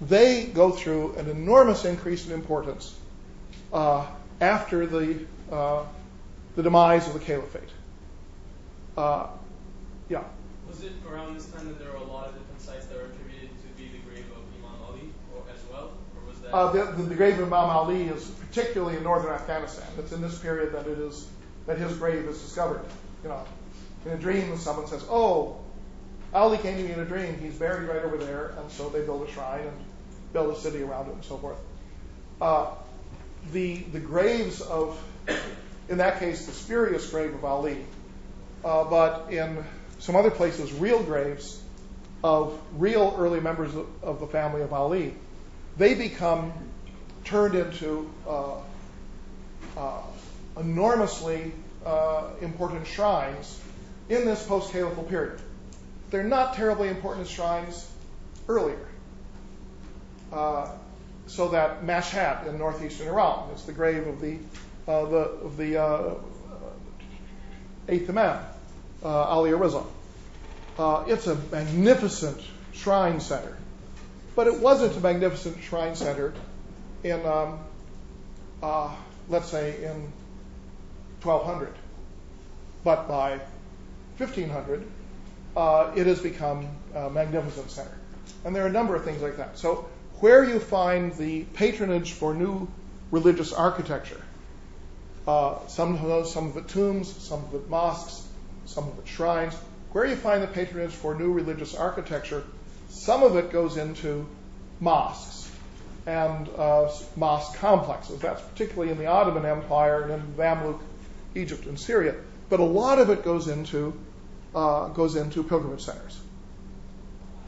they 0.00 0.46
go 0.46 0.70
through 0.70 1.14
an 1.14 1.28
enormous 1.28 1.84
increase 1.84 2.26
in 2.26 2.32
importance 2.32 2.94
uh, 3.72 4.06
after 4.40 4.86
the 4.86 5.18
uh, 5.50 5.84
the 6.54 6.62
demise 6.62 7.06
of 7.06 7.14
the 7.14 7.20
caliphate. 7.20 7.68
Uh, 8.96 9.28
yeah. 10.08 10.24
Was 10.68 10.82
it 10.82 10.92
around 11.08 11.34
this 11.34 11.46
time 11.48 11.66
that 11.66 11.78
there 11.78 11.90
were 11.90 11.98
a 11.98 12.04
lot 12.04 12.28
of 12.28 12.34
different 12.34 12.60
sites 12.60 12.86
that 12.86 12.96
were 12.96 13.04
attributed 13.04 13.50
to 13.50 13.82
be 13.82 13.88
the 13.88 13.98
grave 13.98 14.24
of 14.32 14.42
Imam 14.58 14.82
Ali 14.88 15.10
or, 15.34 15.42
as 15.52 15.60
well, 15.70 15.92
or 16.16 16.28
was 16.28 16.40
that? 16.40 16.52
Uh, 16.52 16.72
the, 16.72 17.02
the, 17.02 17.08
the, 17.10 17.14
grave 17.14 17.38
of 17.38 17.52
Imam 17.52 17.70
Ali 17.70 18.04
is 18.04 18.24
particularly 18.24 18.96
in 18.96 19.02
northern 19.02 19.32
Afghanistan. 19.32 19.86
It's 19.98 20.12
in 20.12 20.22
this 20.22 20.38
period 20.38 20.72
that 20.72 20.86
it 20.86 20.98
is 20.98 21.28
that 21.66 21.78
his 21.78 21.96
grave 21.96 22.24
is 22.24 22.40
discovered. 22.40 22.84
You 23.22 23.30
know, 23.30 23.44
in 24.06 24.12
a 24.12 24.16
dream, 24.16 24.56
someone 24.56 24.86
says, 24.86 25.04
"Oh, 25.10 25.56
Ali 26.32 26.58
came 26.58 26.76
to 26.76 26.82
me 26.82 26.92
in 26.92 27.00
a 27.00 27.04
dream. 27.04 27.38
He's 27.38 27.54
buried 27.54 27.88
right 27.88 28.02
over 28.02 28.16
there, 28.16 28.54
and 28.58 28.70
so 28.70 28.88
they 28.88 29.00
build 29.00 29.28
a 29.28 29.32
shrine 29.32 29.66
and 29.66 29.76
build 30.32 30.56
a 30.56 30.58
city 30.58 30.82
around 30.82 31.08
it 31.08 31.14
and 31.14 31.24
so 31.24 31.38
forth. 31.38 31.58
Uh, 32.40 32.66
the 33.52 33.76
the 33.76 34.00
graves 34.00 34.60
of, 34.60 35.02
in 35.88 35.98
that 35.98 36.20
case, 36.20 36.46
the 36.46 36.52
spurious 36.52 37.10
grave 37.10 37.34
of 37.34 37.44
Ali, 37.44 37.78
uh, 38.64 38.84
but 38.84 39.32
in 39.32 39.64
some 39.98 40.14
other 40.14 40.30
places, 40.30 40.72
real 40.72 41.02
graves 41.02 41.60
of 42.22 42.60
real 42.74 43.14
early 43.18 43.40
members 43.40 43.74
of, 43.74 43.86
of 44.02 44.20
the 44.20 44.26
family 44.26 44.62
of 44.62 44.72
Ali, 44.72 45.14
they 45.76 45.94
become 45.94 46.52
turned 47.24 47.54
into 47.54 48.10
uh, 48.26 48.56
uh 49.76 50.00
enormously 50.58 51.52
uh, 51.84 52.28
important 52.40 52.86
shrines 52.86 53.60
in 54.08 54.24
this 54.24 54.44
post-caliphal 54.46 55.04
period. 55.04 55.40
They're 56.10 56.22
not 56.22 56.54
terribly 56.54 56.88
important 56.88 57.26
as 57.26 57.30
shrines 57.30 57.88
earlier. 58.48 58.86
Uh, 60.32 60.68
so 61.26 61.48
that 61.48 61.82
Mashhad 61.82 62.46
in 62.46 62.58
northeastern 62.58 63.08
Iran 63.08 63.50
is 63.50 63.64
the 63.64 63.72
grave 63.72 64.06
of 64.06 64.20
the, 64.20 64.38
uh, 64.86 65.04
the, 65.06 65.16
of 65.16 65.56
the 65.56 65.82
uh, 65.82 66.14
eighth 67.88 68.08
Imam, 68.08 68.38
Ali 69.02 69.52
Riza. 69.52 69.82
Uh, 70.78 71.04
it's 71.08 71.26
a 71.26 71.34
magnificent 71.50 72.40
shrine 72.72 73.18
center. 73.20 73.56
But 74.36 74.46
it 74.46 74.60
wasn't 74.60 74.96
a 74.96 75.00
magnificent 75.00 75.62
shrine 75.62 75.96
center 75.96 76.34
in, 77.02 77.24
um, 77.24 77.58
let's 79.28 79.48
say, 79.48 79.82
in 79.82 80.12
1200. 81.22 81.72
But 82.84 83.08
by 83.08 83.40
1500, 84.18 84.86
uh, 85.56 85.92
it 85.96 86.06
has 86.06 86.20
become 86.20 86.68
a 86.94 87.10
magnificent 87.10 87.70
center. 87.70 87.96
And 88.44 88.54
there 88.54 88.64
are 88.64 88.68
a 88.68 88.72
number 88.72 88.94
of 88.94 89.04
things 89.04 89.22
like 89.22 89.36
that. 89.36 89.58
So 89.58 89.88
where 90.20 90.44
you 90.44 90.58
find 90.58 91.14
the 91.16 91.44
patronage 91.44 92.12
for 92.12 92.34
new 92.34 92.68
religious 93.10 93.52
architecture, 93.52 94.20
uh, 95.26 95.58
some, 95.68 95.96
of 95.96 96.26
some 96.28 96.48
of 96.48 96.56
it 96.56 96.68
tombs, 96.68 97.10
some 97.10 97.44
of 97.44 97.54
it 97.54 97.68
mosques, 97.68 98.26
some 98.64 98.88
of 98.88 98.98
it 98.98 99.08
shrines, 99.08 99.54
where 99.92 100.04
you 100.04 100.16
find 100.16 100.42
the 100.42 100.46
patronage 100.46 100.92
for 100.92 101.14
new 101.14 101.32
religious 101.32 101.74
architecture, 101.74 102.44
some 102.88 103.22
of 103.22 103.36
it 103.36 103.50
goes 103.50 103.76
into 103.76 104.26
mosques 104.80 105.50
and 106.06 106.48
uh, 106.56 106.88
mosque 107.16 107.58
complexes. 107.58 108.20
That's 108.20 108.40
particularly 108.40 108.92
in 108.92 108.98
the 108.98 109.06
Ottoman 109.06 109.44
Empire 109.44 110.02
and 110.02 110.12
in 110.12 110.34
Mamluk, 110.34 110.80
Egypt, 111.34 111.66
and 111.66 111.78
Syria. 111.78 112.14
But 112.48 112.60
a 112.60 112.64
lot 112.64 112.98
of 112.98 113.10
it 113.10 113.24
goes 113.24 113.48
into 113.48 113.88
uh, 113.88 113.92
goes 114.56 115.16
into 115.16 115.42
pilgrimage 115.42 115.82
centers. 115.82 116.18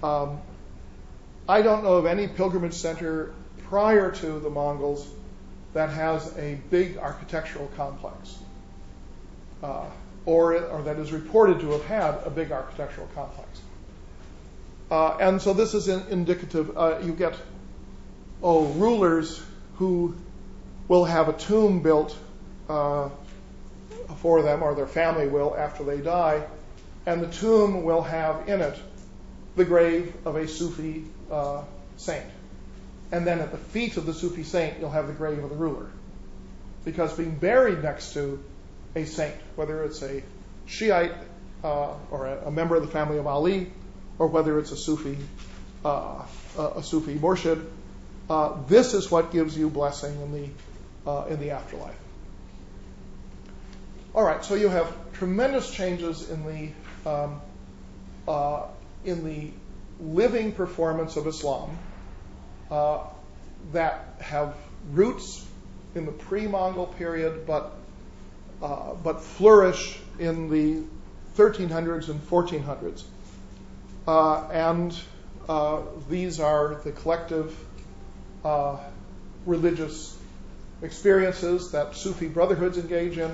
Um, 0.03 0.41
I 1.49 1.63
don't 1.63 1.83
know 1.83 1.95
of 1.95 2.07
any 2.07 2.29
pilgrimage 2.29 2.75
center 2.75 3.33
prior 3.69 4.11
to 4.11 4.39
the 4.39 4.51
Mongols 4.51 5.09
that 5.73 5.91
has 5.91 6.37
a 6.37 6.59
big 6.71 6.99
architectural 6.99 7.71
complex, 7.77 8.39
uh, 9.63 9.87
or, 10.27 10.55
or 10.57 10.83
that 10.83 10.99
is 10.99 11.11
reported 11.13 11.61
to 11.61 11.71
have 11.71 11.85
had 11.85 12.15
a 12.27 12.31
big 12.31 12.53
architectural 12.53 13.09
complex. 13.15 13.61
Uh, 14.91 15.17
and 15.17 15.41
so 15.41 15.53
this 15.53 15.75
is 15.75 15.89
in, 15.89 16.03
indicative. 16.09 16.77
Uh, 16.77 16.99
you 17.03 17.13
get, 17.13 17.35
oh, 18.43 18.67
rulers 18.67 19.43
who 19.77 20.15
will 20.89 21.05
have 21.05 21.29
a 21.29 21.35
tomb 21.35 21.83
built 21.83 22.17
uh, 22.69 23.09
for 24.17 24.43
them, 24.43 24.63
or 24.63 24.75
their 24.75 24.87
family 24.87 25.29
will 25.29 25.55
after 25.57 25.85
they 25.85 25.99
die, 25.99 26.43
and 27.09 27.23
the 27.23 27.29
tomb 27.29 27.85
will 27.85 28.03
have 28.03 28.51
in 28.51 28.61
it 28.61 28.79
the 29.57 29.65
grave 29.65 30.15
of 30.27 30.37
a 30.37 30.47
Sufi 30.47 31.07
uh, 31.31 31.63
saint. 31.97 32.27
And 33.11 33.27
then 33.27 33.41
at 33.41 33.51
the 33.51 33.57
feet 33.57 33.97
of 33.97 34.05
the 34.05 34.13
Sufi 34.13 34.45
saint, 34.45 34.79
you'll 34.79 34.91
have 34.91 35.07
the 35.07 35.15
grave 35.15 35.43
of 35.43 35.49
the 35.49 35.57
ruler. 35.57 35.87
Because 36.85 37.15
being 37.15 37.35
buried 37.35 37.83
next 37.83 38.13
to 38.13 38.45
a 38.95 39.07
saint, 39.07 39.35
whether 39.57 39.85
it's 39.85 40.03
a 40.03 40.23
Shiite 40.67 41.15
uh, 41.65 41.95
or 42.11 42.27
a, 42.27 42.49
a, 42.49 42.51
member 42.51 42.77
of 42.77 42.83
the 42.83 42.93
family 42.93 43.17
of 43.17 43.27
Ali, 43.27 43.73
or 44.19 44.27
whether 44.27 44.59
it's 44.59 44.73
a 44.73 44.77
Sufi, 44.77 45.17
uh, 45.87 46.23
a 46.59 46.83
Sufi 46.83 47.15
murshid, 47.15 47.65
uh, 48.29 48.63
this 48.67 48.93
is 48.93 49.11
what 49.11 49.33
gives 49.33 49.57
you 49.57 49.71
blessing 49.71 50.21
in 50.21 50.33
the 50.33 51.11
uh, 51.11 51.25
in 51.25 51.41
the 51.41 51.53
afterlife. 51.53 51.99
all 54.15 54.23
right, 54.23 54.45
so 54.45 54.55
you 54.55 54.69
have 54.69 54.93
tremendous 55.15 55.71
changes 55.71 56.29
in 56.29 56.45
the 56.45 56.69
in 59.05 59.25
the 59.25 59.51
living 60.01 60.53
performance 60.53 61.17
of 61.17 61.27
Islam 61.27 61.77
uh, 62.71 63.01
that 63.73 64.05
have 64.21 64.55
roots 64.93 65.45
in 65.95 66.07
the 66.07 66.13
pre-Mongol 66.13 66.87
period, 66.87 67.47
but 67.47 67.73
uh, 68.63 68.95
but 68.95 69.23
flourish 69.23 69.99
in 70.19 70.51
the 70.51 70.83
1300s 71.37 72.09
and 72.09 72.21
1400s, 72.29 73.05
uh, 74.07 74.49
and 74.49 74.99
uh, 75.49 75.81
these 76.11 76.41
are 76.41 76.75
the 76.85 76.91
collective 76.91 77.57
uh, 78.45 78.77
religious 79.47 80.19
experiences 80.83 81.71
that 81.73 81.95
Sufi 81.95 82.29
brotherhoods 82.29 82.79
engage 82.79 83.17
in, 83.17 83.33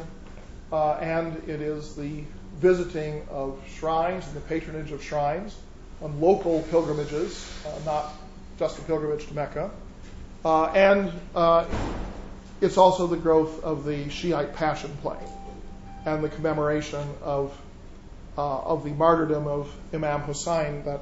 uh, 0.70 0.92
and 0.92 1.48
it 1.48 1.60
is 1.60 1.96
the 1.96 2.24
visiting 2.56 3.26
of 3.30 3.60
shrines 3.78 4.26
and 4.26 4.36
the 4.36 4.40
patronage 4.40 4.92
of 4.92 5.02
shrines 5.02 5.56
on 6.02 6.20
local 6.20 6.62
pilgrimages, 6.70 7.50
uh, 7.66 7.78
not 7.84 8.12
just 8.58 8.78
a 8.78 8.82
pilgrimage 8.82 9.26
to 9.26 9.34
Mecca. 9.34 9.70
Uh, 10.44 10.66
and 10.66 11.12
uh, 11.34 11.66
it's 12.60 12.76
also 12.76 13.06
the 13.06 13.16
growth 13.16 13.64
of 13.64 13.84
the 13.84 14.08
Shiite 14.10 14.54
passion 14.54 14.96
play 15.00 15.18
and 16.04 16.22
the 16.22 16.28
commemoration 16.28 17.06
of, 17.22 17.58
of 18.36 18.84
the 18.84 18.90
martyrdom 18.90 19.46
of 19.46 19.74
Imam 19.92 20.20
Hussein 20.20 20.84
that 20.84 21.00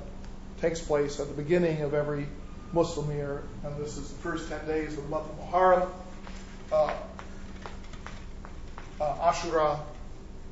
takes 0.61 0.81
place 0.81 1.19
at 1.19 1.29
the 1.29 1.35
beginning 1.35 1.83
of 1.83 1.93
every 1.93 2.27
Muslim 2.73 3.11
year. 3.11 3.43
And 3.65 3.77
this 3.77 3.97
is 3.97 4.09
the 4.09 4.19
first 4.19 4.49
10 4.49 4.67
days 4.67 4.97
of 4.97 5.03
the 5.03 5.09
month 5.09 5.27
of 5.29 5.51
Muharram, 5.51 5.89
uh, 6.71 6.95
uh, 9.01 9.33
Ashura, 9.33 9.81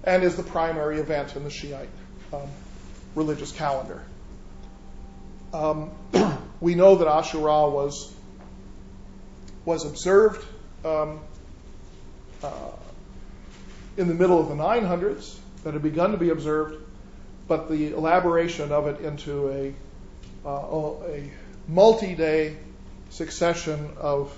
and 0.05 0.22
is 0.22 0.36
the 0.36 0.42
primary 0.42 0.98
event 0.98 1.36
in 1.36 1.44
the 1.44 1.51
Shiite 1.51 1.88
um, 2.32 2.48
religious 3.14 3.53
calendar. 3.53 4.03
Um, 5.53 5.90
we 6.61 6.74
know 6.74 6.96
that 6.96 7.09
Ashura 7.09 7.70
was 7.70 8.14
was 9.64 9.84
observed 9.84 10.44
um, 10.84 11.20
uh, 12.42 12.70
in 13.96 14.09
the 14.09 14.14
middle 14.14 14.40
of 14.40 14.48
the 14.48 14.55
900s, 14.55 15.36
that 15.64 15.74
had 15.74 15.82
begun 15.82 16.12
to 16.12 16.16
be 16.16 16.30
observed, 16.30 16.82
but 17.46 17.68
the 17.68 17.92
elaboration 17.92 18.72
of 18.72 18.86
it 18.86 19.01
into 19.01 19.48
a 19.51 19.74
uh, 20.46 20.94
a 21.07 21.30
multi-day 21.68 22.57
succession 23.11 23.90
of 23.98 24.36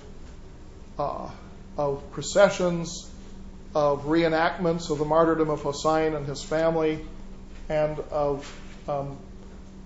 uh, 0.99 1.29
of 1.77 2.11
processions, 2.11 3.09
of 3.75 4.03
reenactments 4.05 4.89
of 4.89 4.99
the 4.99 5.05
martyrdom 5.05 5.49
of 5.49 5.61
Hossein 5.63 6.13
and 6.13 6.25
his 6.27 6.43
family, 6.43 7.05
and 7.69 7.99
of 8.11 8.59
um, 8.87 9.17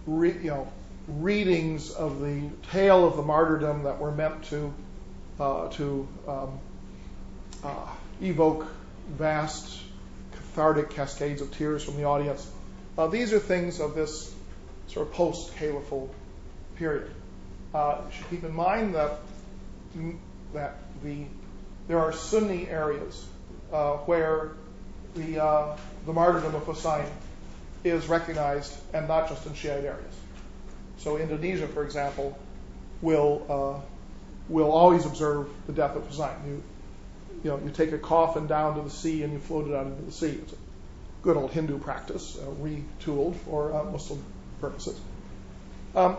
re, 0.06 0.32
you 0.32 0.50
know 0.50 0.72
readings 1.08 1.92
of 1.92 2.20
the 2.20 2.50
tale 2.72 3.08
of 3.08 3.16
the 3.16 3.22
martyrdom 3.24 3.84
that 3.84 4.00
were 4.00 4.12
meant 4.12 4.44
to 4.46 4.74
uh, 5.40 5.70
to 5.70 6.08
um, 6.28 6.60
uh, 7.64 7.88
evoke 8.22 8.68
vast 9.12 9.80
cathartic 10.32 10.90
cascades 10.90 11.42
of 11.42 11.56
tears 11.56 11.84
from 11.84 11.96
the 11.96 12.04
audience. 12.04 12.50
Uh, 12.98 13.08
these 13.08 13.32
are 13.32 13.40
things 13.40 13.80
of 13.80 13.96
this 13.96 14.34
sort 14.88 15.08
of 15.08 15.14
post-caliphal 15.14 16.14
period. 16.78 17.10
Uh, 17.74 18.02
you 18.06 18.18
should 18.18 18.30
keep 18.30 18.44
in 18.44 18.54
mind 18.54 18.96
that 18.96 19.20
that 20.54 20.76
the 21.04 21.26
there 21.88 22.00
are 22.00 22.12
Sunni 22.12 22.68
areas 22.68 23.26
where 23.70 24.52
the 25.16 25.44
uh, 25.44 25.78
the 26.06 26.14
martyrdom 26.14 26.56
of 26.56 26.64
Hussein 26.64 27.06
is 27.84 28.08
recognized, 28.08 28.74
and 28.94 29.08
not 29.08 29.30
just 29.30 29.46
in 29.46 29.54
Shiite 29.54 29.86
areas. 29.86 30.14
So 30.98 31.18
Indonesia, 31.18 31.68
for 31.68 31.84
example, 31.84 32.38
will 33.02 33.46
uh, 33.50 33.82
will 34.50 34.72
always 34.72 35.06
observe 35.06 35.50
the 35.68 35.74
death 35.74 35.96
of 35.96 36.06
Hussein. 36.08 36.36
You 36.46 36.64
you 37.44 37.50
know 37.52 37.60
you 37.64 37.72
take 37.72 37.92
a 37.92 37.98
coffin 37.98 38.48
down 38.48 38.76
to 38.76 38.82
the 38.82 38.90
sea 38.90 39.24
and 39.24 39.34
you 39.34 39.40
float 39.40 39.68
it 39.68 39.76
out 39.76 39.88
into 39.88 40.04
the 40.04 40.12
sea. 40.12 40.40
It's 40.42 40.54
a 40.54 40.58
good 41.22 41.38
old 41.38 41.52
Hindu 41.52 41.80
practice, 41.80 42.38
uh, 42.38 42.50
retooled 42.64 43.36
for 43.36 43.74
uh, 43.74 43.84
Muslim 43.84 44.24
purposes. 44.60 45.00
Um, 45.96 46.18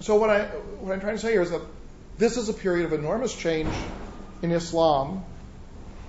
so 0.00 0.16
what 0.16 0.30
I 0.30 0.44
what 0.44 0.92
I'm 0.92 1.00
trying 1.00 1.16
to 1.16 1.20
say 1.20 1.32
here 1.32 1.42
is 1.42 1.50
that 1.50 1.62
this 2.18 2.36
is 2.36 2.48
a 2.48 2.54
period 2.54 2.86
of 2.86 2.92
enormous 2.92 3.34
change 3.34 3.72
in 4.42 4.52
Islam, 4.52 5.24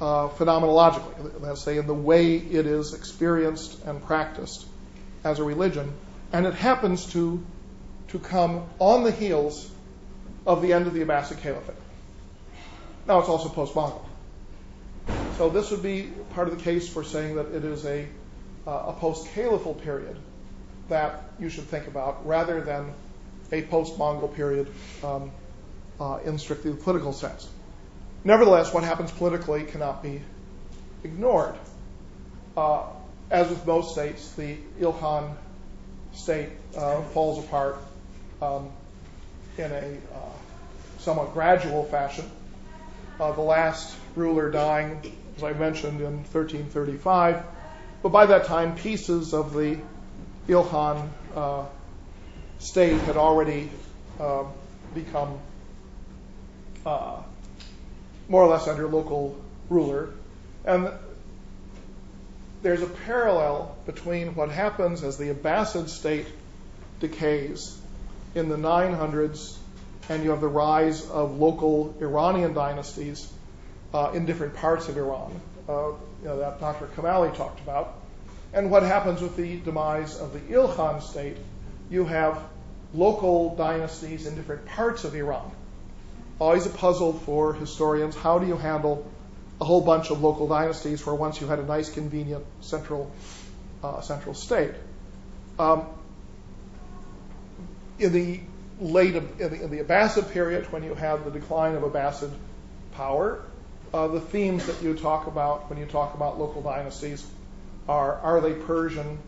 uh, 0.01 0.27
phenomenologically, 0.29 1.39
let's 1.41 1.61
say 1.61 1.77
in 1.77 1.85
the 1.85 1.93
way 1.93 2.35
it 2.35 2.65
is 2.65 2.93
experienced 2.93 3.83
and 3.85 4.03
practiced 4.03 4.65
as 5.23 5.37
a 5.37 5.43
religion, 5.43 5.93
and 6.33 6.47
it 6.47 6.55
happens 6.55 7.05
to 7.13 7.43
to 8.07 8.19
come 8.19 8.67
on 8.79 9.03
the 9.03 9.11
heels 9.11 9.69
of 10.45 10.61
the 10.61 10.73
end 10.73 10.87
of 10.87 10.93
the 10.93 10.99
Abbasid 10.99 11.39
Caliphate. 11.41 11.75
Now 13.07 13.19
it's 13.19 13.29
also 13.29 13.47
post-Mongol. 13.47 14.05
So 15.37 15.49
this 15.49 15.71
would 15.71 15.81
be 15.83 16.09
part 16.33 16.49
of 16.49 16.57
the 16.57 16.63
case 16.63 16.89
for 16.89 17.03
saying 17.03 17.35
that 17.35 17.53
it 17.53 17.63
is 17.63 17.85
a, 17.85 18.07
uh, 18.67 18.85
a 18.87 18.93
post-Caliphal 18.99 19.75
period 19.75 20.17
that 20.89 21.23
you 21.39 21.47
should 21.47 21.63
think 21.65 21.87
about 21.87 22.27
rather 22.27 22.59
than 22.59 22.93
a 23.51 23.61
post-Mongol 23.61 24.27
period 24.29 24.67
um, 25.03 25.31
uh, 25.99 26.19
in 26.25 26.37
strictly 26.37 26.71
the 26.71 26.77
political 26.77 27.13
sense. 27.13 27.47
Nevertheless, 28.23 28.73
what 28.73 28.83
happens 28.83 29.11
politically 29.11 29.63
cannot 29.63 30.03
be 30.03 30.21
ignored. 31.03 31.55
Uh, 32.55 32.83
as 33.29 33.49
with 33.49 33.65
most 33.65 33.93
states, 33.93 34.31
the 34.33 34.57
Ilkhan 34.79 35.35
state 36.13 36.49
uh, 36.77 37.01
falls 37.01 37.43
apart 37.43 37.77
um, 38.41 38.69
in 39.57 39.71
a 39.71 39.97
uh, 40.13 40.29
somewhat 40.99 41.33
gradual 41.33 41.85
fashion. 41.85 42.29
The 43.17 43.39
last 43.39 43.95
ruler 44.15 44.49
dying, 44.49 44.99
as 45.37 45.43
I 45.43 45.53
mentioned, 45.53 46.01
in 46.01 46.23
1335. 46.23 47.43
But 48.01 48.09
by 48.09 48.25
that 48.25 48.45
time, 48.45 48.75
pieces 48.75 49.31
of 49.35 49.53
the 49.53 49.77
Ilkhan 50.47 51.07
state 52.57 52.99
had 53.01 53.17
already 53.17 53.69
become 54.95 55.37
more 58.31 58.43
or 58.43 58.47
less 58.47 58.65
under 58.65 58.87
local 58.87 59.35
ruler. 59.69 60.09
And 60.63 60.89
there's 62.61 62.81
a 62.81 62.87
parallel 62.87 63.75
between 63.85 64.35
what 64.35 64.49
happens 64.49 65.03
as 65.03 65.17
the 65.17 65.33
Abbasid 65.33 65.89
state 65.89 66.27
decays 67.01 67.77
in 68.33 68.47
the 68.47 68.55
900s 68.55 69.57
and 70.07 70.23
you 70.23 70.29
have 70.29 70.39
the 70.39 70.47
rise 70.47 71.09
of 71.09 71.39
local 71.39 71.93
Iranian 71.99 72.53
dynasties 72.53 73.29
uh, 73.93 74.11
in 74.13 74.25
different 74.25 74.55
parts 74.55 74.87
of 74.87 74.97
Iran 74.97 75.37
uh, 75.67 75.73
you 75.73 75.97
know, 76.23 76.39
that 76.39 76.61
Dr. 76.61 76.87
Kamali 76.95 77.35
talked 77.35 77.59
about. 77.59 77.95
And 78.53 78.71
what 78.71 78.83
happens 78.83 79.21
with 79.21 79.35
the 79.35 79.59
demise 79.59 80.17
of 80.17 80.31
the 80.31 80.39
Ilkhan 80.39 81.01
state, 81.01 81.35
you 81.89 82.05
have 82.05 82.41
local 82.93 83.55
dynasties 83.57 84.25
in 84.25 84.35
different 84.35 84.65
parts 84.67 85.03
of 85.03 85.15
Iran. 85.15 85.51
Always 86.41 86.65
a 86.65 86.71
puzzle 86.71 87.13
for 87.13 87.53
historians. 87.53 88.15
How 88.15 88.39
do 88.39 88.47
you 88.47 88.57
handle 88.57 89.07
a 89.61 89.63
whole 89.63 89.81
bunch 89.81 90.09
of 90.09 90.23
local 90.23 90.47
dynasties 90.47 91.05
where 91.05 91.13
once 91.13 91.39
you 91.39 91.45
had 91.45 91.59
a 91.59 91.63
nice, 91.63 91.91
convenient 91.91 92.43
central 92.61 93.11
uh, 93.83 94.01
central 94.01 94.33
state? 94.33 94.71
Um, 95.59 95.85
in 97.99 98.11
the 98.11 98.39
late 98.79 99.15
in 99.15 99.27
the, 99.37 99.63
in 99.63 99.69
the, 99.69 99.83
Abbasid 99.83 100.31
period, 100.31 100.71
when 100.71 100.83
you 100.83 100.95
had 100.95 101.23
the 101.25 101.29
decline 101.29 101.75
of 101.75 101.83
Abbasid 101.83 102.31
power, 102.93 103.43
uh, 103.93 104.07
the 104.07 104.19
themes 104.19 104.65
that 104.65 104.81
you 104.81 104.95
talk 104.95 105.27
about 105.27 105.69
when 105.69 105.77
you 105.77 105.85
talk 105.85 106.15
about 106.15 106.39
local 106.39 106.63
dynasties 106.63 107.23
are: 107.87 108.15
Are 108.15 108.41
they 108.41 108.53
Persian? 108.53 109.19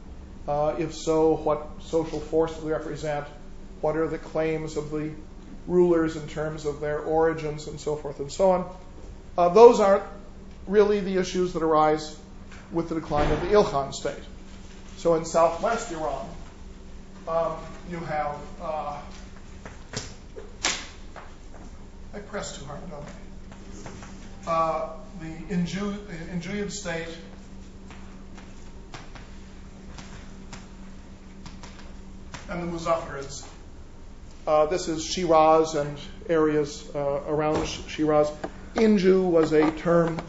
Uh, 0.48 0.78
if 0.80 0.96
so, 0.96 1.36
what 1.36 1.68
social 1.80 2.20
force 2.20 2.56
do 2.56 2.66
they 2.66 2.72
represent? 2.72 3.28
What 3.82 3.98
are 3.98 4.08
the 4.08 4.18
claims 4.18 4.78
of 4.78 4.90
the 4.90 5.12
rulers 5.68 6.16
in 6.16 6.28
terms 6.28 6.66
of 6.66 6.80
their 6.80 7.00
origins 7.00 7.68
and 7.68 7.80
so 7.80 7.96
forth 7.96 8.20
and 8.20 8.32
so 8.32 8.52
on? 8.52 8.76
Uh, 9.38 9.50
those 9.50 9.80
aren't 9.80 10.04
really 10.68 11.00
the 11.00 11.18
issues 11.18 11.54
that 11.54 11.64
arise 11.64 12.18
with 12.72 12.90
the 12.90 12.96
decline 12.96 13.32
of 13.32 13.42
the 13.42 13.48
Ilkhan 13.48 13.94
state. 13.94 14.24
So 14.98 15.16
in 15.16 15.26
southwest 15.26 15.92
Iran, 15.92 16.28
um, 17.28 17.58
you 17.90 18.00
have. 18.00 18.38
Uh, 18.62 19.00
I 22.14 22.20
pressed 22.20 22.60
too 22.60 22.66
hard, 22.66 22.80
don't 22.92 23.04
I? 24.48 24.52
Uh, 24.52 24.90
the 25.20 25.56
Injuyid 25.56 26.72
state 26.72 27.08
and 32.50 32.62
the 32.62 32.78
Muzaffarids 32.78 33.48
uh, 34.46 34.66
this 34.66 34.88
is 34.88 35.06
Shiraz 35.06 35.76
and 35.76 35.98
areas 36.28 36.90
uh, 36.94 37.22
around 37.28 37.66
Shiraz. 37.66 38.32
Inju 38.76 39.30
was 39.30 39.54
a 39.54 39.72
term 39.72 40.20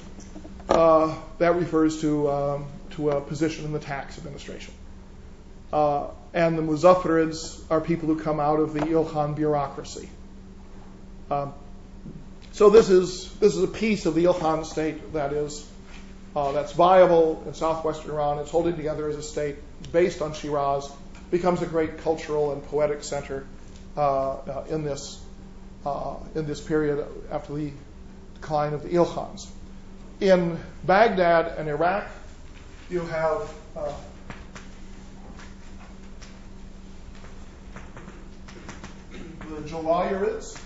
uh, 0.69 1.17
that 1.39 1.57
refers 1.57 2.01
to, 2.03 2.31
um, 2.31 2.67
to 2.91 3.11
a 3.11 3.21
position 3.21 3.65
in 3.65 3.73
the 3.73 3.79
tax 3.79 4.19
administration. 4.19 4.75
Uh, 5.73 6.09
and 6.33 6.57
the 6.57 6.63
Muzaffarids 6.63 7.61
are 7.71 7.81
people 7.81 8.09
who 8.09 8.21
come 8.21 8.39
out 8.39 8.61
of 8.61 8.73
the 8.73 8.81
Ilkhan 8.81 9.35
bureaucracy. 9.35 10.09
Um, 11.31 11.55
so 12.53 12.71
this 12.71 12.91
is 12.91 13.33
this 13.37 13.57
is 13.57 13.63
a 13.63 13.69
piece 13.69 14.07
of 14.07 14.15
the 14.15 14.25
Ilkhan 14.25 14.65
state 14.65 15.15
that 15.15 15.33
is 15.33 15.69
uh, 16.37 16.53
that's 16.53 16.73
viable 16.73 17.43
in 17.47 17.55
southwestern 17.55 18.13
Iran. 18.13 18.39
It's 18.39 18.51
holding 18.51 18.77
together 18.77 19.09
as 19.09 19.17
a 19.17 19.23
state 19.23 19.57
based 19.91 20.23
on 20.23 20.35
Shiraz, 20.35 20.89
becomes 21.31 21.63
a 21.63 21.67
great 21.67 21.99
cultural 21.99 22.53
and 22.53 22.63
poetic 22.65 23.03
center 23.03 23.47
in 23.97 24.83
this 24.83 25.21
uh, 25.87 26.17
in 26.35 26.47
this 26.47 26.61
period 26.61 27.07
after 27.31 27.55
the 27.55 27.71
decline 28.35 28.75
of 28.75 28.83
the 28.83 28.91
Ilkhans. 28.91 29.47
In 30.21 30.59
Baghdad 30.85 31.59
and 31.59 31.69
Iraq, 31.69 32.07
you 32.91 33.01
have 33.01 33.53
uh, 33.77 33.93
the 39.41 39.69
Jalayirids, 39.69 40.59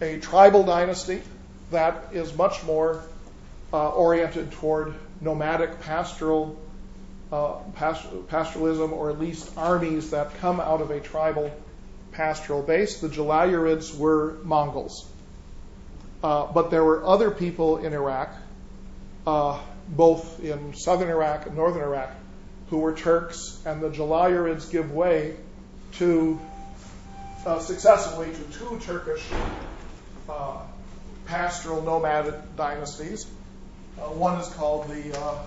a 0.00 0.18
tribal 0.18 0.64
dynasty 0.64 1.22
that 1.70 2.08
is 2.12 2.34
much 2.34 2.62
more 2.64 3.02
uh, 3.72 3.90
oriented 3.90 4.52
toward 4.52 4.94
nomadic 5.20 5.80
pastoral 5.80 6.58
uh, 7.30 7.54
pastoralism, 7.76 8.92
or 8.92 9.10
at 9.10 9.18
least 9.18 9.50
armies 9.56 10.10
that 10.10 10.36
come 10.38 10.60
out 10.60 10.82
of 10.82 10.90
a 10.90 11.00
tribal 11.00 11.50
pastoral 12.12 12.62
base. 12.62 13.00
The 13.00 13.08
Jalayirids 13.08 13.96
were 13.96 14.38
Mongols. 14.42 15.08
Uh, 16.22 16.46
but 16.52 16.70
there 16.70 16.84
were 16.84 17.04
other 17.04 17.30
people 17.30 17.78
in 17.78 17.92
Iraq, 17.92 18.32
uh, 19.26 19.58
both 19.88 20.40
in 20.40 20.74
southern 20.74 21.08
Iraq 21.08 21.46
and 21.46 21.56
northern 21.56 21.82
Iraq, 21.82 22.10
who 22.70 22.78
were 22.78 22.94
Turks, 22.94 23.60
and 23.66 23.80
the 23.80 23.90
Jalayirids 23.90 24.70
give 24.70 24.92
way 24.92 25.36
to 25.94 26.38
uh, 27.44 27.58
successively 27.58 28.32
to 28.32 28.58
two 28.58 28.78
Turkish 28.84 29.24
uh, 30.28 30.62
pastoral 31.26 31.82
nomadic 31.82 32.56
dynasties. 32.56 33.26
Uh, 33.98 34.04
one 34.04 34.40
is 34.40 34.48
called 34.48 34.88
the 34.88 35.18
uh, 35.18 35.38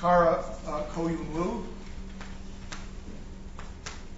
Kara 0.00 0.44
uh, 0.66 0.82
Koyunlu, 0.94 1.64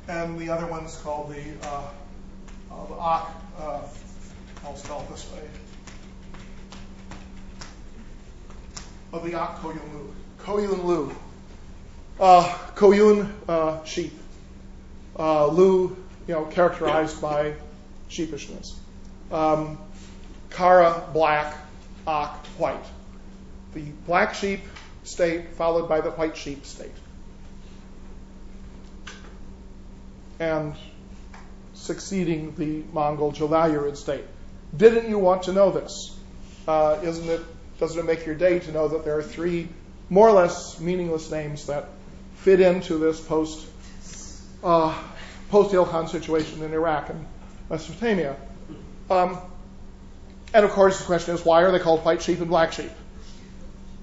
and 0.08 0.38
the 0.38 0.48
other 0.48 0.66
one 0.66 0.84
is 0.84 0.96
called 0.96 1.30
the 1.30 1.42
uh, 1.68 1.82
uh, 2.70 2.86
the 2.86 2.94
Ak. 2.94 3.28
Uh, 3.58 3.80
I'll 4.64 4.76
spell 4.76 5.00
it 5.02 5.10
this 5.10 5.30
way. 5.32 5.42
Of 9.12 9.24
the 9.24 9.38
Ak 9.38 9.58
Koyunlu. 9.60 10.12
Koyunlu. 10.40 11.14
Uh, 12.18 12.44
Koyun, 12.74 13.30
uh, 13.48 13.84
sheep. 13.84 14.12
Uh, 15.18 15.46
Lu, 15.46 15.96
you 16.26 16.34
know, 16.34 16.44
characterized 16.46 17.20
by 17.20 17.54
sheepishness. 18.10 18.74
Um, 19.30 19.78
Kara, 20.50 21.04
black. 21.12 21.56
Ak, 22.06 22.44
white. 22.56 22.84
The 23.74 23.82
black 24.06 24.34
sheep 24.34 24.60
state 25.04 25.50
followed 25.54 25.88
by 25.88 26.00
the 26.00 26.10
white 26.10 26.36
sheep 26.36 26.64
state. 26.64 26.92
And 30.38 30.74
succeeding 31.74 32.54
the 32.56 32.82
Mongol 32.92 33.32
Jalayirid 33.32 33.96
state. 33.96 34.24
Didn't 34.76 35.08
you 35.08 35.18
want 35.18 35.44
to 35.44 35.52
know 35.52 35.70
this? 35.70 36.18
Uh, 36.66 36.98
isn't 37.02 37.28
it, 37.28 37.40
doesn't 37.78 37.98
it 37.98 38.04
make 38.04 38.26
your 38.26 38.34
day 38.34 38.58
to 38.58 38.72
know 38.72 38.88
that 38.88 39.04
there 39.04 39.18
are 39.18 39.22
three 39.22 39.68
more 40.10 40.28
or 40.28 40.32
less 40.32 40.80
meaningless 40.80 41.30
names 41.30 41.66
that 41.66 41.88
fit 42.36 42.60
into 42.60 42.98
this 42.98 43.20
post 43.20 43.66
uh, 44.62 44.96
post 45.50 45.72
Ilkhan 45.72 46.08
situation 46.08 46.62
in 46.62 46.72
Iraq 46.72 47.10
and 47.10 47.26
Mesopotamia? 47.70 48.36
Um, 49.10 49.38
and 50.52 50.64
of 50.64 50.70
course, 50.72 50.98
the 50.98 51.04
question 51.04 51.34
is 51.34 51.44
why 51.44 51.62
are 51.62 51.72
they 51.72 51.78
called 51.78 52.04
white 52.04 52.22
sheep 52.22 52.40
and 52.40 52.48
black 52.48 52.72
sheep? 52.72 52.90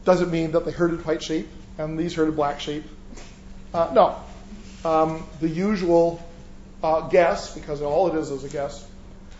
Does 0.05 0.21
it 0.21 0.29
mean 0.29 0.51
that 0.51 0.65
they 0.65 0.71
herded 0.71 1.05
white 1.05 1.23
sheep 1.23 1.47
and 1.77 1.99
these 1.99 2.15
herded 2.15 2.35
black 2.35 2.59
sheep. 2.59 2.83
Uh, 3.73 3.91
no. 3.93 4.15
Um, 4.85 5.25
the 5.41 5.49
usual 5.49 6.23
uh, 6.83 7.07
guess, 7.07 7.55
because 7.55 7.81
all 7.81 8.07
it 8.07 8.19
is 8.19 8.29
is 8.29 8.43
a 8.43 8.49
guess, 8.49 8.87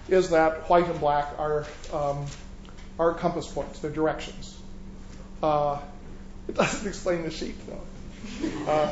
is 0.10 0.32
that 0.32 0.68
white 0.70 0.88
and 0.88 1.00
black 1.00 1.38
are 1.38 1.66
um, 1.94 2.26
are 2.98 3.14
compass 3.14 3.48
points. 3.48 3.80
They're 3.80 3.92
directions. 3.92 4.58
Uh, 5.44 5.80
it 6.48 6.56
doesn't 6.56 6.88
explain 6.88 7.22
the 7.22 7.30
sheep, 7.30 7.56
though. 7.68 8.72
Uh, 8.72 8.92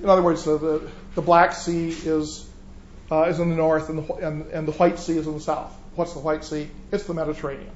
in 0.00 0.08
other 0.08 0.22
words, 0.22 0.44
the, 0.44 0.88
Black 1.16 1.52
Sea 1.52 1.88
is 1.88 2.48
is 3.10 3.40
in 3.40 3.50
the 3.50 3.56
north, 3.56 3.88
and 3.88 4.06
the, 4.06 4.14
and, 4.14 4.46
and 4.52 4.68
the 4.68 4.72
White 4.72 5.00
Sea 5.00 5.18
is 5.18 5.26
in 5.26 5.34
the 5.34 5.40
south. 5.40 5.74
What's 5.96 6.12
the 6.12 6.20
White 6.20 6.44
Sea? 6.44 6.70
It's 6.92 7.04
the 7.04 7.14
Mediterranean. 7.14 7.72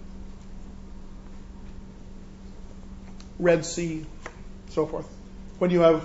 Red 3.40 3.64
Sea, 3.64 4.06
so 4.70 4.86
forth. 4.86 5.08
When 5.58 5.70
you 5.70 5.80
have 5.80 6.04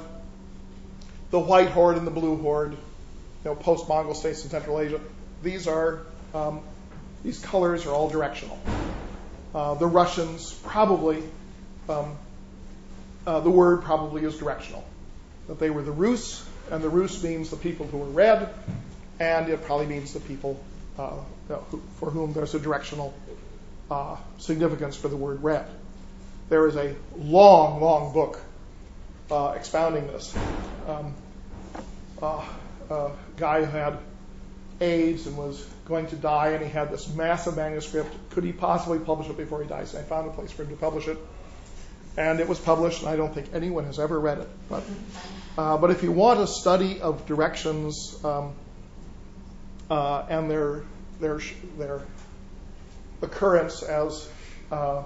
the 1.31 1.39
white 1.39 1.69
horde 1.69 1.97
and 1.97 2.07
the 2.07 2.11
blue 2.11 2.37
horde, 2.37 2.71
you 2.71 2.77
know, 3.45 3.55
post-Mongol 3.55 4.13
states 4.13 4.43
in 4.43 4.49
Central 4.49 4.79
Asia, 4.79 4.99
these 5.43 5.67
are 5.67 6.01
um, 6.33 6.61
these 7.23 7.39
colors 7.39 7.85
are 7.85 7.91
all 7.91 8.09
directional. 8.09 8.59
Uh, 9.53 9.73
the 9.75 9.87
Russians 9.87 10.53
probably 10.53 11.23
um, 11.89 12.17
uh, 13.25 13.39
the 13.41 13.49
word 13.49 13.83
probably 13.83 14.23
is 14.23 14.37
directional. 14.37 14.83
That 15.47 15.59
they 15.59 15.69
were 15.69 15.81
the 15.81 15.91
Rus, 15.91 16.47
and 16.71 16.83
the 16.83 16.89
Rus 16.89 17.23
means 17.23 17.49
the 17.49 17.57
people 17.57 17.87
who 17.87 18.01
are 18.01 18.09
red, 18.09 18.49
and 19.19 19.49
it 19.49 19.63
probably 19.63 19.85
means 19.85 20.13
the 20.13 20.19
people 20.19 20.59
uh, 20.97 21.17
who, 21.47 21.81
for 21.99 22.09
whom 22.09 22.33
there's 22.33 22.55
a 22.55 22.59
directional 22.59 23.13
uh, 23.89 24.17
significance 24.37 24.95
for 24.95 25.07
the 25.07 25.15
word 25.15 25.43
red. 25.43 25.65
There 26.49 26.67
is 26.67 26.75
a 26.75 26.95
long, 27.17 27.81
long 27.81 28.13
book 28.13 28.39
expounding 29.31 30.07
this. 30.07 30.35
Um, 30.87 31.13
uh, 32.21 32.43
a 32.89 33.11
guy 33.37 33.63
who 33.63 33.77
had 33.77 33.97
AIDS 34.79 35.27
and 35.27 35.37
was 35.37 35.63
going 35.85 36.07
to 36.07 36.15
die, 36.15 36.49
and 36.49 36.63
he 36.63 36.69
had 36.69 36.91
this 36.91 37.07
massive 37.13 37.55
manuscript. 37.55 38.13
Could 38.31 38.43
he 38.43 38.51
possibly 38.51 38.99
publish 38.99 39.29
it 39.29 39.37
before 39.37 39.61
he 39.61 39.67
dies? 39.67 39.93
And 39.93 40.03
I 40.03 40.07
found 40.07 40.27
a 40.29 40.33
place 40.33 40.51
for 40.51 40.63
him 40.63 40.69
to 40.69 40.75
publish 40.75 41.07
it, 41.07 41.17
and 42.17 42.39
it 42.39 42.47
was 42.47 42.59
published. 42.59 43.01
And 43.01 43.09
I 43.09 43.15
don't 43.15 43.33
think 43.33 43.49
anyone 43.53 43.85
has 43.85 43.99
ever 43.99 44.19
read 44.19 44.39
it. 44.39 44.49
But, 44.69 44.83
uh, 45.57 45.77
but 45.77 45.91
if 45.91 46.03
you 46.03 46.11
want 46.11 46.39
a 46.39 46.47
study 46.47 47.01
of 47.01 47.25
directions 47.25 48.17
um, 48.23 48.53
uh, 49.89 50.25
and 50.29 50.49
their 50.49 50.83
their 51.19 51.39
their 51.77 52.01
occurrence 53.21 53.81
as 53.83 54.29
uh, 54.71 55.03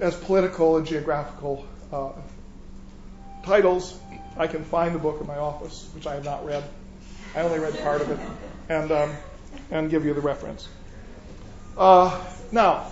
as 0.00 0.14
political 0.16 0.76
and 0.76 0.86
geographical 0.86 1.64
uh, 1.92 2.12
titles. 3.44 3.98
I 4.36 4.46
can 4.46 4.64
find 4.64 4.94
the 4.94 4.98
book 4.98 5.20
in 5.20 5.26
my 5.26 5.38
office, 5.38 5.88
which 5.94 6.06
I 6.06 6.14
have 6.14 6.24
not 6.24 6.44
read. 6.46 6.64
I 7.34 7.40
only 7.40 7.58
read 7.58 7.78
part 7.82 8.00
of 8.00 8.10
it, 8.10 8.18
and 8.68 8.90
um, 8.90 9.16
and 9.70 9.90
give 9.90 10.04
you 10.04 10.14
the 10.14 10.20
reference. 10.20 10.68
Uh, 11.76 12.22
now, 12.50 12.86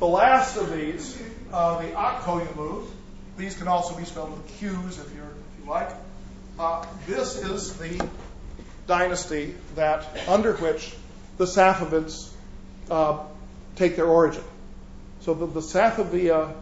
the 0.00 0.06
last 0.06 0.56
of 0.56 0.72
these, 0.72 1.20
uh, 1.52 1.80
the 1.80 1.88
Akkoyunlu, 1.88 2.86
these 3.36 3.56
can 3.56 3.68
also 3.68 3.96
be 3.96 4.04
spelled 4.04 4.32
with 4.32 4.58
Q's 4.58 4.98
if, 4.98 5.14
you're, 5.14 5.24
if 5.24 5.64
you 5.64 5.70
like. 5.70 5.90
Uh, 6.58 6.84
this 7.06 7.36
is 7.36 7.76
the 7.76 8.06
dynasty 8.86 9.54
that 9.76 10.06
under 10.28 10.54
which 10.54 10.94
the 11.38 11.44
Safavids 11.44 12.30
uh, 12.90 13.20
take 13.76 13.96
their 13.96 14.06
origin. 14.06 14.44
So 15.20 15.34
the, 15.34 15.46
the 15.46 16.54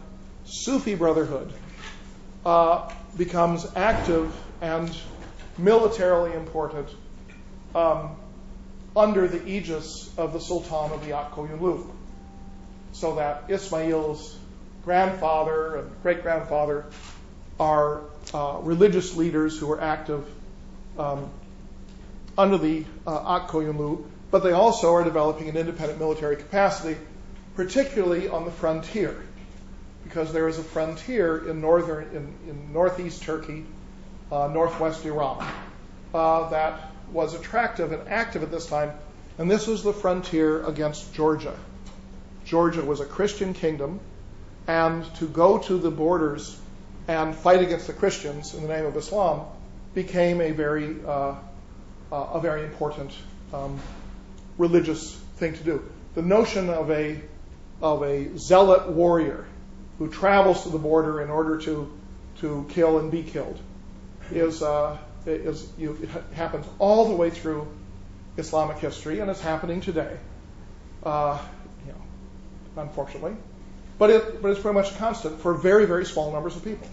Sufi 0.45 0.95
Brotherhood 0.95 1.53
uh, 2.45 2.91
becomes 3.17 3.65
active 3.75 4.33
and 4.61 4.95
militarily 5.57 6.33
important 6.33 6.89
um, 7.75 8.15
under 8.95 9.27
the 9.27 9.45
aegis 9.47 10.11
of 10.17 10.33
the 10.33 10.39
Sultan 10.39 10.91
of 10.91 11.05
the 11.05 11.11
Akkoyunlu. 11.11 11.89
So 12.93 13.15
that 13.15 13.45
Ismail's 13.49 14.37
grandfather 14.83 15.77
and 15.77 16.01
great 16.01 16.23
grandfather 16.23 16.85
are 17.59 18.01
uh, 18.33 18.59
religious 18.61 19.15
leaders 19.15 19.57
who 19.59 19.71
are 19.71 19.81
active 19.81 20.27
um, 20.97 21.29
under 22.37 22.57
the 22.57 22.85
uh, 23.05 23.39
Akkoyunlu, 23.39 24.05
but 24.31 24.43
they 24.43 24.53
also 24.53 24.93
are 24.93 25.03
developing 25.03 25.49
an 25.49 25.57
independent 25.57 25.99
military 25.99 26.35
capacity 26.35 26.97
particularly 27.59 28.29
on 28.29 28.45
the 28.45 28.51
frontier, 28.51 29.21
because 30.09 30.33
there 30.33 30.47
is 30.47 30.57
a 30.57 30.63
frontier 30.63 31.47
in 31.47 31.61
northern, 31.61 32.03
in, 32.15 32.49
in 32.49 32.73
northeast 32.73 33.21
Turkey, 33.21 33.63
uh, 34.31 34.47
northwest 34.47 35.05
Iran, 35.05 35.47
uh, 36.15 36.49
that 36.49 36.89
was 37.11 37.35
attractive 37.35 37.91
and 37.91 38.09
active 38.09 38.41
at 38.41 38.49
this 38.49 38.65
time, 38.65 38.91
and 39.37 39.49
this 39.49 39.67
was 39.67 39.83
the 39.83 39.93
frontier 39.93 40.65
against 40.65 41.13
Georgia. 41.13 41.55
Georgia 42.43 42.83
was 42.83 43.01
a 43.01 43.05
Christian 43.05 43.53
kingdom, 43.53 43.99
and 44.65 45.05
to 45.17 45.27
go 45.27 45.59
to 45.59 45.77
the 45.77 45.91
borders 45.91 46.59
and 47.07 47.35
fight 47.35 47.61
against 47.61 47.85
the 47.85 47.93
Christians 47.93 48.55
in 48.55 48.63
the 48.63 48.67
name 48.67 48.87
of 48.87 48.97
Islam 48.97 49.45
became 49.93 50.41
a 50.41 50.51
very 50.51 50.95
uh, 51.05 51.35
a 52.11 52.39
very 52.41 52.63
important 52.63 53.11
um, 53.53 53.79
religious 54.57 55.13
thing 55.37 55.53
to 55.53 55.63
do. 55.63 55.83
The 56.15 56.23
notion 56.23 56.71
of 56.71 56.89
a 56.89 57.21
of 57.79 58.01
a 58.01 58.35
zealot 58.37 58.89
warrior 58.89 59.45
who 59.99 60.09
travels 60.09 60.63
to 60.63 60.69
the 60.69 60.79
border 60.79 61.21
in 61.21 61.29
order 61.29 61.59
to 61.59 61.91
to 62.39 62.65
kill 62.69 62.99
and 62.99 63.11
be 63.11 63.21
killed 63.21 63.59
is 64.31 64.63
uh, 64.63 64.97
is 65.25 65.69
you, 65.77 65.97
it 66.01 66.09
happens 66.33 66.65
all 66.79 67.09
the 67.09 67.15
way 67.15 67.29
through 67.29 67.67
Islamic 68.37 68.77
history, 68.77 69.19
and 69.19 69.29
it's 69.29 69.41
happening 69.41 69.81
today. 69.81 70.17
Uh, 71.03 71.37
you 71.85 71.91
know, 71.91 72.81
unfortunately, 72.81 73.35
but 73.97 74.09
it 74.09 74.41
but 74.41 74.51
it's 74.51 74.59
pretty 74.59 74.75
much 74.75 74.97
constant 74.97 75.39
for 75.41 75.53
very 75.53 75.85
very 75.85 76.05
small 76.05 76.31
numbers 76.31 76.55
of 76.55 76.63
people. 76.63 76.87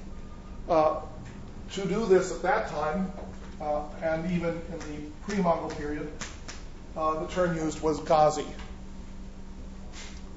Uh, 0.69 1.01
to 1.73 1.85
do 1.87 2.07
this 2.07 2.33
at 2.33 2.43
that 2.43 2.69
time, 2.69 3.13
uh, 3.61 3.83
and 4.03 4.31
even 4.33 4.51
in 4.51 4.79
the 4.79 5.11
pre-Mongol 5.23 5.71
period, 5.71 6.11
uh, 6.97 7.21
the 7.21 7.27
term 7.29 7.57
used 7.57 7.81
was 7.83 8.01
Ghazi, 8.01 8.47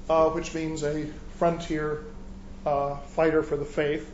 uh, 0.08 0.30
which 0.30 0.54
means 0.54 0.82
a 0.84 1.06
frontier 1.38 2.04
fighter 2.64 3.42
for 3.42 3.56
the 3.56 3.64
faith. 3.64 4.10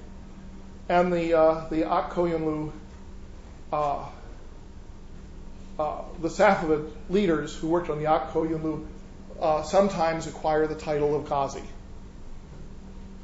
And 0.89 1.13
the 1.13 1.35
uh, 1.35 1.69
the 1.69 1.85
Ak 1.85 2.17
uh, 3.73 4.09
uh, 5.79 6.03
the 6.21 6.29
Safavid 6.29 6.91
leaders 7.11 7.55
who 7.57 7.69
worked 7.69 7.91
on 7.91 7.99
the 7.99 8.07
Ak 8.07 8.35
uh, 9.41 9.63
sometimes 9.63 10.27
acquire 10.27 10.67
the 10.67 10.75
title 10.75 11.15
of 11.15 11.29
Ghazi. 11.29 11.63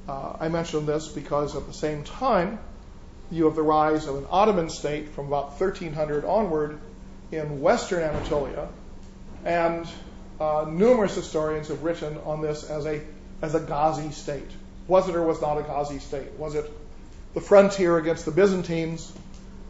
Uh, 0.08 0.36
I 0.40 0.48
mention 0.48 0.84
this 0.84 1.08
because 1.08 1.56
at 1.56 1.66
the 1.66 1.72
same 1.72 2.02
time, 2.02 2.58
you 3.30 3.44
have 3.44 3.54
the 3.54 3.62
rise 3.62 4.06
of 4.06 4.16
an 4.16 4.26
Ottoman 4.28 4.68
state 4.68 5.10
from 5.10 5.28
about 5.28 5.60
1300 5.60 6.24
onward 6.24 6.80
in 7.30 7.60
western 7.60 8.02
Anatolia, 8.02 8.68
and 9.44 9.88
uh, 10.40 10.66
numerous 10.68 11.14
historians 11.14 11.68
have 11.68 11.82
written 11.82 12.18
on 12.24 12.42
this 12.42 12.64
as 12.64 12.84
a 12.86 13.00
as 13.40 13.54
a 13.54 13.60
Ghazi 13.60 14.10
state. 14.10 14.50
Was 14.88 15.08
it 15.08 15.14
or 15.14 15.22
was 15.22 15.40
not 15.40 15.58
a 15.58 15.62
Ghazi 15.62 15.98
state? 15.98 16.32
Was 16.38 16.54
it 16.54 16.70
the 17.34 17.40
frontier 17.40 17.98
against 17.98 18.24
the 18.24 18.30
Byzantines 18.30 19.12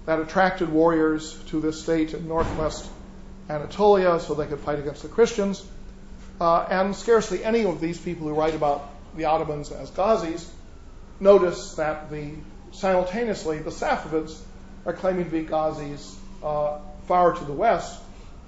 that 0.07 0.21
attracted 0.21 0.69
warriors 0.69 1.39
to 1.49 1.61
this 1.61 1.83
state 1.83 2.15
in 2.15 2.27
northwest 2.27 2.89
Anatolia 3.49 4.21
so 4.21 4.35
they 4.35 4.47
could 4.47 4.61
fight 4.61 4.79
against 4.79 5.03
the 5.03 5.09
Christians? 5.09 5.65
Uh, 6.41 6.67
and 6.71 6.97
scarcely 6.97 7.45
any 7.45 7.65
of 7.65 7.81
these 7.81 8.01
people 8.01 8.27
who 8.27 8.35
write 8.35 8.55
about 8.55 8.89
the 9.17 9.27
Ottomans 9.27 9.71
as 9.71 9.91
Ghazis 9.91 10.49
notice 11.21 11.75
that 11.75 12.11
the 12.11 12.33
simultaneously 12.73 13.59
the 13.59 13.71
Safavids 13.71 14.41
are 14.85 14.93
claiming 14.93 15.27
to 15.27 15.31
be 15.31 15.45
Ghazis 15.45 16.15
uh, 16.43 16.79
far 17.07 17.35
to 17.35 17.45
the 17.45 17.53
west, 17.53 18.01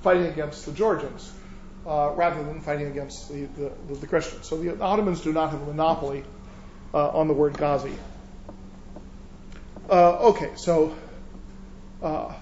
fighting 0.03 0.27
against 0.27 0.67
the 0.67 0.73
Georgians 0.73 1.31
uh, 1.87 2.13
rather 2.15 2.43
than 2.43 2.61
fighting 2.61 2.87
against 2.87 3.29
the, 3.29 3.45
the, 3.45 3.95
the, 3.95 4.07
Christians. 4.07 4.49
So 4.49 4.57
the 4.57 4.81
Ottomans 4.81 5.21
do 5.21 5.33
not 5.33 5.51
have 5.51 5.63
a 5.63 5.67
monopoly 5.67 6.25
on 6.99 7.29
the 7.29 7.35
word 7.35 7.57
Ghazi. 7.57 7.93
Uh, 9.91 10.29
okay, 10.31 10.51
so 10.57 10.95
uh, 12.03 12.33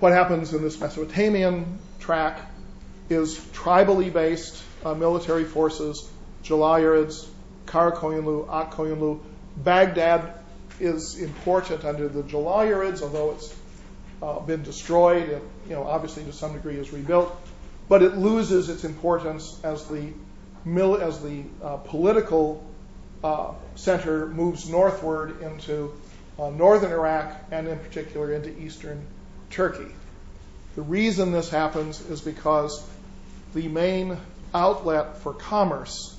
what 0.00 0.12
happens 0.12 0.52
in 0.52 0.62
this 0.62 0.80
Mesopotamian 0.80 1.78
track 2.00 2.40
is 3.08 3.38
tribally 3.52 4.12
based 4.12 4.62
uh, 4.84 4.94
military 4.94 5.44
forces, 5.44 6.08
Jalayirids, 6.42 7.26
Karakoyunlu, 7.66 8.46
Akkoyunlu. 8.48 9.20
Baghdad 9.56 10.34
is 10.80 11.18
important 11.18 11.84
under 11.84 12.08
the 12.08 12.22
Jalayirids, 12.22 13.02
although 13.02 13.32
it's 13.32 13.54
uh, 14.22 14.40
been 14.40 14.62
destroyed. 14.62 15.40
Know, 15.68 15.84
obviously 15.84 16.24
to 16.24 16.32
some 16.32 16.52
degree 16.52 16.76
is 16.76 16.92
rebuilt, 16.92 17.36
but 17.88 18.02
it 18.02 18.16
loses 18.16 18.68
its 18.68 18.84
importance 18.84 19.60
as 19.62 19.86
the 19.86 20.12
as 20.66 21.22
the 21.22 21.44
uh, 21.62 21.76
political 21.78 22.62
uh, 22.62 22.67
center 23.74 24.26
moves 24.26 24.68
northward 24.68 25.42
into 25.42 25.92
uh, 26.38 26.50
northern 26.50 26.92
Iraq 26.92 27.34
and 27.50 27.66
in 27.66 27.78
particular 27.78 28.32
into 28.32 28.56
eastern 28.60 29.04
Turkey. 29.50 29.92
The 30.76 30.82
reason 30.82 31.32
this 31.32 31.50
happens 31.50 32.00
is 32.00 32.20
because 32.20 32.86
the 33.54 33.68
main 33.68 34.16
outlet 34.54 35.18
for 35.18 35.34
commerce 35.34 36.14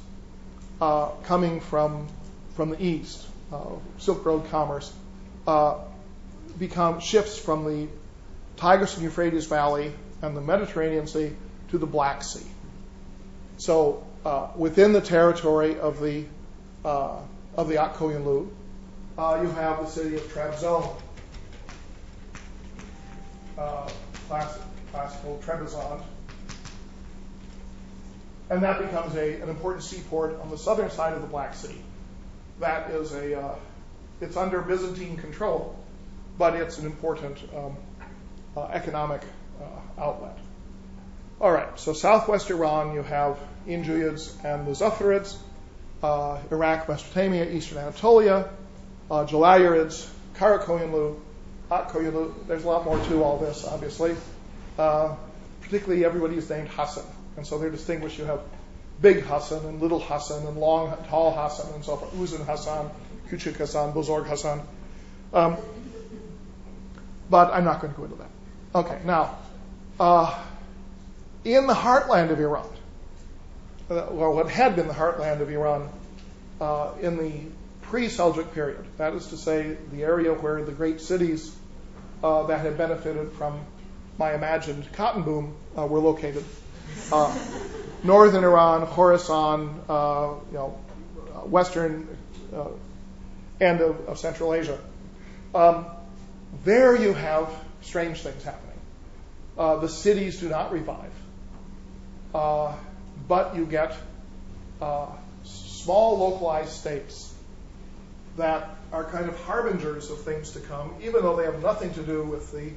uh, 0.81 1.09
coming 1.23 1.61
from 1.61 2.07
from 2.55 2.71
the 2.71 2.83
east, 2.83 3.25
uh, 3.53 3.63
Silk 3.99 4.25
Road 4.25 4.49
commerce, 4.49 4.91
uh, 5.47 5.75
become 6.57 6.99
shifts 6.99 7.39
from 7.39 7.63
the 7.63 7.87
Tigris 8.57 8.95
and 8.95 9.03
Euphrates 9.03 9.45
Valley 9.45 9.93
and 10.21 10.35
the 10.35 10.41
Mediterranean 10.41 11.07
Sea 11.07 11.31
to 11.69 11.77
the 11.77 11.85
Black 11.85 12.21
Sea. 12.21 12.45
So 13.57 14.03
uh, 14.25 14.47
within 14.57 14.91
the 14.91 14.99
territory 14.99 15.79
of 15.79 16.01
the 16.01 16.25
uh, 16.25 16.25
of 16.83 17.67
the 17.67 17.75
Akkoyunlu, 17.75 18.49
uh, 19.17 19.39
you 19.41 19.49
have 19.49 19.79
the 19.79 19.87
city 19.87 20.15
of 20.15 20.21
Trabzon, 20.33 20.95
uh, 23.57 23.89
classic, 24.27 24.61
classical 24.91 25.41
Trebizond, 25.45 26.01
and 28.49 28.63
that 28.63 28.79
becomes 28.79 29.15
a, 29.15 29.41
an 29.41 29.49
important 29.49 29.83
seaport 29.83 30.39
on 30.41 30.49
the 30.49 30.57
southern 30.57 30.89
side 30.89 31.13
of 31.13 31.21
the 31.21 31.27
Black 31.27 31.53
Sea. 31.53 31.75
That 32.59 32.91
is 32.91 33.13
a, 33.13 33.39
uh, 33.39 33.55
it's 34.21 34.37
under 34.37 34.61
Byzantine 34.61 35.17
control, 35.17 35.77
but 36.37 36.55
it's 36.55 36.77
an 36.79 36.85
important 36.85 37.37
um, 37.55 37.75
uh, 38.55 38.67
economic 38.67 39.21
uh, 39.61 40.01
outlet. 40.01 40.37
All 41.41 41.51
right, 41.51 41.79
so 41.79 41.93
southwest 41.93 42.49
Iran, 42.49 42.93
you 42.93 43.03
have 43.03 43.37
Injuyids 43.67 44.33
and 44.43 44.67
Muzaffarids, 44.67 45.35
uh, 45.35 45.39
Iraq, 46.03 46.87
Mesopotamia, 46.87 47.49
eastern 47.49 47.79
Anatolia, 47.79 48.49
uh, 49.11 49.25
Jalayirids, 49.25 50.09
Karakoyunlu, 50.35 51.19
Akkoyunlu. 51.69 52.47
There's 52.47 52.63
a 52.63 52.67
lot 52.67 52.85
more 52.85 52.97
to 53.05 53.23
all 53.23 53.37
this, 53.37 53.65
obviously. 53.65 54.15
Uh, 54.77 55.15
particularly, 55.61 56.05
everybody 56.05 56.37
is 56.37 56.49
named 56.49 56.69
Hassan, 56.69 57.03
and 57.35 57.45
so 57.45 57.57
they're 57.57 57.69
distinguished. 57.69 58.17
You 58.17 58.25
have 58.25 58.41
Big 59.01 59.21
Hassan 59.21 59.65
and 59.65 59.81
Little 59.81 59.99
Hassan 59.99 60.45
and 60.47 60.57
Long, 60.57 60.95
Tall 61.09 61.31
Hassan 61.31 61.73
and 61.73 61.83
so 61.83 61.97
forth. 61.97 62.13
Uzun 62.13 62.45
Hassan, 62.45 62.89
Küçük 63.29 63.57
Hassan, 63.57 63.93
Bozorg 63.93 64.25
Hassan. 64.25 64.61
Um, 65.33 65.57
but 67.29 67.53
I'm 67.53 67.63
not 67.63 67.81
going 67.81 67.93
to 67.93 67.97
go 67.97 68.05
into 68.05 68.17
that. 68.17 68.29
Okay, 68.75 68.99
now, 69.05 69.37
uh, 69.99 70.37
in 71.43 71.67
the 71.67 71.73
heartland 71.73 72.31
of 72.31 72.39
Iran, 72.39 72.65
uh, 72.65 72.78
well, 73.89 74.33
what 74.33 74.49
had 74.49 74.75
been 74.75 74.87
the 74.87 74.93
heartland 74.93 75.41
of 75.41 75.49
Iran 75.49 75.89
uh, 76.61 76.91
in 77.01 77.17
the 77.17 77.41
pre-Seljuk 77.83 78.53
period, 78.53 78.85
that 78.97 79.13
is 79.13 79.27
to 79.27 79.37
say, 79.37 79.75
the 79.91 80.03
area 80.03 80.33
where 80.33 80.63
the 80.63 80.71
great 80.71 81.01
cities 81.01 81.55
uh, 82.23 82.43
that 82.47 82.59
had 82.59 82.77
benefited 82.77 83.31
from 83.33 83.59
my 84.17 84.35
imagined 84.35 84.91
cotton 84.93 85.23
boom 85.23 85.55
uh, 85.77 85.85
were 85.85 85.99
located. 85.99 86.43
Northern 88.03 88.43
Iran, 88.43 88.85
Khorasan, 88.87 89.73
you 90.51 90.57
know, 90.57 90.79
western 91.45 92.07
end 93.59 93.81
of, 93.81 94.19
Central 94.19 94.53
Asia. 94.53 94.79
Um, 95.55 95.85
there 96.63 96.95
you 96.95 97.13
have 97.13 97.49
strange 97.81 98.21
things 98.21 98.43
happening. 98.43 98.77
The 99.55 99.87
cities 99.87 100.39
do 100.39 100.49
not 100.49 100.71
revive, 100.71 101.13
but 103.29 103.55
you 103.55 103.65
get 103.65 103.95
uh, 104.81 105.05
small 105.43 106.17
localized 106.17 106.71
states 106.71 107.33
that 108.35 108.75
are 108.91 109.03
kind 109.05 109.29
of 109.29 109.39
harbingers 109.43 110.09
of 110.09 110.19
things 110.23 110.51
to 110.51 110.59
come, 110.59 110.91
even 111.01 111.21
though 111.21 111.35
they 111.37 111.45
have 111.45 111.61
nothing 111.61 111.93
to 111.93 112.01
do 112.01 112.23
with 112.23 112.51
the 112.51 112.71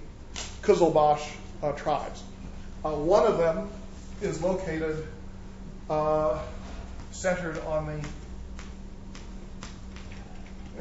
Qizilbash 0.62 1.26
uh, 1.62 1.72
tribes. 1.72 2.22
Uh, 2.84 2.90
one 2.90 3.26
of 3.26 3.38
them 3.38 3.70
is 4.20 4.42
located 4.42 5.05
centered 7.11 7.59
on 7.66 7.86
the 7.86 8.09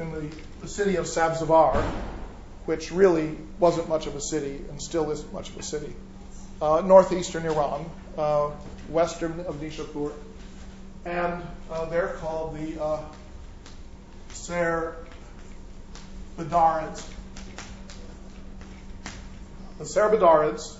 in 0.02 0.10
the, 0.12 0.36
the 0.60 0.68
city 0.68 0.96
of 0.96 1.04
Sabzavar, 1.04 1.82
which 2.64 2.90
really 2.90 3.36
wasn't 3.58 3.88
much 3.88 4.06
of 4.06 4.16
a 4.16 4.20
city 4.20 4.56
and 4.70 4.80
still 4.80 5.10
isn't 5.10 5.32
much 5.32 5.50
of 5.50 5.58
a 5.58 5.62
city. 5.62 5.94
Northeastern 6.60 7.44
Iran, 7.44 7.84
western 8.92 9.40
of 9.40 9.56
Nishapur, 9.56 10.12
and 11.04 11.42
uh, 11.70 11.86
they're 11.86 12.14
called 12.20 12.56
the 12.56 12.82
uh, 12.82 13.00
Ser. 14.32 14.96
The 16.36 16.94
Serbadarids 19.80 20.78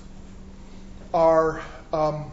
are 1.13 1.63
um, 1.93 2.31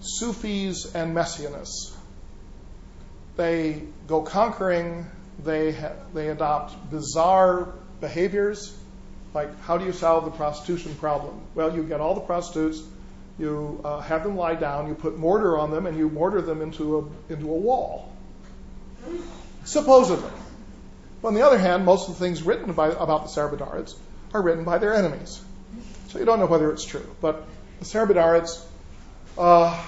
Sufis 0.00 0.94
and 0.94 1.14
Messianists 1.14 1.92
they 3.36 3.82
go 4.06 4.22
conquering, 4.22 5.06
they, 5.42 5.72
ha- 5.72 5.92
they 6.14 6.28
adopt 6.28 6.90
bizarre 6.90 7.72
behaviors, 8.00 8.76
like 9.34 9.58
how 9.62 9.78
do 9.78 9.84
you 9.84 9.92
solve 9.92 10.24
the 10.24 10.30
prostitution 10.30 10.94
problem? 10.96 11.40
Well, 11.54 11.74
you 11.74 11.82
get 11.82 12.00
all 12.00 12.14
the 12.14 12.20
prostitutes, 12.20 12.82
you 13.38 13.80
uh, 13.84 14.00
have 14.00 14.22
them 14.22 14.36
lie 14.36 14.54
down, 14.54 14.88
you 14.88 14.94
put 14.94 15.16
mortar 15.16 15.58
on 15.58 15.70
them, 15.70 15.86
and 15.86 15.96
you 15.96 16.08
mortar 16.08 16.42
them 16.42 16.62
into 16.62 16.98
a, 16.98 17.32
into 17.32 17.50
a 17.50 17.56
wall. 17.56 18.12
Supposedly. 19.64 20.30
But 21.20 21.28
on 21.28 21.34
the 21.34 21.42
other 21.42 21.58
hand, 21.58 21.84
most 21.84 22.08
of 22.08 22.18
the 22.18 22.24
things 22.24 22.42
written 22.42 22.72
by, 22.72 22.88
about 22.88 23.24
the 23.24 23.40
Sarabadarids 23.40 23.94
are 24.34 24.42
written 24.42 24.64
by 24.64 24.78
their 24.78 24.94
enemies. 24.94 25.40
So 26.08 26.18
you 26.18 26.24
don't 26.24 26.38
know 26.38 26.46
whether 26.46 26.70
it's 26.72 26.84
true. 26.84 27.06
But 27.20 27.44
the 27.78 27.84
Sarabadarids, 27.84 28.62
uh, 29.38 29.82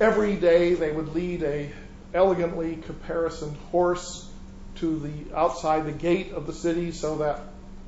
every 0.00 0.36
day 0.36 0.74
they 0.74 0.90
would 0.90 1.14
lead 1.14 1.42
a 1.44 1.70
elegantly 2.14 2.76
caparisoned 2.76 3.56
horse 3.70 4.28
to 4.76 4.98
the 4.98 5.36
outside 5.36 5.86
the 5.86 5.92
gate 5.92 6.32
of 6.32 6.46
the 6.46 6.52
city 6.52 6.92
so 6.92 7.18
that 7.18 7.40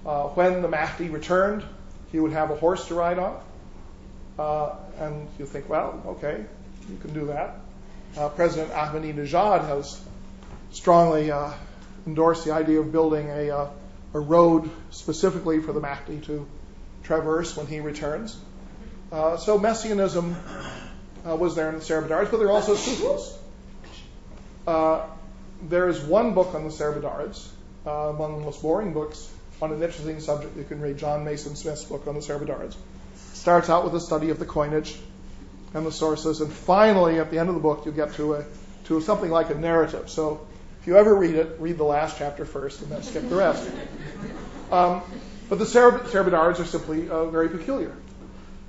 uh, 0.07 0.29
when 0.29 0.62
the 0.62 0.68
Mahdi 0.68 1.09
returned, 1.09 1.64
he 2.12 2.20
would 2.20 2.33
have 2.33 2.51
a 2.51 2.57
horse 2.57 2.89
to 2.89 2.95
ride 2.95 3.18
on. 3.18 3.41
Uh, 4.39 4.76
and 4.99 5.28
you 5.39 5.47
think, 5.47 5.68
well, 5.68 6.03
okay, 6.07 6.45
you 6.91 6.97
can 6.99 7.14
do 7.14 7.26
that. 7.26 7.57
Uh, 8.16 8.28
President 8.28 8.72
Ahmadinejad 8.72 9.66
has 9.66 10.01
strongly 10.72 11.30
uh, 11.30 11.53
endorsed 12.07 12.45
the 12.45 12.53
idea 12.53 12.80
of 12.80 12.93
building 12.93 13.28
a, 13.28 13.70
road 14.12 14.70
specifically 14.91 15.61
for 15.61 15.72
the 15.72 15.80
Mahdi 15.80 16.20
to 16.20 16.47
traverse 17.03 17.57
when 17.57 17.66
he 17.66 17.80
returns. 17.80 18.37
So 19.11 19.59
Messianism 19.59 20.37
was 21.24 21.57
there 21.57 21.68
in 21.68 21.74
the 21.74 21.80
Sarabadarids, 21.80 22.30
but 22.30 22.37
there 22.37 22.47
are 22.47 22.53
also 22.53 22.76
Sufis. 22.76 23.37
There 25.68 25.89
is 25.89 25.99
one 26.01 26.35
book 26.35 26.55
on 26.55 26.64
the 26.64 26.70
Sarabadarids, 26.70 27.49
uh, 27.87 27.91
among 27.91 28.39
the 28.39 28.45
most 28.45 28.61
boring 28.61 28.93
books 28.93 29.30
on 29.62 29.72
an 29.72 29.82
interesting 29.82 30.20
subject. 30.20 30.57
You 30.57 30.64
can 30.64 30.80
read 30.80 30.99
John 30.99 31.24
Mason 31.24 31.57
Smith's 31.57 31.85
book 31.85 32.07
on 32.07 32.14
the 32.14 32.20
Sarabadarids. 32.20 32.74
Starts 33.45 33.68
out 33.68 33.84
with 33.84 33.95
a 33.95 34.01
study 34.01 34.30
of 34.30 34.38
the 34.38 34.47
coinage 34.47 34.97
and 35.74 35.84
the 35.84 35.92
sources, 35.92 36.40
and 36.40 36.51
finally, 36.51 37.18
at 37.18 37.30
the 37.30 37.38
end 37.38 37.51
of 37.51 37.55
the 37.55 37.61
book, 37.61 37.84
you 37.84 37.92
get 37.92 38.14
to 38.14 38.36
a 38.36 38.45
to 38.84 39.03
something 39.03 39.30
like 39.30 39.51
a 39.51 39.55
narrative. 39.55 40.09
So, 40.09 40.47
if 40.80 40.86
you 40.86 40.97
ever 40.97 41.14
read 41.14 41.34
it, 41.34 41.57
read 41.61 41.76
the 41.76 41.84
last 41.84 42.16
chapter 42.16 42.47
first, 42.47 42.80
and 42.80 42.90
then 42.90 43.03
skip 43.03 43.28
the 43.28 43.36
rest. 43.36 43.70
Um, 44.72 45.03
but 45.51 45.59
the 45.59 45.66
Sarabadarids 45.66 46.59
are 46.59 46.64
simply 46.64 47.11
uh, 47.11 47.26
very 47.26 47.51
peculiar. 47.51 47.95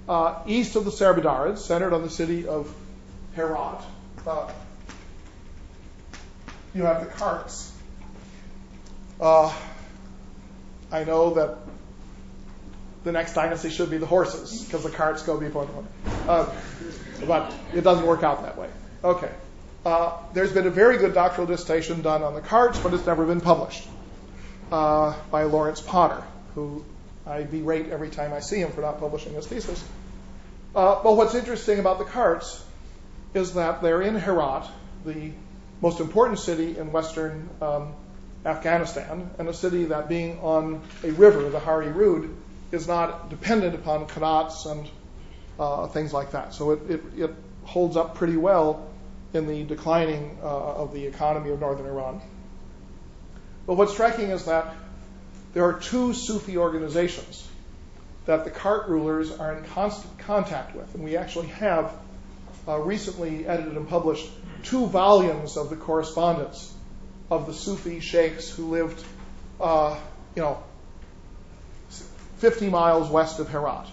Uh, 0.09 0.41
east 0.45 0.75
of 0.75 0.83
the 0.83 0.91
Sarabadarids, 0.91 1.59
centered 1.59 1.93
on 1.93 2.01
the 2.01 2.09
city 2.09 2.45
of 2.45 2.69
Herat, 3.37 3.81
uh, 4.27 4.51
you 6.73 6.83
have 6.83 6.99
the 6.99 7.09
Karts. 7.11 7.71
Uh, 9.21 9.55
I 10.91 11.05
know 11.05 11.35
that 11.35 11.59
the 13.05 13.11
next 13.11 13.33
dynasty 13.35 13.69
should 13.69 13.89
be 13.89 13.97
the 13.97 14.05
horses 14.05 14.65
because 14.65 14.83
the 14.83 14.89
carts 14.89 15.23
go 15.23 15.39
before 15.39 15.65
the 15.65 15.71
horses. 15.71 15.91
Uh, 16.27 16.53
but 17.25 17.53
it 17.73 17.81
doesn't 17.81 18.05
work 18.05 18.23
out 18.23 18.41
that 18.41 18.57
way. 18.57 18.67
Okay. 19.03 19.31
Uh, 19.85 20.17
there's 20.33 20.51
been 20.51 20.65
a 20.65 20.71
very 20.71 20.97
good 20.97 21.13
doctoral 21.13 21.45
dissertation 21.45 22.01
done 22.01 22.23
on 22.23 22.33
the 22.33 22.41
Karts, 22.41 22.81
but 22.81 22.93
it's 22.95 23.05
never 23.05 23.23
been 23.25 23.39
published 23.39 23.87
uh, 24.71 25.15
by 25.29 25.43
Lawrence 25.43 25.79
Potter, 25.79 26.23
who 26.55 26.83
I 27.27 27.43
berate 27.43 27.89
every 27.89 28.09
time 28.09 28.33
I 28.33 28.39
see 28.39 28.59
him 28.59 28.71
for 28.71 28.81
not 28.81 28.99
publishing 28.99 29.35
his 29.35 29.45
thesis. 29.45 29.87
Uh, 30.75 31.03
but 31.03 31.15
what's 31.15 31.35
interesting 31.35 31.77
about 31.77 31.99
the 31.99 32.05
Karts 32.05 32.59
is 33.35 33.53
that 33.53 33.83
they're 33.83 34.01
in 34.01 34.15
Herat, 34.15 34.67
the 35.05 35.31
most 35.81 35.99
important 35.99 36.39
city 36.39 36.75
in 36.79 36.91
western 36.91 37.47
um, 37.61 37.93
Afghanistan, 38.43 39.29
and 39.37 39.47
a 39.47 39.53
city 39.53 39.85
that, 39.85 40.09
being 40.09 40.39
on 40.39 40.81
a 41.03 41.11
river, 41.11 41.47
the 41.49 41.59
Hari 41.59 41.89
Rud, 41.89 42.29
is 42.75 42.87
not 42.87 43.29
dependent 43.29 43.73
upon 43.73 44.07
qanats 44.07 44.69
and 44.69 44.87
uh, 45.59 45.87
things 45.87 46.13
like 46.13 46.31
that. 46.31 46.53
So 46.53 46.71
it, 46.71 47.01
holds 47.63 47.97
up 47.97 48.13
pretty 48.13 48.37
well 48.37 48.87
in 49.33 49.47
the 49.47 49.63
declining 49.63 50.37
uh, 50.43 50.45
of 50.45 50.93
the 50.93 51.03
economy 51.07 51.49
of 51.49 51.59
northern 51.59 51.87
Iran. 51.87 52.21
But 53.65 53.73
what's 53.73 53.93
striking 53.93 54.29
is 54.29 54.45
that 54.45 54.75
there 55.53 55.63
are 55.63 55.79
two 55.79 56.13
Sufi 56.13 56.57
organizations 56.59 57.47
that 58.27 58.43
the 58.43 58.51
Kart 58.51 58.87
rulers 58.87 59.31
are 59.31 59.57
in 59.57 59.63
constant 59.63 60.15
contact 60.19 60.75
with, 60.75 60.93
and 60.93 61.03
we 61.03 61.17
actually 61.17 61.47
have 61.47 61.91
uh, 62.67 62.77
recently 62.77 63.47
edited 63.47 63.75
and 63.75 63.89
published 63.89 64.29
two 64.63 64.85
volumes 64.85 65.57
of 65.57 65.71
the 65.71 65.75
correspondence 65.75 66.71
of 67.31 67.47
the 67.47 67.53
Sufi 67.53 67.99
sheikhs 67.99 68.49
who 68.49 68.69
lived, 68.69 69.03
you 69.59 70.41
know, 70.41 70.63
50 72.45 72.69
miles 72.69 73.09
west 73.09 73.39
of 73.39 73.49
Herat. 73.49 73.87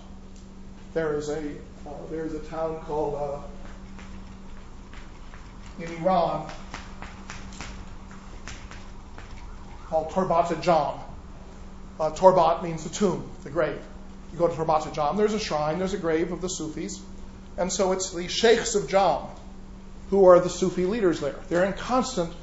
There 0.93 1.17
is 1.17 1.31
a 1.31 1.39
uh, 1.39 1.91
there 2.11 2.27
is 2.27 2.35
a 2.35 2.39
town 2.39 2.81
called 2.81 3.15
uh, 3.15 3.41
in 5.83 5.91
Iran 6.03 6.51
called 9.87 10.11
Torbat-e 10.11 10.61
Jam. 10.61 10.99
Uh, 11.99 12.11
Torbat 12.11 12.63
means 12.63 12.85
the 12.85 12.91
tomb, 12.91 13.27
the 13.43 13.49
grave. 13.49 13.81
You 14.35 14.39
go 14.39 14.49
to 14.49 14.55
Torbat-e 14.55 14.93
Jam, 14.93 15.17
there's 15.17 15.33
a 15.33 15.41
shrine, 15.41 15.79
there's 15.79 15.95
a 15.95 15.99
grave 15.99 16.31
of 16.31 16.43
the 16.43 16.49
Sufis, 16.49 17.01
and 17.57 17.73
so 17.73 17.93
it's 17.93 18.13
the 18.13 18.29
sheikhs 18.29 18.75
of 18.75 18.87
Jam 18.87 19.29
who 20.11 20.27
are 20.27 20.41
the 20.41 20.51
Sufi 20.51 20.85
leaders 20.85 21.21
there. 21.21 21.37
They're 21.49 21.65
in 21.65 21.73
constant 21.73 22.35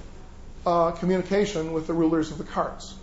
uh, 0.66 0.90
communication 0.90 1.72
with 1.72 1.86
the 1.86 1.94
rulers 1.94 2.32
of 2.32 2.40
the 2.40 2.46
Karts. 2.46 2.96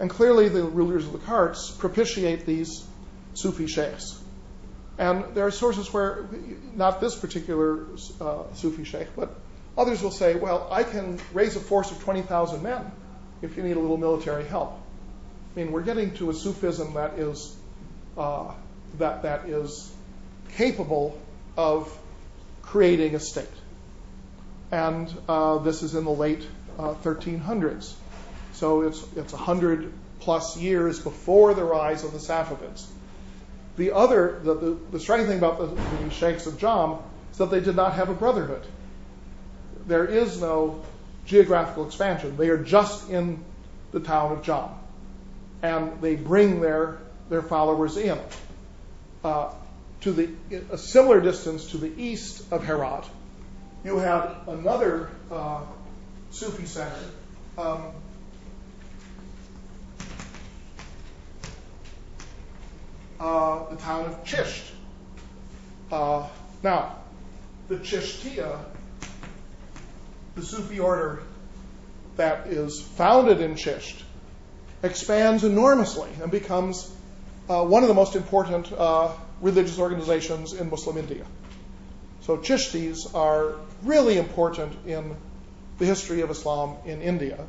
And 0.00 0.08
clearly, 0.08 0.48
the 0.48 0.62
rulers 0.62 1.04
of 1.04 1.12
the 1.12 1.18
Karts 1.18 1.76
propitiate 1.76 2.46
these 2.46 2.86
Sufi 3.34 3.66
sheikhs. 3.66 4.18
And 4.98 5.24
there 5.34 5.46
are 5.46 5.52
sources 5.52 5.92
where, 5.92 6.26
not 6.74 7.00
this 7.00 7.14
particular 7.14 7.86
uh, 8.20 8.42
Sufi 8.54 8.82
sheikh, 8.82 9.08
but 9.14 9.32
others 9.76 10.02
will 10.02 10.10
say, 10.10 10.34
well, 10.34 10.68
I 10.72 10.82
can 10.82 11.20
raise 11.32 11.54
a 11.54 11.60
force 11.60 11.92
of 11.92 12.00
20,000 12.02 12.62
men 12.62 12.90
if 13.40 13.56
you 13.56 13.62
need 13.62 13.76
a 13.76 13.80
little 13.80 13.96
military 13.96 14.44
help. 14.44 14.80
I 15.54 15.60
mean, 15.60 15.70
we're 15.70 15.82
getting 15.82 16.14
to 16.14 16.30
a 16.30 16.34
Sufism 16.34 16.94
that 16.94 17.18
is, 17.18 17.56
uh, 18.16 18.52
that, 18.98 19.22
that 19.22 19.48
is 19.48 19.92
capable 20.56 21.16
of 21.56 21.96
creating 22.62 23.14
a 23.14 23.20
state. 23.20 23.46
And 24.72 25.12
uh, 25.28 25.58
this 25.58 25.82
is 25.82 25.94
in 25.94 26.04
the 26.04 26.10
late 26.10 26.44
1300s. 26.76 27.94
So 28.58 28.82
it's 28.82 29.00
it's 29.14 29.32
100 29.32 29.92
plus 30.18 30.56
years 30.56 30.98
before 30.98 31.54
the 31.54 31.62
rise 31.62 32.02
of 32.02 32.12
the 32.12 32.18
Safavids. 32.18 32.84
The 33.76 33.92
other, 33.92 34.40
the, 34.42 34.98
striking 34.98 35.28
thing 35.28 35.38
about 35.38 35.60
the, 35.60 36.10
sheikhs 36.10 36.48
of 36.48 36.58
Jam 36.58 36.98
is 37.30 37.38
that 37.38 37.52
they 37.52 37.60
did 37.60 37.76
not 37.76 37.92
have 37.92 38.08
a 38.08 38.14
brotherhood. 38.14 38.66
There 39.86 40.04
is 40.04 40.40
no 40.40 40.82
geographical 41.26 41.86
expansion. 41.86 42.36
They 42.36 42.48
are 42.48 42.58
just 42.58 43.08
in 43.08 43.44
the 43.92 44.00
town 44.00 44.32
of 44.32 44.42
Jam. 44.42 44.70
And 45.62 46.00
they 46.00 46.16
bring 46.16 46.60
their, 46.60 46.98
their 47.30 47.42
followers 47.42 47.96
in. 47.96 48.18
Uh, 49.22 49.52
to 50.00 50.12
the, 50.12 50.30
a 50.72 50.78
similar 50.78 51.20
distance 51.20 51.70
to 51.70 51.78
the 51.78 51.92
east 51.96 52.52
of 52.52 52.64
Herat, 52.64 53.08
you 53.84 53.98
have 53.98 54.48
another 54.48 55.10
uh, 55.30 55.60
Sufi 56.32 56.66
center. 56.66 56.92
Um, 57.56 57.84
uh, 57.84 57.90
the 63.18 63.76
town 63.80 64.06
of 64.06 64.24
Chisht. 64.24 64.62
Uh, 65.90 66.28
now, 66.62 66.96
the 67.68 67.76
Chishtiya, 67.76 68.58
the 70.34 70.42
Sufi 70.42 70.80
order 70.80 71.22
that 72.16 72.48
is 72.48 72.80
founded 72.80 73.40
in 73.40 73.54
Chisht, 73.54 74.02
expands 74.82 75.44
enormously 75.44 76.10
and 76.22 76.30
becomes 76.30 76.90
uh, 77.48 77.64
one 77.64 77.82
of 77.82 77.88
the 77.88 77.94
most 77.94 78.16
important 78.16 78.70
uh, 78.72 79.12
religious 79.40 79.78
organizations 79.78 80.52
in 80.52 80.70
Muslim 80.70 80.98
India. 80.98 81.24
So 82.20 82.36
Chishtis 82.36 83.14
are 83.14 83.54
really 83.82 84.18
important 84.18 84.74
in 84.86 85.16
the 85.78 85.86
history 85.86 86.20
of 86.20 86.30
Islam 86.30 86.76
in 86.84 87.00
India, 87.00 87.46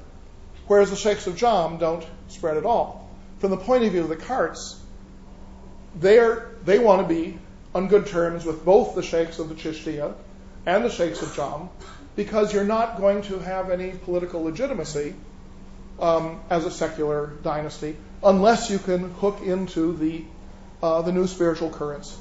whereas 0.68 0.90
the 0.90 0.96
Sheikhs 0.96 1.28
of 1.28 1.36
Jam 1.36 1.78
don't 1.78 2.06
spread 2.30 2.58
at 2.58 2.66
all. 2.66 3.10
From 3.40 3.52
the 3.52 3.58
point 3.58 3.84
of 3.84 3.92
view 3.92 4.04
of 4.04 4.10
the 4.10 4.16
Karts, 4.16 4.79
they 6.02 6.80
want 6.80 7.08
to 7.08 7.14
be 7.14 7.38
on 7.74 7.88
good 7.88 8.08
terms 8.08 8.46
with 8.46 8.66
both 8.66 8.96
the 8.96 9.04
Sheikhs 9.04 9.40
of 9.40 9.50
the 9.50 9.56
Chishtiya 9.56 10.14
and 10.66 10.86
the 10.86 10.90
Sheikhs 10.90 11.22
of 11.22 11.36
Jam 11.36 11.70
because 12.16 12.54
you're 12.54 12.64
not 12.64 12.98
going 12.98 13.22
to 13.24 13.40
have 13.40 13.70
any 13.70 13.92
political 13.92 14.44
legitimacy 14.44 15.14
um, 16.00 16.40
as 16.50 16.66
a 16.66 16.72
secular 16.72 17.28
dynasty 17.44 17.96
unless 18.24 18.70
you 18.70 18.80
can 18.80 19.12
hook 19.12 19.42
into 19.42 19.96
the, 19.96 20.24
uh, 20.82 21.02
the 21.02 21.12
new 21.12 21.28
spiritual 21.28 21.70
currents 21.70 22.18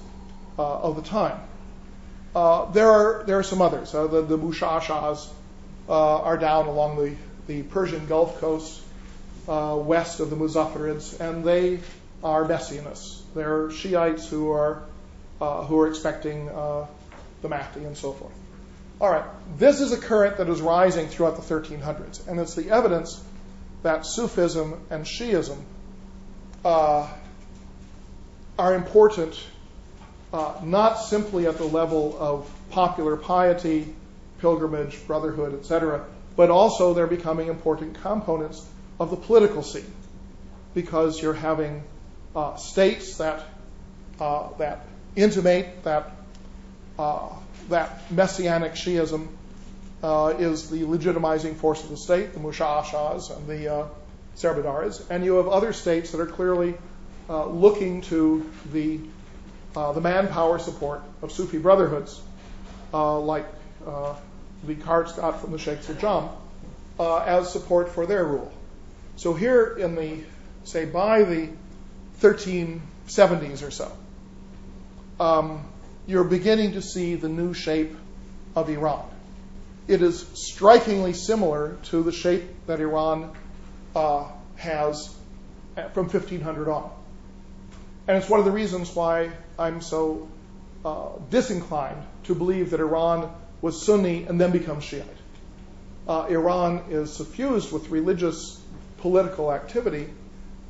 uh, 0.59 0.81
of 0.81 0.97
the 0.97 1.03
time. 1.03 1.41
Uh, 2.35 2.71
there, 2.73 2.89
are, 2.89 3.25
there 3.27 3.39
are 3.39 3.43
some 3.43 3.63
others. 3.63 3.93
The, 3.93 4.07
uh, 5.89 6.21
are 6.21 6.37
down 6.37 6.67
along 6.67 6.97
the, 6.97 7.17
the 7.47 7.63
Persian 7.63 8.07
Gulf 8.07 8.39
Coast 8.41 8.83
west 9.47 10.21
of 10.21 10.31
the 10.31 10.37
Muzaffarids, 10.37 11.19
and 11.19 11.43
they 11.43 11.81
are 12.23 12.45
messianists. 12.45 13.18
They're 13.39 13.71
Shiites 13.71 14.29
who 14.29 14.51
are 14.51 14.83
uh, 15.41 15.65
who 15.65 15.79
are 15.81 15.89
expecting 15.89 16.49
uh, 16.49 16.87
the 17.43 17.49
Mahdi 17.49 17.85
and 17.85 17.97
so 17.97 18.13
forth. 18.13 18.35
All 19.01 19.09
right, 19.09 19.25
this 19.57 19.81
is 19.81 19.93
a 19.93 19.97
current 19.97 20.39
that 20.39 20.49
is 20.49 20.61
rising 20.61 21.07
throughout 21.07 21.37
the 21.37 21.55
1300s, 21.55 22.27
and 22.27 22.41
it's 22.41 22.55
the 22.55 22.71
evidence 22.71 23.23
that 23.85 24.05
Sufism 24.05 24.75
and 24.91 25.05
Shiism 25.05 25.59
uh, 26.65 27.09
are 28.59 28.75
important 28.75 29.41
not 30.33 30.97
simply 30.97 31.47
at 31.47 31.59
the 31.59 31.65
level 31.65 32.17
of 32.19 32.51
popular 32.71 33.17
piety, 33.17 33.95
pilgrimage, 34.41 35.07
brotherhood, 35.07 35.55
etc., 35.55 36.05
but 36.37 36.51
also 36.51 36.95
they're 36.95 37.07
becoming 37.07 37.49
important 37.49 38.01
components 38.03 38.65
of 38.99 39.11
the 39.11 39.17
political 39.17 39.63
scene 39.63 39.93
because 40.75 41.21
you're 41.23 41.35
having 41.35 41.83
states 42.57 43.19
that 43.19 43.45
uh, 44.21 44.49
that 44.59 44.85
intimate 45.17 45.85
that 45.85 46.13
uh, 46.99 47.29
that 47.69 48.11
messianic 48.11 48.73
Shiism 48.73 49.29
uh, 50.03 50.35
is 50.39 50.71
the 50.71 50.83
legitimizing 50.83 51.57
force 51.57 51.83
of 51.83 51.91
the 51.91 51.97
state, 51.97 52.33
the 52.33 52.41
Musha'ashas 52.41 53.37
and 53.37 53.47
the 53.47 53.73
uh, 53.73 53.87
Serbadaris, 54.37 55.11
and 55.11 55.25
you 55.25 55.35
have 55.35 55.49
other 55.49 55.73
states 55.73 56.13
that 56.13 56.21
are 56.21 56.27
clearly 56.27 56.75
uh, 57.29 57.47
looking 57.47 58.03
to 58.03 58.49
the 58.73 59.01
uh, 59.77 59.93
the 59.93 60.01
manpower 60.01 60.59
support 60.59 61.03
of 61.23 61.31
Sufi 61.31 61.59
brotherhoods, 61.59 62.21
uh, 62.93 63.19
like 63.21 63.47
uh, 63.87 64.15
the 64.65 64.75
Karts 64.75 65.17
got 65.17 65.41
from 65.41 65.53
the 65.53 65.59
Sheikhs 65.59 65.89
of 65.89 66.01
Jam, 66.01 66.29
as 66.99 67.53
support 67.53 67.91
for 67.91 68.07
their 68.07 68.25
rule. 68.25 68.51
So 69.17 69.35
here 69.35 69.77
in 69.79 69.95
the 69.95 70.25
say 70.65 70.85
by 70.85 71.25
the 71.25 71.51
1370s 72.21 73.67
or 73.67 73.71
so, 73.71 73.93
um, 75.21 75.65
you're 76.07 76.25
beginning 76.25 76.73
to 76.73 76.83
see 76.83 77.15
the 77.15 77.29
new 77.29 77.55
shape 77.55 77.95
of 78.57 78.69
Iran. 78.69 79.09
It 79.87 80.03
is 80.03 80.27
strikingly 80.35 81.13
similar 81.13 81.77
to 81.85 82.03
the 82.03 82.13
shape 82.13 82.45
that 82.67 82.81
Iran 82.81 83.33
uh, 83.95 84.31
has 84.57 85.15
from 85.95 86.09
1500 86.09 86.69
on. 86.69 86.91
And 88.07 88.17
it's 88.17 88.29
one 88.29 88.41
of 88.41 88.47
the 88.47 88.53
reasons 88.53 88.95
why 88.95 89.31
I'm 89.59 89.81
so 89.81 90.29
uh, 90.85 91.11
disinclined 91.31 92.03
to 92.25 92.35
believe 92.35 92.71
that 92.71 92.81
Iran 92.81 93.31
was 93.61 93.85
Sunni 93.85 94.25
and 94.25 94.41
then 94.41 94.51
becomes 94.51 94.85
Shiite. 94.85 95.05
Uh, 96.07 96.27
Iran 96.31 96.85
is 96.91 97.13
suffused 97.13 97.71
with 97.73 97.91
religious 97.91 98.61
political 98.99 99.53
activity, 99.53 100.09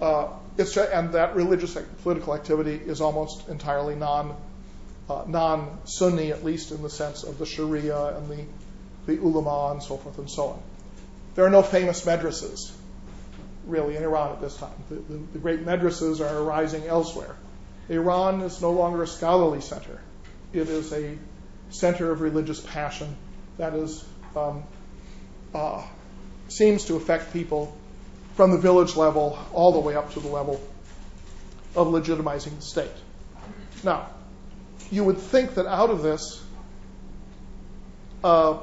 uh, 0.01 0.29
and 0.59 1.13
that 1.13 1.37
religious 1.37 1.77
political 2.03 2.35
activity 2.35 2.75
is 2.75 3.01
almost 3.01 3.49
entirely 3.49 3.95
non 3.95 4.37
uh, 5.09 5.25
non-Sunni, 5.27 6.33
at 6.33 6.45
least 6.45 6.71
in 6.71 6.83
the 6.83 6.91
sense 6.91 7.23
of 7.23 7.39
the 7.39 7.47
Sharia 7.47 8.17
and 8.17 8.29
the, 8.29 8.45
the 9.07 9.19
ulama 9.23 9.73
and 9.73 9.83
so 9.83 9.97
forth 9.97 10.19
and 10.19 10.29
so 10.29 10.49
on. 10.49 10.63
There 11.35 11.47
are 11.47 11.51
no 11.51 11.63
famous 11.63 12.05
madrasas, 12.05 12.71
really, 13.65 13.97
in 13.97 14.03
Iran 14.03 14.33
at 14.33 14.41
this 14.41 14.57
time. 14.57 14.75
The, 14.91 15.39
great 15.39 15.65
madrasas 15.65 16.21
are 16.21 16.43
arising 16.43 16.85
elsewhere. 16.85 17.35
Iran 17.89 18.43
is 18.43 18.61
no 18.61 18.73
longer 18.73 19.03
a 19.03 19.07
scholarly 19.07 19.63
center. 19.63 19.99
It 20.53 20.69
is 20.69 20.93
a 20.93 21.17
center 21.71 22.11
of 22.11 22.21
religious 22.21 22.61
passion 22.61 23.17
that 23.57 23.75
is 23.75 24.05
um, 24.37 24.65
uh, 25.55 25.83
seems 26.49 26.85
to 26.87 26.97
affect 26.97 27.33
people 27.33 27.75
from 28.39 28.53
the 28.53 28.57
village 28.57 28.95
level 28.95 29.37
all 29.53 29.73
the 29.73 29.81
way 29.81 29.97
up 29.97 30.13
to 30.13 30.21
the 30.21 30.29
level 30.29 30.61
of 31.75 31.89
legitimizing 31.89 32.55
the 32.55 32.63
state. 32.63 32.99
Now, 33.83 34.11
you 34.93 35.03
would 35.03 35.19
think 35.19 35.57
that 35.57 35.67
out 35.67 35.91
of 35.91 36.03
this, 36.05 36.41
uh, 38.23 38.59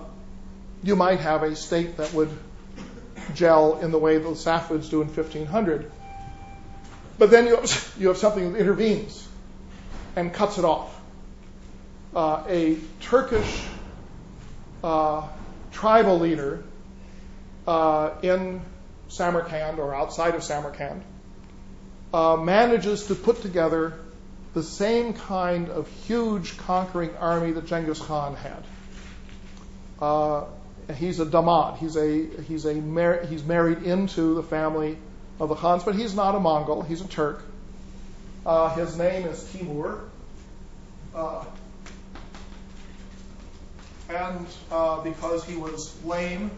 you 0.82 0.96
might 0.96 1.20
have 1.20 1.44
a 1.44 1.58
state 1.58 1.98
that 1.98 2.14
would 2.14 2.30
gel 3.34 3.80
in 3.80 3.92
the 3.92 3.98
way 3.98 4.18
the 4.18 4.30
Safavids 4.30 4.90
do 4.90 5.02
in 5.02 5.10
1500. 5.10 5.92
But 7.18 7.30
then 7.30 7.46
you 7.46 7.58
have, 7.58 7.96
you 8.00 8.08
have 8.08 8.18
something 8.18 8.54
that 8.54 8.58
intervenes 8.58 9.28
and 10.16 10.34
cuts 10.34 10.58
it 10.58 10.64
off. 10.64 10.98
Uh, 12.16 12.46
a 12.48 12.78
Turkish 13.02 13.66
uh, 14.86 15.28
tribal 15.74 16.18
leader 16.18 16.64
uh, 17.68 18.12
in 18.22 18.62
Samarkand 19.16 19.80
or 19.80 19.94
outside 19.94 20.36
of 20.36 20.44
Samarkand 20.44 21.04
uh, 22.14 22.38
manages 22.38 23.08
to 23.08 23.16
put 23.16 23.42
together 23.42 23.94
the 24.54 24.64
same 24.64 25.14
kind 25.14 25.70
of 25.70 25.90
huge 26.08 26.58
conquering 26.58 27.16
army 27.18 27.52
that 27.52 27.66
Genghis 27.66 28.00
Khan 28.02 28.36
had. 28.36 28.64
Uh, 30.02 30.46
he's 30.98 31.20
a 31.20 31.26
damad. 31.26 31.78
He's 31.78 31.98
a 31.98 32.26
he's 32.44 32.66
a 32.66 32.76
mar- 32.76 33.26
he's 33.26 33.44
married 33.44 33.84
into 33.84 34.36
the 34.36 34.44
family 34.44 34.98
of 35.40 35.50
the 35.50 35.56
Khans, 35.56 35.84
but 35.84 35.96
he's 35.96 36.16
not 36.16 36.36
a 36.36 36.40
Mongol. 36.40 36.84
He's 36.84 37.02
a 37.02 37.08
Turk. 37.08 37.44
Uh, 38.46 38.74
his 38.76 38.98
name 38.98 39.26
is 39.26 39.44
Timur. 39.52 40.04
And 44.08 44.48
because 45.04 45.44
he 45.46 45.56
was 45.56 45.94
lame, 46.06 46.52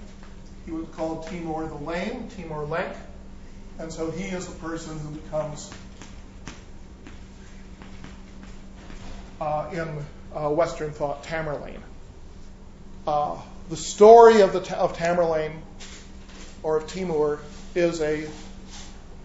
he 0.67 0.73
was 0.73 0.85
called 0.89 1.25
Timur 1.27 1.65
the 1.65 1.75
Lame, 1.75 2.27
Timur 2.35 2.65
Lenk. 2.65 2.93
And 3.79 3.91
so 3.91 4.11
he 4.11 4.25
is 4.25 4.47
the 4.47 4.55
person 4.55 4.99
who 4.99 5.11
becomes 5.11 5.71
uh, 9.39 9.69
in 9.71 10.05
uh, 10.35 10.49
Western 10.49 10.91
thought 10.91 11.23
Tamerlane. 11.23 11.79
Uh, 13.07 13.39
the 13.69 13.77
story 13.77 14.41
of, 14.41 14.51
the, 14.51 14.77
of 14.77 14.97
Tamerlane 14.97 15.53
or 16.63 16.77
of 16.77 16.87
Timur 16.87 17.39
is 17.73 18.01
a 18.01 18.27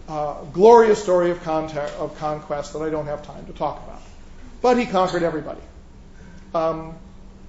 uh, 0.07 0.43
glorious 0.45 1.03
story 1.03 1.31
of, 1.31 1.43
contact, 1.43 1.91
of 1.95 2.17
conquest 2.19 2.71
that 2.71 2.81
I 2.81 2.89
don't 2.89 3.07
have 3.07 3.25
time 3.25 3.47
to 3.47 3.53
talk 3.53 3.83
about. 3.83 4.01
But 4.61 4.77
he 4.77 4.85
conquered 4.85 5.23
everybody. 5.23 5.61
Um, 6.55 6.95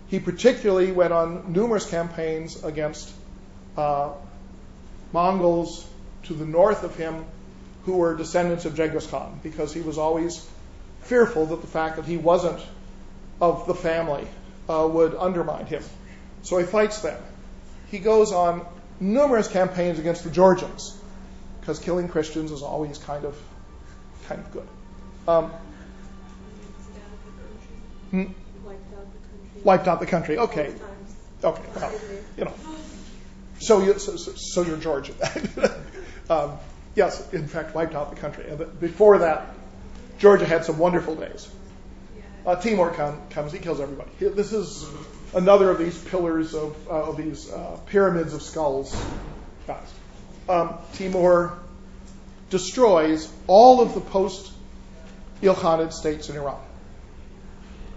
he 0.09 0.19
particularly 0.19 0.91
went 0.91 1.13
on 1.13 1.53
numerous 1.53 1.89
campaigns 1.89 2.65
against 2.65 3.13
Mongols 5.13 5.87
to 6.25 6.35
the 6.35 6.47
north 6.47 6.85
of 6.85 6.97
him 6.97 7.25
who 7.85 7.97
were 7.99 8.17
descendants 8.17 8.65
of 8.65 8.75
Genghis 8.75 9.07
Khan 9.07 9.39
because 9.43 9.73
he 9.73 9.81
was 9.81 9.99
always 9.99 10.47
fearful 11.03 11.47
that 11.47 11.61
the 11.61 11.67
fact 11.67 11.97
that 11.97 12.05
he 12.05 12.17
wasn't 12.17 12.61
of 13.41 13.67
the 13.67 13.75
family 13.75 14.27
uh, 14.69 14.89
would 14.91 15.15
undermine 15.15 15.67
him. 15.67 15.83
So 16.43 16.59
he 16.59 16.65
fights 16.65 17.01
them. 17.01 17.21
He 17.91 17.99
goes 17.99 18.33
on 18.33 18.67
numerous 19.01 19.49
campaigns 19.49 19.99
against 19.99 20.25
the 20.25 20.31
Georgians 20.31 20.97
because 21.61 21.79
killing 21.79 22.09
Christians 22.09 22.51
is 22.51 22.63
always 22.63 22.99
kind 22.99 23.25
of 23.25 23.37
kind 24.29 24.41
of 24.41 24.53
good. 24.53 24.69
Um, 25.29 25.51
hmm? 28.11 28.25
Wiped 29.63 29.89
out 29.89 30.01
the 30.01 30.07
country. 30.07 30.39
Okay. 30.39 30.75
Okay. 31.43 31.63
Well, 31.75 31.93
you 32.37 32.45
know. 32.45 32.53
So, 33.61 33.83
you, 33.83 33.99
so, 33.99 34.17
so 34.17 34.63
you're 34.63 34.77
Georgia. 34.77 35.15
um, 36.31 36.59
yes, 36.95 37.33
in 37.33 37.47
fact, 37.47 37.75
wiped 37.75 37.95
out 37.95 38.11
the 38.11 38.21
country. 38.21 38.45
Before 38.81 39.19
that, 39.19 39.55
Georgia 40.19 40.47
had 40.47 40.65
some 40.65 40.79
wonderful 40.79 41.15
days. 41.15 41.49
Uh, 42.47 42.57
Timur 42.57 42.91
come, 42.91 43.21
comes, 43.31 43.53
he 43.53 43.59
kills 43.59 43.81
everybody. 43.81 44.11
This 44.19 44.53
is 44.53 44.87
another 45.35 45.71
of 45.71 45.79
these 45.79 45.97
pillars 45.97 46.55
of, 46.55 46.89
uh, 46.89 47.13
these 47.13 47.51
uh, 47.51 47.79
pyramids 47.87 48.35
of 48.35 48.43
skulls. 48.43 48.95
Um, 50.49 50.75
Timur 50.93 51.59
destroys 52.51 53.33
all 53.47 53.81
of 53.81 53.95
the 53.95 54.01
post 54.01 54.53
Ilkhanid 55.43 55.93
states 55.93 56.29
in 56.29 56.37
Iran. 56.37 56.61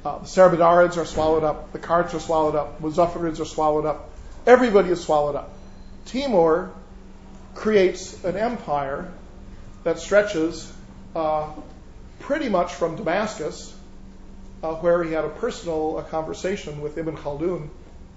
The 0.04 0.20
Serbadarids 0.20 0.96
are 0.96 1.06
swallowed 1.06 1.44
up, 1.44 1.74
the 1.74 1.80
Karts 1.80 2.14
are 2.14 2.20
swallowed 2.22 2.56
up, 2.56 2.82
the 2.82 2.88
Muzaffarids 2.88 3.42
are 3.42 3.46
swallowed 3.46 3.86
up, 3.86 4.10
everybody 4.48 4.90
is 4.90 5.02
swallowed 5.02 5.36
up. 5.36 5.52
Timur 6.06 6.72
creates 7.54 8.24
an 8.24 8.38
empire 8.38 9.12
that 9.84 10.00
stretches 10.00 10.72
uh, 11.16 11.52
pretty 12.20 12.48
much 12.48 12.74
from 12.74 12.96
Damascus, 12.96 13.76
uh, 14.64 14.76
where 14.76 15.04
he 15.04 15.12
had 15.12 15.26
a 15.26 15.30
personal 15.30 15.98
uh, 15.98 16.04
conversation 16.04 16.82
with 16.82 16.98
Ibn 16.98 17.18
Khaldun, 17.18 17.70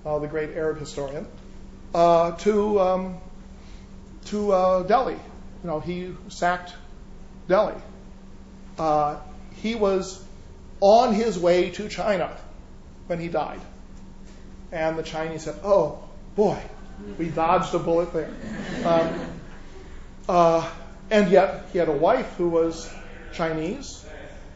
uh, 0.07 0.19
the 0.20 0.28
great 0.28 0.51
Arab 0.51 0.78
historian, 0.78 1.27
uh, 1.94 2.32
to 2.39 2.81
um, 2.81 3.19
to 4.27 4.85
Delhi. 4.86 5.15
You 5.15 5.69
know, 5.69 5.81
he 5.81 6.15
sacked 6.28 6.73
Delhi. 7.48 7.74
he 9.57 9.74
was 9.74 10.24
on 10.81 11.12
his 11.12 11.39
way 11.39 11.70
to 11.70 11.89
China 11.89 12.35
when 13.09 13.19
he 13.19 13.28
died, 13.28 13.61
and 14.70 14.97
the 14.97 15.02
Chinese 15.02 15.43
said, 15.43 15.57
"Oh 15.65 16.05
boy, 16.40 16.58
We 17.18 17.28
dodged 17.28 17.74
a 17.74 17.78
bullet 17.78 18.14
there. 18.14 18.30
Um, 18.82 19.20
uh, 20.26 20.70
and 21.10 21.30
yet, 21.30 21.66
he 21.70 21.78
had 21.78 21.90
a 21.90 21.98
wife 22.08 22.34
who 22.38 22.48
was 22.48 22.90
Chinese, 23.34 24.02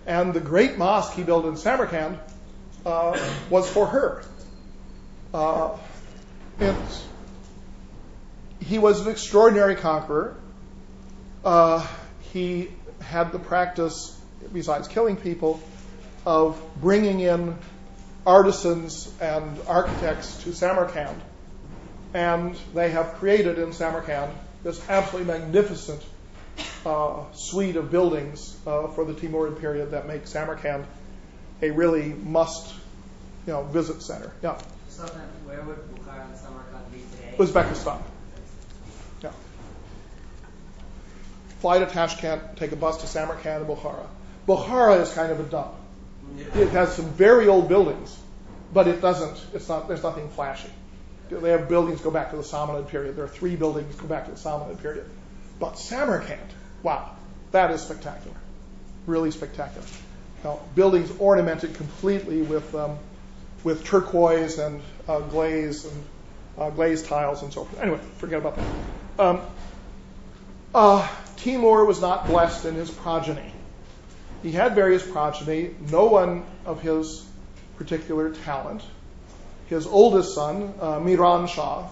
and 0.07 0.33
the 0.33 0.41
great 0.41 0.79
mosque 0.79 1.13
he 1.13 1.23
built 1.23 1.45
in 1.45 1.59
Samarkand 1.59 2.19
uh, 2.87 3.21
was 3.51 3.69
for 3.69 3.87
her. 3.89 4.23
Uh, 5.35 5.77
he 8.61 8.79
was 8.79 9.03
an 9.03 9.13
extraordinary 9.13 9.75
conqueror. 9.75 10.39
Uh, 11.45 11.87
he 12.33 12.71
had 13.03 13.31
the 13.31 13.39
practice, 13.39 14.19
besides 14.55 14.89
killing 14.89 15.17
people, 15.17 15.61
of 16.25 16.59
bringing 16.81 17.21
in 17.21 17.59
artisans 18.27 19.13
and 19.21 19.61
architects 19.69 20.45
to 20.45 20.55
Samarkand. 20.55 21.21
And 22.15 22.57
they 22.75 22.91
have 22.91 23.15
created 23.15 23.59
in 23.59 23.73
Samarkand 23.73 24.33
this 24.63 24.81
absolutely 24.89 25.33
magnificent 25.33 26.03
uh, 26.87 27.25
suite 27.33 27.77
of 27.77 27.91
buildings 27.91 28.57
uh, 28.67 28.87
for 28.89 29.05
the 29.05 29.13
Timurid 29.13 29.61
period 29.61 29.91
that 29.91 30.07
make 30.07 30.27
Samarkand 30.27 30.87
a 31.61 31.71
really 31.71 32.13
must, 32.13 32.73
you 33.47 33.53
know, 33.53 33.65
visit 33.65 34.01
center. 34.03 34.33
Yeah. 34.43 34.57
Sultan, 34.89 35.21
where 35.45 35.61
would 35.63 35.77
Bukhara 35.95 36.25
and 36.27 36.37
Samarkand 36.37 36.93
be 36.93 37.01
today? 37.17 37.35
Uzbekistan. 37.37 38.01
Yeah. 39.23 39.33
Fly 41.61 41.81
to 41.81 41.87
Tashkent, 41.87 42.57
take 42.57 42.73
a 42.73 42.77
bus 42.77 42.99
to 42.99 43.07
Samarkand 43.07 43.65
and 43.65 43.67
Bukhara. 43.67 44.07
Bukhara 44.47 45.01
is 45.01 45.13
kind 45.13 45.33
of 45.33 45.41
a 45.41 45.45
dump. 45.45 45.75
It 46.55 46.69
has 46.71 46.95
some 46.95 47.11
very 47.11 47.49
old 47.49 47.69
buildings, 47.69 48.17
but 48.73 48.89
it 48.89 49.01
doesn't. 49.01 49.45
It's 49.53 49.69
not. 49.69 49.89
There's 49.89 50.03
nothing 50.03 50.29
flashy. 50.31 50.71
They 51.31 51.51
have 51.51 51.69
buildings 51.69 52.01
go 52.01 52.11
back 52.11 52.31
to 52.31 52.37
the 52.37 52.43
Samanid 52.43 52.89
period. 52.89 53.17
There 53.17 53.25
are 53.25 53.29
three 53.29 53.57
buildings 53.57 53.95
go 53.97 54.07
back 54.07 54.27
to 54.27 54.33
the 54.33 54.37
Samanid 54.37 54.81
period. 54.81 55.09
But 55.59 55.79
Samarkand, 55.79 56.49
wow, 56.83 57.11
that 57.53 57.71
is 57.71 57.83
spectacular. 57.83 58.37
Really 59.07 59.31
spectacular. 59.31 59.87
Now, 60.43 60.61
buildings 60.75 61.11
ornamented 61.19 61.75
completely 61.75 62.43
with 62.43 62.75
um, 62.75 62.99
with 63.65 63.85
turquoise 63.85 64.59
and 64.59 64.83
uh, 65.09 65.21
glaze 65.21 65.87
and 65.87 66.05
uh, 66.59 66.71
glazed 66.71 67.07
tiles 67.07 67.43
and 67.43 67.53
so 67.53 67.65
forth. 67.65 67.83
Anyway, 67.83 68.01
forget 68.19 68.39
about 68.39 68.57
that. 68.57 69.25
Um, 69.25 69.41
uh, 70.75 71.09
Timur 71.37 71.85
was 71.85 72.01
not 72.01 72.27
blessed 72.27 72.67
in 72.67 72.75
his 72.75 72.91
progeny. 72.91 73.53
He 74.43 74.53
had 74.53 74.75
various 74.75 75.07
progeny, 75.07 75.75
no 75.91 76.07
one 76.07 76.45
of 76.67 76.83
his 76.83 77.27
particular 77.79 78.31
talent. 78.31 78.83
His 79.67 79.87
oldest 79.87 80.35
son, 80.35 80.75
uh, 80.81 81.01
Miran 81.01 81.47
Shah, 81.47 81.89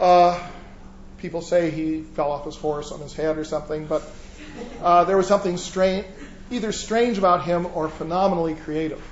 uh, 0.00 0.48
people 1.18 1.42
say 1.42 1.70
he 1.70 2.02
fell 2.02 2.30
off 2.30 2.44
his 2.44 2.56
horse 2.56 2.92
on 2.92 3.00
his 3.00 3.12
head 3.12 3.38
or 3.38 3.44
something, 3.44 3.86
but 3.86 4.02
uh, 4.80 5.04
there 5.04 5.16
was 5.16 5.26
something 5.26 5.56
strange, 5.56 6.06
either 6.50 6.72
strange 6.72 7.18
about 7.18 7.44
him 7.44 7.66
or 7.74 7.88
phenomenally 7.88 8.54
creative, 8.54 9.02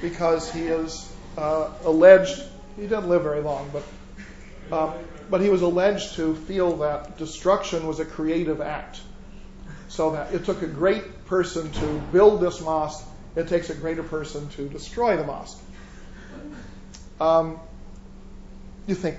because 0.00 0.52
he 0.52 0.62
is 0.62 1.10
uh, 1.38 1.70
alleged, 1.84 2.42
he 2.76 2.82
didn't 2.82 3.08
live 3.08 3.22
very 3.22 3.40
long, 3.40 3.70
but, 3.72 4.76
um, 4.76 4.94
but 5.30 5.40
he 5.40 5.48
was 5.48 5.62
alleged 5.62 6.16
to 6.16 6.34
feel 6.34 6.76
that 6.78 7.16
destruction 7.16 7.86
was 7.86 8.00
a 8.00 8.04
creative 8.04 8.60
act. 8.60 9.00
So 9.88 10.12
that 10.12 10.32
it 10.32 10.44
took 10.44 10.62
a 10.62 10.68
great 10.68 11.26
person 11.26 11.70
to 11.72 12.02
build 12.12 12.40
this 12.40 12.60
mosque, 12.60 13.04
it 13.36 13.48
takes 13.48 13.70
a 13.70 13.74
greater 13.74 14.02
person 14.02 14.48
to 14.50 14.68
destroy 14.68 15.16
the 15.16 15.24
mosque. 15.24 15.60
Um, 17.20 17.60
you 18.86 18.94
think 18.94 19.18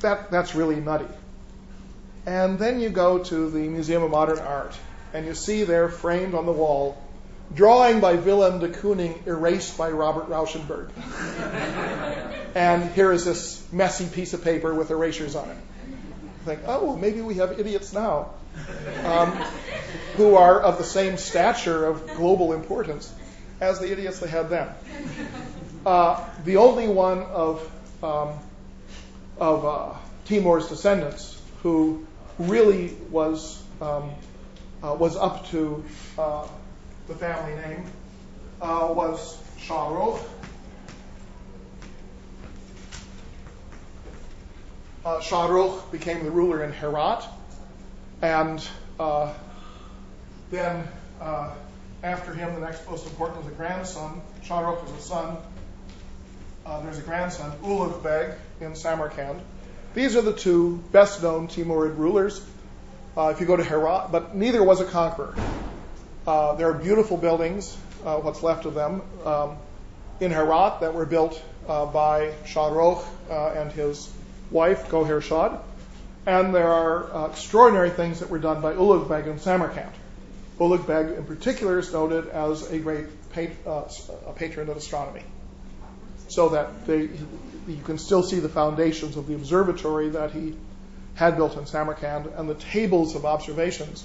that 0.00 0.30
that's 0.30 0.54
really 0.54 0.76
nutty. 0.76 1.06
And 2.26 2.58
then 2.58 2.80
you 2.80 2.90
go 2.90 3.18
to 3.18 3.50
the 3.50 3.60
Museum 3.60 4.02
of 4.02 4.10
Modern 4.10 4.40
Art, 4.40 4.76
and 5.14 5.26
you 5.26 5.34
see 5.34 5.62
there 5.62 5.88
framed 5.88 6.34
on 6.34 6.44
the 6.44 6.52
wall, 6.52 7.00
drawing 7.54 8.00
by 8.00 8.14
Willem 8.14 8.58
de 8.58 8.68
Kooning, 8.68 9.26
erased 9.26 9.78
by 9.78 9.90
Robert 9.90 10.28
Rauschenberg. 10.28 10.90
and 12.56 12.90
here 12.92 13.12
is 13.12 13.24
this 13.24 13.64
messy 13.72 14.06
piece 14.06 14.34
of 14.34 14.42
paper 14.42 14.74
with 14.74 14.90
erasures 14.90 15.36
on 15.36 15.50
it. 15.50 15.56
You 15.86 16.28
think, 16.44 16.60
oh, 16.66 16.84
well, 16.84 16.96
maybe 16.96 17.20
we 17.20 17.34
have 17.34 17.60
idiots 17.60 17.92
now 17.92 18.30
um, 19.04 19.32
who 20.16 20.34
are 20.34 20.60
of 20.60 20.78
the 20.78 20.84
same 20.84 21.16
stature 21.16 21.86
of 21.86 22.06
global 22.16 22.52
importance 22.52 23.12
as 23.60 23.78
the 23.78 23.90
idiots 23.90 24.18
they 24.18 24.28
had 24.28 24.50
then. 24.50 24.68
Uh, 25.86 26.20
the 26.44 26.56
only 26.56 26.88
one 26.88 27.22
of 27.22 27.70
um, 28.02 28.36
of 29.38 29.64
uh, 29.64 29.94
Timur's 30.24 30.68
descendants 30.68 31.40
who 31.62 32.04
really 32.40 32.88
was 33.08 33.62
um, 33.80 34.10
uh, 34.82 34.96
was 34.98 35.16
up 35.16 35.48
to 35.50 35.84
the 36.18 37.14
family 37.14 37.54
name 37.54 37.84
was 38.60 39.40
Shahrukh. 39.60 40.20
Uh, 45.04 45.20
Shahrukh 45.20 45.92
became 45.92 46.24
the 46.24 46.32
ruler 46.32 46.64
in 46.64 46.72
Herat, 46.72 47.24
and 48.22 48.68
then 50.50 50.88
after 52.02 52.34
him, 52.34 52.54
the 52.56 52.60
next 52.60 52.90
most 52.90 53.06
important 53.06 53.44
was 53.44 53.52
a 53.52 53.54
grandson. 53.54 54.20
Shahrukh 54.42 54.82
was 54.82 54.92
a 54.92 55.00
son. 55.00 55.36
Uh, 56.66 56.80
there's 56.80 56.98
a 56.98 57.02
grandson, 57.02 57.52
Ulugh 57.62 58.02
Beg, 58.02 58.32
in 58.60 58.74
Samarkand. 58.74 59.40
These 59.94 60.16
are 60.16 60.22
the 60.22 60.32
two 60.32 60.82
best 60.90 61.22
known 61.22 61.46
Timurid 61.46 61.96
rulers. 61.96 62.44
Uh, 63.16 63.28
if 63.28 63.40
you 63.40 63.46
go 63.46 63.56
to 63.56 63.62
Herat, 63.62 64.10
but 64.10 64.34
neither 64.34 64.64
was 64.64 64.80
a 64.80 64.84
conqueror. 64.84 65.36
Uh, 66.26 66.56
there 66.56 66.68
are 66.68 66.74
beautiful 66.74 67.18
buildings, 67.18 67.76
uh, 68.04 68.16
what's 68.16 68.42
left 68.42 68.64
of 68.64 68.74
them, 68.74 69.00
um, 69.24 69.56
in 70.18 70.32
Herat 70.32 70.80
that 70.80 70.92
were 70.92 71.06
built 71.06 71.40
uh, 71.68 71.86
by 71.86 72.32
Shahrukh 72.46 73.04
uh, 73.30 73.60
and 73.60 73.70
his 73.70 74.12
wife, 74.50 74.88
Goher 74.88 75.22
Shad. 75.22 75.60
And 76.26 76.52
there 76.52 76.68
are 76.68 77.30
extraordinary 77.30 77.90
things 77.90 78.18
that 78.18 78.28
were 78.28 78.40
done 78.40 78.60
by 78.60 78.72
Ulugh 78.72 79.08
Beg 79.08 79.28
in 79.28 79.38
Samarkand. 79.38 79.92
Ulugh 80.58 80.84
Beg, 80.84 81.16
in 81.16 81.24
particular, 81.26 81.78
is 81.78 81.92
noted 81.92 82.26
as 82.26 82.68
a 82.72 82.80
great 82.80 83.06
a 83.36 84.32
patron 84.34 84.68
of 84.68 84.76
astronomy 84.76 85.22
so 86.28 86.50
that 86.50 86.86
they, 86.86 87.08
you 87.68 87.82
can 87.84 87.98
still 87.98 88.22
see 88.22 88.40
the 88.40 88.48
foundations 88.48 89.16
of 89.16 89.26
the 89.26 89.34
observatory 89.34 90.10
that 90.10 90.32
he 90.32 90.54
had 91.14 91.36
built 91.36 91.56
in 91.56 91.66
Samarkand, 91.66 92.26
and 92.36 92.48
the 92.48 92.54
tables 92.54 93.14
of 93.16 93.24
observations 93.24 94.04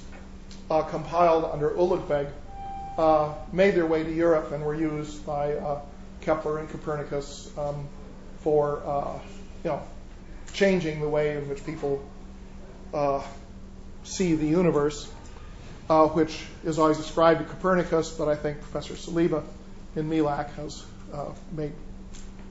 uh, 0.69 0.81
compiled 0.83 1.43
under 1.45 1.69
Ulugh 1.71 2.07
Beg 2.07 2.27
uh, 2.97 3.33
made 3.51 3.75
their 3.75 3.85
way 3.85 4.03
to 4.03 4.13
Europe 4.13 4.51
and 4.51 4.63
were 4.63 4.75
used 4.75 5.25
by 5.25 5.53
uh, 5.53 5.81
Kepler 6.21 6.59
and 6.59 6.69
Copernicus 6.69 7.51
um, 7.57 7.87
for 8.39 8.81
uh, 8.85 9.19
you 9.63 9.69
know 9.69 9.81
changing 10.53 11.01
the 11.01 11.09
way 11.09 11.37
in 11.37 11.49
which 11.49 11.65
people 11.65 12.03
uh, 12.93 13.21
see 14.03 14.35
the 14.35 14.47
universe, 14.47 15.11
uh, 15.89 16.07
which 16.07 16.45
is 16.63 16.79
always 16.79 16.99
ascribed 16.99 17.39
to 17.39 17.45
Copernicus, 17.45 18.11
but 18.11 18.27
I 18.27 18.35
think 18.35 18.61
Professor 18.61 18.93
Saliba 18.93 19.43
in 19.95 20.09
MEALAC 20.09 20.53
has 20.55 20.85
made 21.51 21.73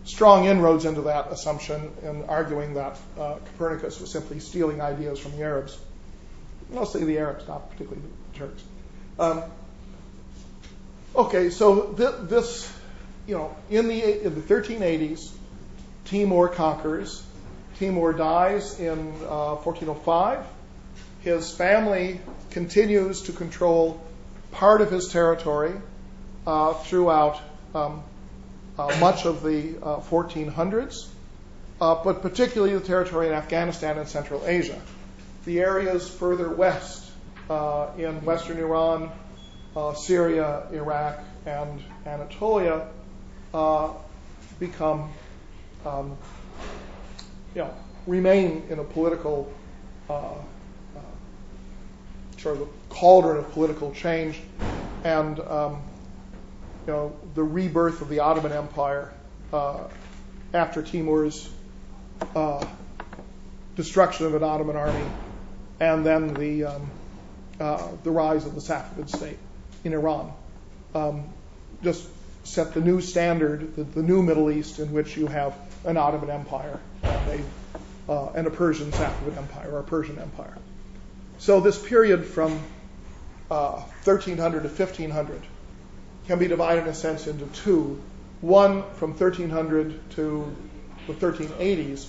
strong 0.04 0.46
inroads 0.46 0.84
into 0.84 1.02
that 1.02 1.30
assumption 1.30 1.92
in 2.02 2.24
arguing 2.24 2.74
that 2.74 2.98
uh, 3.18 3.36
Copernicus 3.36 4.00
was 4.00 4.12
simply 4.12 4.40
stealing 4.40 4.80
ideas 4.80 5.18
from 5.18 5.32
the 5.32 5.42
Arabs, 5.42 5.78
mostly 6.70 7.04
the 7.04 7.18
Arabs, 7.18 7.46
not 7.46 7.70
particularly 7.70 8.06
the 8.32 8.38
Turks. 8.38 8.62
Um, 9.18 9.42
okay, 11.14 11.50
so 11.50 11.92
th- 11.92 12.14
this, 12.22 12.72
you 13.26 13.36
know, 13.36 13.54
in 13.68 13.88
the 13.88 14.24
in 14.24 14.34
the 14.34 14.40
1380s, 14.40 15.30
Timur 16.06 16.48
conquers. 16.48 17.22
Timur 17.78 18.12
dies 18.12 18.78
in 18.78 18.98
uh, 18.98 19.56
1405. 19.56 20.44
His 21.22 21.54
family 21.54 22.20
continues 22.50 23.22
to 23.22 23.32
control 23.32 24.00
part 24.52 24.80
of 24.80 24.90
his 24.90 25.08
territory 25.08 25.72
uh, 26.46 26.74
throughout 26.74 27.40
um, 27.74 28.02
much 28.98 29.26
of 29.26 29.42
the 29.42 29.74
1400s, 29.74 31.08
uh, 31.80 31.92
uh, 31.92 32.04
but 32.04 32.22
particularly 32.22 32.74
the 32.74 32.80
territory 32.80 33.28
in 33.28 33.32
Afghanistan 33.32 33.98
and 33.98 34.08
Central 34.08 34.46
Asia. 34.46 34.80
The 35.44 35.60
areas 35.60 36.08
further 36.08 36.50
west 36.50 37.10
in 37.98 38.24
Western 38.24 38.58
Iran, 38.58 39.10
Syria, 39.96 40.66
Iraq, 40.72 41.20
and 41.46 41.82
Anatolia 42.06 42.86
become, 44.58 45.10
um, 45.86 46.16
you 47.54 47.62
know, 47.62 47.74
remain 48.06 48.64
in 48.68 48.78
a 48.78 48.84
political 48.84 49.52
uh, 50.08 50.34
sort 52.40 52.56
of 52.56 52.62
a 52.62 52.66
cauldron 52.88 53.38
of 53.38 53.50
political 53.52 53.92
change, 53.92 54.40
and 55.04 55.40
um, 55.40 55.82
you 56.86 56.92
know, 56.92 57.16
the 57.34 57.42
rebirth 57.42 58.00
of 58.00 58.08
the 58.08 58.20
Ottoman 58.20 58.52
Empire 58.52 59.12
uh, 59.52 59.84
after 60.54 60.82
Timur's 60.82 61.48
uh, 62.34 62.64
destruction 63.76 64.26
of 64.26 64.34
an 64.34 64.42
Ottoman 64.42 64.76
army, 64.76 65.06
and 65.78 66.04
then 66.04 66.34
the 66.34 66.64
um, 66.64 66.90
uh, 67.60 67.88
the 68.04 68.10
rise 68.10 68.46
of 68.46 68.54
the 68.54 68.60
Safavid 68.60 69.08
state 69.08 69.38
in 69.84 69.92
Iran. 69.92 70.32
Um, 70.94 71.24
just 71.82 72.08
set 72.44 72.74
the 72.74 72.80
new 72.80 73.00
standard, 73.00 73.76
the, 73.76 73.84
the, 73.84 74.02
new 74.02 74.22
Middle 74.22 74.50
East, 74.50 74.78
in 74.78 74.92
which 74.92 75.16
you 75.16 75.26
have 75.26 75.54
an 75.84 75.96
Ottoman 75.96 76.30
Empire 76.30 76.80
and 77.02 77.40
a, 78.08 78.12
uh, 78.12 78.32
and 78.34 78.46
a 78.46 78.50
Persian 78.50 78.90
Safavid 78.92 79.36
Empire 79.36 79.70
or 79.72 79.80
a 79.80 79.84
Persian 79.84 80.18
Empire. 80.18 80.56
So 81.38 81.60
this 81.60 81.78
period 81.78 82.24
from 82.24 82.60
uh, 83.50 83.82
1300 84.04 84.62
to 84.62 84.68
1500 84.68 85.42
can 86.30 86.38
be 86.38 86.46
divided 86.46 86.84
in 86.84 86.88
a 86.90 86.94
sense 86.94 87.26
into 87.26 87.44
two. 87.46 88.00
One 88.40 88.84
from 88.94 89.18
1300 89.18 90.10
to 90.10 90.56
the 91.08 91.12
1380s, 91.12 92.06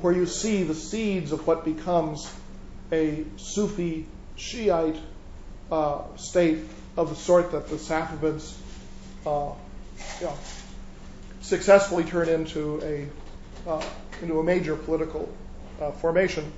where 0.00 0.12
you 0.12 0.24
see 0.24 0.62
the 0.62 0.74
seeds 0.74 1.32
of 1.32 1.48
what 1.48 1.64
becomes 1.64 2.32
a 2.92 3.24
Sufi 3.36 4.06
Shiite 4.36 5.00
uh, 5.72 6.02
state 6.14 6.60
of 6.96 7.08
the 7.08 7.16
sort 7.16 7.50
that 7.50 7.66
the 7.66 7.74
Safavids 7.74 8.54
uh, 9.26 9.52
you 10.20 10.26
know, 10.26 10.34
successfully 11.40 12.04
turn 12.04 12.28
into 12.28 12.80
a 12.84 13.68
uh, 13.68 13.84
into 14.22 14.38
a 14.38 14.44
major 14.44 14.76
political 14.76 15.28
uh, 15.80 15.90
formation, 15.90 16.52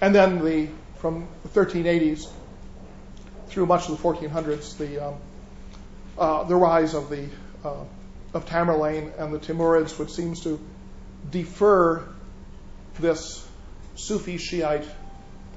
and 0.00 0.14
then 0.14 0.42
the 0.42 0.70
from 1.00 1.28
the 1.42 1.50
1380s 1.50 2.30
through 3.48 3.66
much 3.66 3.90
of 3.90 4.02
the 4.02 4.02
1400s, 4.02 4.78
the 4.78 5.08
um, 5.08 5.16
the 6.16 6.56
rise 6.56 6.94
of 6.94 7.10
the 7.10 7.28
uh, 7.64 7.84
of 8.34 8.46
Tamerlane 8.46 9.18
and 9.18 9.32
the 9.32 9.38
Timurids, 9.38 9.98
which 9.98 10.10
seems 10.10 10.42
to 10.42 10.60
defer 11.30 12.06
this 12.98 13.46
Sufi 13.96 14.38
Shiite 14.38 14.86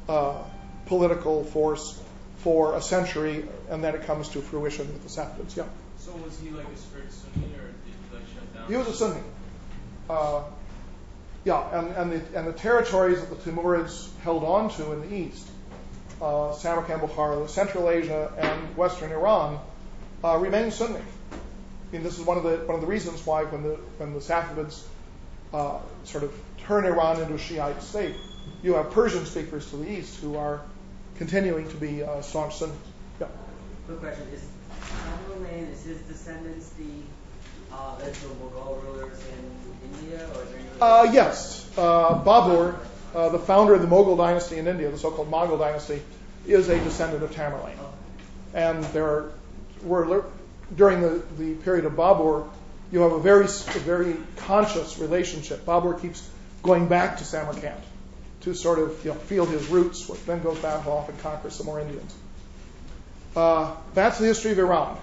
uh, 0.07 0.43
political 0.85 1.43
force 1.43 2.01
for 2.37 2.75
a 2.75 2.81
century, 2.81 3.45
and 3.69 3.83
then 3.83 3.95
it 3.95 4.03
comes 4.03 4.29
to 4.29 4.41
fruition 4.41 4.87
with 4.87 5.03
the 5.03 5.09
Safavids. 5.09 5.55
Yeah. 5.55 5.65
So 5.97 6.11
was 6.13 6.39
he 6.39 6.49
like 6.49 6.67
a 6.67 6.77
strict 6.77 7.11
Sunni, 7.11 7.47
or 7.55 7.67
did 7.67 7.75
he 7.85 8.15
like 8.15 8.23
shut 8.33 8.53
down? 8.53 8.67
He 8.67 8.77
was 8.77 8.87
a 8.87 8.93
Sunni. 8.93 9.21
Uh, 10.09 10.43
yeah, 11.43 11.79
and, 11.79 11.91
and, 11.95 12.11
the, 12.11 12.37
and 12.37 12.47
the 12.47 12.53
territories 12.53 13.19
that 13.19 13.29
the 13.29 13.51
Timurids 13.51 14.09
held 14.23 14.43
on 14.43 14.69
to 14.71 14.93
in 14.93 15.01
the 15.01 15.15
east, 15.15 15.47
uh, 16.21 16.53
Samarkand, 16.53 17.01
Bukhara, 17.01 17.49
Central 17.49 17.89
Asia, 17.89 18.31
and 18.37 18.75
Western 18.75 19.11
Iran, 19.11 19.59
uh, 20.23 20.37
remained 20.37 20.73
Sunni. 20.73 20.99
I 20.99 21.91
mean, 21.91 22.03
this 22.03 22.19
is 22.19 22.25
one 22.25 22.37
of 22.37 22.43
the 22.43 22.57
one 22.65 22.75
of 22.75 22.81
the 22.81 22.87
reasons 22.87 23.25
why 23.25 23.43
when 23.45 23.63
the 23.63 23.77
when 23.97 24.13
the 24.13 24.19
Safavids 24.19 24.83
uh, 25.53 25.79
sort 26.03 26.23
of 26.23 26.33
turn 26.59 26.85
Iran 26.85 27.21
into 27.21 27.33
a 27.33 27.37
Shiite 27.37 27.81
state, 27.81 28.15
you 28.61 28.75
have 28.75 28.91
Persian 28.91 29.25
speakers 29.25 29.69
to 29.71 29.77
the 29.77 29.89
east 29.89 30.19
who 30.21 30.37
are 30.37 30.61
continuing 31.17 31.67
to 31.69 31.75
be 31.77 32.03
uh, 32.03 32.21
staunch 32.21 32.57
Sunnis. 32.57 32.75
Yeah. 33.19 33.27
Quick 33.87 33.99
question: 33.99 34.27
Is 34.33 34.45
Tamerlane 34.83 35.71
is 35.71 35.83
his 35.83 36.01
descendants 36.01 36.69
the 36.77 37.75
uh, 37.75 37.95
eventual 37.99 38.35
Mughal 38.35 38.83
rulers 38.83 39.19
in 39.31 39.99
India, 39.99 40.29
or 40.35 40.43
is 40.43 40.53
any? 40.53 40.63
Uh, 40.81 41.11
yes, 41.11 41.69
uh, 41.77 42.23
Babur, 42.23 42.77
uh, 43.15 43.29
the 43.29 43.39
founder 43.39 43.73
of 43.73 43.81
the 43.81 43.87
Mughal 43.87 44.17
dynasty 44.17 44.57
in 44.57 44.67
India, 44.67 44.91
the 44.91 44.97
so-called 44.97 45.31
Mughal 45.31 45.57
dynasty, 45.57 46.01
is 46.45 46.69
a 46.69 46.79
descendant 46.83 47.23
of 47.23 47.31
Tamerlane, 47.31 47.77
and 48.53 48.83
there 48.85 49.05
are 49.05 49.31
during 49.81 51.01
the 51.01 51.55
period 51.63 51.85
of 51.85 51.93
Babur, 51.93 52.47
you 52.91 53.01
have 53.01 53.11
a 53.11 53.19
very 53.19 54.17
conscious 54.37 54.97
relationship. 54.97 55.65
Babur 55.65 56.01
keeps 56.01 56.27
going 56.63 56.87
back 56.87 57.17
to 57.17 57.23
Samarkand 57.23 57.81
to 58.41 58.53
sort 58.53 58.79
of 58.79 58.95
feel 58.97 59.45
his 59.45 59.67
roots, 59.67 60.07
which 60.07 60.23
then 60.25 60.41
goes 60.41 60.57
back 60.59 60.87
off 60.87 61.09
and 61.09 61.19
conquers 61.19 61.55
some 61.55 61.65
more 61.65 61.79
Indians. 61.79 62.15
Uh, 63.35 63.75
that's 63.93 64.17
the 64.17 64.25
history 64.25 64.51
of 64.51 64.59
Iran. 64.59 64.97